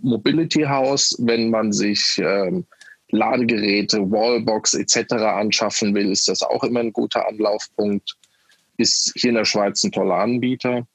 Mobility 0.00 0.62
House, 0.62 1.16
wenn 1.18 1.50
man 1.50 1.72
sich 1.72 2.20
ähm, 2.22 2.64
Ladegeräte, 3.10 4.08
Wallbox 4.10 4.74
etc. 4.74 5.14
anschaffen 5.14 5.94
will, 5.94 6.12
ist 6.12 6.28
das 6.28 6.42
auch 6.42 6.62
immer 6.62 6.80
ein 6.80 6.92
guter 6.92 7.26
Anlaufpunkt 7.26 8.14
ist 8.78 9.12
hier 9.16 9.30
in 9.30 9.36
der 9.36 9.44
Schweiz 9.44 9.82
ein 9.84 9.92
toller 9.92 10.16
Anbieter. 10.16 10.86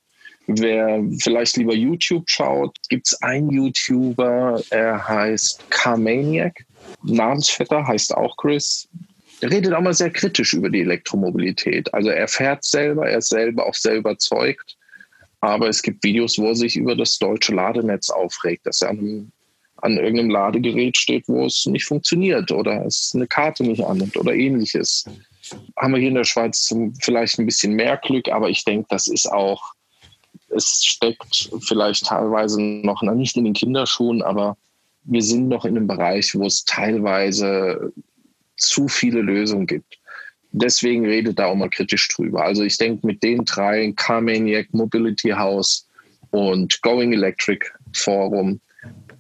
Wer 0.48 1.02
vielleicht 1.20 1.56
lieber 1.58 1.74
YouTube 1.74 2.30
schaut, 2.30 2.78
gibt 2.90 3.08
es 3.08 3.22
einen 3.22 3.50
YouTuber, 3.50 4.62
er 4.72 5.08
heißt 5.08 5.70
Carmaniac. 5.70 6.66
Namensvetter 7.04 7.88
heißt 7.88 8.16
auch 8.16 8.36
Chris. 8.38 8.90
Der 9.42 9.52
redet 9.52 9.74
auch 9.74 9.82
mal 9.82 9.94
sehr 9.94 10.10
kritisch 10.10 10.54
über 10.54 10.70
die 10.70 10.82
Elektromobilität. 10.82 11.94
Also 11.94 12.10
er 12.10 12.28
fährt 12.28 12.64
selber, 12.64 13.10
er 13.10 13.20
ist 13.20 13.30
selber 13.30 13.66
auch 13.66 13.74
sehr 13.74 13.96
überzeugt. 13.96 14.78
Aber 15.40 15.68
es 15.68 15.82
gibt 15.82 16.04
Videos, 16.04 16.38
wo 16.38 16.48
er 16.48 16.56
sich 16.56 16.78
über 16.78 16.96
das 16.96 17.18
deutsche 17.20 17.54
Ladenetz 17.54 18.10
aufregt, 18.10 18.66
dass 18.66 18.82
er 18.82 18.92
an, 18.92 19.32
an 19.78 19.98
irgendeinem 19.98 20.30
Ladegerät 20.30 20.98
steht, 20.98 21.28
wo 21.28 21.46
es 21.46 21.66
nicht 21.66 21.86
funktioniert 21.86 22.52
oder 22.52 22.86
es 22.86 23.12
eine 23.14 23.28
Karte 23.28 23.64
nicht 23.64 23.84
annimmt 23.84 24.16
oder 24.16 24.34
ähnliches. 24.34 25.06
Haben 25.78 25.94
wir 25.94 26.00
hier 26.00 26.10
in 26.10 26.16
der 26.16 26.24
Schweiz 26.24 26.74
vielleicht 27.00 27.40
ein 27.40 27.46
bisschen 27.46 27.74
mehr 27.74 27.98
Glück, 27.98 28.30
aber 28.30 28.50
ich 28.50 28.64
denke, 28.64 28.88
das 28.90 29.08
ist 29.08 29.28
auch, 29.28 29.74
es 30.50 30.84
steckt 30.86 31.50
vielleicht 31.62 32.06
teilweise 32.06 32.62
noch 32.62 33.02
nicht 33.02 33.38
in 33.38 33.46
den 33.46 33.54
Kinderschuhen, 33.54 34.22
aber 34.22 34.58
wir 35.04 35.22
sind 35.22 35.48
noch 35.48 35.66
in 35.66 35.76
einem 35.76 35.88
Bereich, 35.88 36.34
wo 36.36 36.46
es 36.46 36.64
teilweise 36.66 37.92
zu 38.58 38.88
viele 38.88 39.22
Lösungen 39.22 39.68
gibt. 39.68 40.00
Deswegen 40.52 41.06
redet 41.06 41.40
da 41.40 41.48
auch 41.48 41.56
mal 41.56 41.70
kritisch 41.70 42.08
drüber. 42.10 42.44
Also 42.44 42.64
ich 42.64 42.78
denke, 42.78 43.06
mit 43.06 43.24
den 43.24 43.44
drei, 43.44 43.92
Carmaniac, 43.96 44.72
Mobility 44.72 45.32
House 45.32 45.88
und 46.30 46.80
Going 46.84 47.12
Electric 47.12 47.66
Forum, 47.94 48.62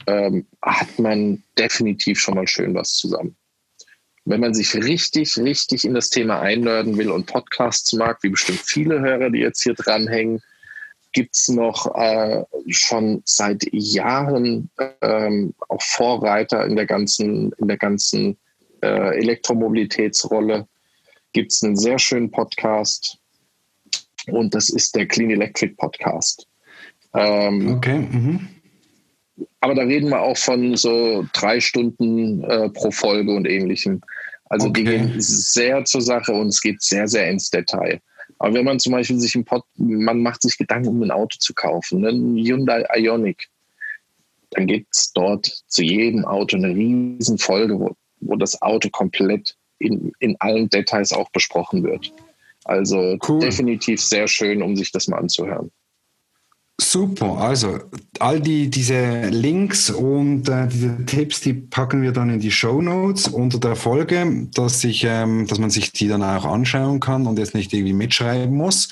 ähm, 0.05 0.45
hat 0.61 0.99
man 0.99 1.41
definitiv 1.57 2.19
schon 2.19 2.35
mal 2.35 2.47
schön 2.47 2.75
was 2.75 2.93
zusammen. 2.93 3.35
Wenn 4.25 4.39
man 4.39 4.53
sich 4.53 4.73
richtig, 4.75 5.37
richtig 5.37 5.83
in 5.85 5.93
das 5.93 6.09
Thema 6.09 6.39
einnörden 6.39 6.97
will 6.97 7.11
und 7.11 7.25
Podcasts 7.25 7.91
mag, 7.93 8.19
wie 8.21 8.29
bestimmt 8.29 8.61
viele 8.63 9.01
Hörer, 9.01 9.29
die 9.29 9.39
jetzt 9.39 9.63
hier 9.63 9.73
dranhängen, 9.73 10.41
gibt 11.11 11.35
es 11.35 11.47
noch 11.47 11.93
äh, 11.95 12.43
schon 12.69 13.21
seit 13.25 13.67
Jahren 13.71 14.69
ähm, 15.01 15.53
auch 15.69 15.81
Vorreiter 15.81 16.65
in 16.65 16.75
der 16.75 16.85
ganzen, 16.85 17.51
in 17.57 17.67
der 17.67 17.77
ganzen 17.77 18.37
äh, 18.81 19.17
Elektromobilitätsrolle. 19.17 20.67
Gibt 21.33 21.51
es 21.51 21.63
einen 21.63 21.75
sehr 21.75 21.99
schönen 21.99 22.31
Podcast 22.31 23.17
und 24.27 24.55
das 24.55 24.69
ist 24.69 24.95
der 24.95 25.07
Clean 25.07 25.31
Electric 25.31 25.75
Podcast. 25.75 26.47
Ähm, 27.13 27.75
okay. 27.75 27.99
Mhm. 27.99 28.49
Aber 29.59 29.75
da 29.75 29.83
reden 29.83 30.09
wir 30.09 30.21
auch 30.21 30.37
von 30.37 30.75
so 30.75 31.25
drei 31.33 31.59
Stunden 31.59 32.43
äh, 32.43 32.69
pro 32.69 32.91
Folge 32.91 33.33
und 33.33 33.47
ähnlichem. 33.47 34.01
Also 34.53 34.67
okay. 34.67 34.83
die 34.83 34.89
gehen 34.91 35.13
sehr 35.17 35.83
zur 35.83 36.01
Sache 36.01 36.31
und 36.31 36.49
es 36.49 36.61
geht 36.61 36.79
sehr, 36.79 37.07
sehr 37.07 37.27
ins 37.27 37.49
Detail. 37.49 37.99
Aber 38.37 38.53
wenn 38.53 38.65
man 38.65 38.79
zum 38.79 38.91
Beispiel 38.91 39.19
sich 39.19 39.33
ein 39.33 39.45
Pod, 39.45 39.63
man 39.77 40.21
macht 40.21 40.43
sich 40.43 40.59
Gedanken, 40.59 40.89
um 40.89 41.01
ein 41.01 41.09
Auto 41.09 41.37
zu 41.39 41.55
kaufen, 41.55 42.05
einen 42.05 42.37
Hyundai 42.37 42.85
Ionic, 42.95 43.47
dann 44.51 44.67
gibt 44.67 44.93
es 44.93 45.11
dort 45.11 45.47
zu 45.65 45.81
jedem 45.81 46.23
Auto 46.25 46.55
eine 46.55 46.67
riesen 46.67 47.39
Folge, 47.39 47.79
wo, 47.79 47.95
wo 48.19 48.35
das 48.35 48.61
Auto 48.61 48.89
komplett 48.91 49.57
in, 49.79 50.11
in 50.19 50.35
allen 50.39 50.69
Details 50.69 51.13
auch 51.13 51.31
besprochen 51.31 51.83
wird. 51.83 52.13
Also 52.63 53.17
cool. 53.27 53.39
definitiv 53.39 54.03
sehr 54.03 54.27
schön, 54.27 54.61
um 54.61 54.75
sich 54.75 54.91
das 54.91 55.07
mal 55.07 55.17
anzuhören. 55.17 55.71
Super, 56.81 57.37
also 57.37 57.79
all 58.17 58.41
die, 58.41 58.67
diese 58.67 59.27
Links 59.29 59.91
und 59.91 60.49
äh, 60.49 60.67
diese 60.67 61.05
Tipps, 61.05 61.41
die 61.41 61.53
packen 61.53 62.01
wir 62.01 62.11
dann 62.11 62.31
in 62.31 62.39
die 62.39 62.51
Show 62.51 62.81
Notes 62.81 63.27
unter 63.27 63.59
der 63.59 63.75
Folge, 63.75 64.47
dass, 64.55 64.83
ich, 64.83 65.03
ähm, 65.03 65.45
dass 65.45 65.59
man 65.59 65.69
sich 65.69 65.91
die 65.91 66.07
dann 66.07 66.23
auch 66.23 66.45
anschauen 66.45 66.99
kann 66.99 67.27
und 67.27 67.37
jetzt 67.37 67.53
nicht 67.53 67.73
irgendwie 67.73 67.93
mitschreiben 67.93 68.55
muss. 68.55 68.89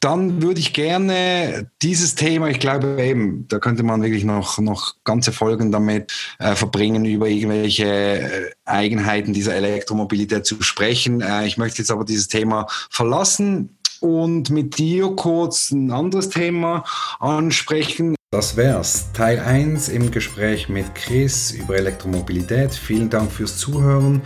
Dann 0.00 0.42
würde 0.42 0.58
ich 0.58 0.72
gerne 0.72 1.70
dieses 1.80 2.16
Thema, 2.16 2.48
ich 2.48 2.58
glaube 2.58 3.00
eben, 3.00 3.46
da 3.46 3.60
könnte 3.60 3.84
man 3.84 4.02
wirklich 4.02 4.24
noch, 4.24 4.58
noch 4.58 4.96
ganze 5.04 5.30
Folgen 5.30 5.70
damit 5.70 6.12
äh, 6.40 6.56
verbringen, 6.56 7.04
über 7.04 7.28
irgendwelche 7.28 7.84
äh, 7.84 8.50
Eigenheiten 8.64 9.32
dieser 9.32 9.54
Elektromobilität 9.54 10.44
zu 10.44 10.60
sprechen. 10.60 11.20
Äh, 11.20 11.46
ich 11.46 11.56
möchte 11.56 11.78
jetzt 11.78 11.92
aber 11.92 12.04
dieses 12.04 12.26
Thema 12.26 12.66
verlassen 12.90 13.78
und 14.02 14.50
mit 14.50 14.78
dir 14.78 15.12
kurz 15.16 15.70
ein 15.70 15.90
anderes 15.90 16.28
Thema 16.28 16.84
ansprechen. 17.20 18.14
Das 18.32 18.56
wär's. 18.56 19.12
Teil 19.12 19.40
1 19.40 19.90
im 19.90 20.10
Gespräch 20.10 20.70
mit 20.70 20.94
Chris 20.94 21.50
über 21.50 21.76
Elektromobilität. 21.76 22.72
Vielen 22.72 23.10
Dank 23.10 23.30
fürs 23.30 23.58
Zuhören. 23.58 24.22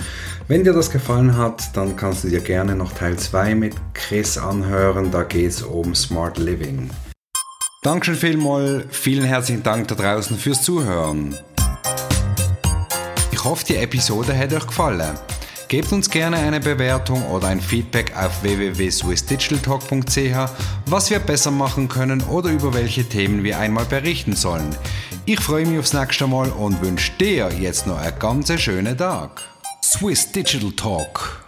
Wenn 0.46 0.62
dir 0.62 0.72
das 0.72 0.90
gefallen 0.90 1.36
hat, 1.36 1.76
dann 1.76 1.96
kannst 1.96 2.22
du 2.22 2.28
dir 2.28 2.40
gerne 2.40 2.76
noch 2.76 2.92
Teil 2.92 3.16
2 3.16 3.56
mit 3.56 3.74
Chris 3.94 4.38
anhören. 4.38 5.10
Da 5.10 5.24
geht's 5.24 5.60
um 5.60 5.92
Smart 5.94 6.38
Living. 6.38 6.88
Dankeschön 7.82 8.14
vielmals. 8.14 8.84
Vielen 8.90 9.24
herzlichen 9.24 9.64
Dank 9.64 9.88
da 9.88 9.96
draußen 9.96 10.38
fürs 10.38 10.62
Zuhören. 10.62 11.36
Ich 13.32 13.44
hoffe, 13.44 13.64
die 13.64 13.76
Episode 13.76 14.36
hat 14.38 14.52
euch 14.52 14.66
gefallen. 14.66 15.18
Gebt 15.68 15.92
uns 15.92 16.10
gerne 16.10 16.36
eine 16.36 16.60
Bewertung 16.60 17.26
oder 17.26 17.48
ein 17.48 17.60
Feedback 17.60 18.16
auf 18.16 18.44
www.swissdigitaltalk.ch, 18.44 20.52
was 20.86 21.10
wir 21.10 21.18
besser 21.18 21.50
machen 21.50 21.88
können 21.88 22.22
oder 22.22 22.50
über 22.50 22.72
welche 22.72 23.04
Themen 23.04 23.42
wir 23.42 23.58
einmal 23.58 23.84
berichten 23.84 24.36
sollen. 24.36 24.76
Ich 25.24 25.40
freue 25.40 25.66
mich 25.66 25.80
aufs 25.80 25.92
nächste 25.92 26.28
Mal 26.28 26.50
und 26.50 26.80
wünsche 26.82 27.10
dir 27.18 27.50
jetzt 27.50 27.88
noch 27.88 27.98
einen 27.98 28.16
ganz 28.20 28.52
schönen 28.60 28.96
Tag. 28.96 29.42
Swiss 29.82 30.30
Digital 30.30 30.70
Talk 30.70 31.45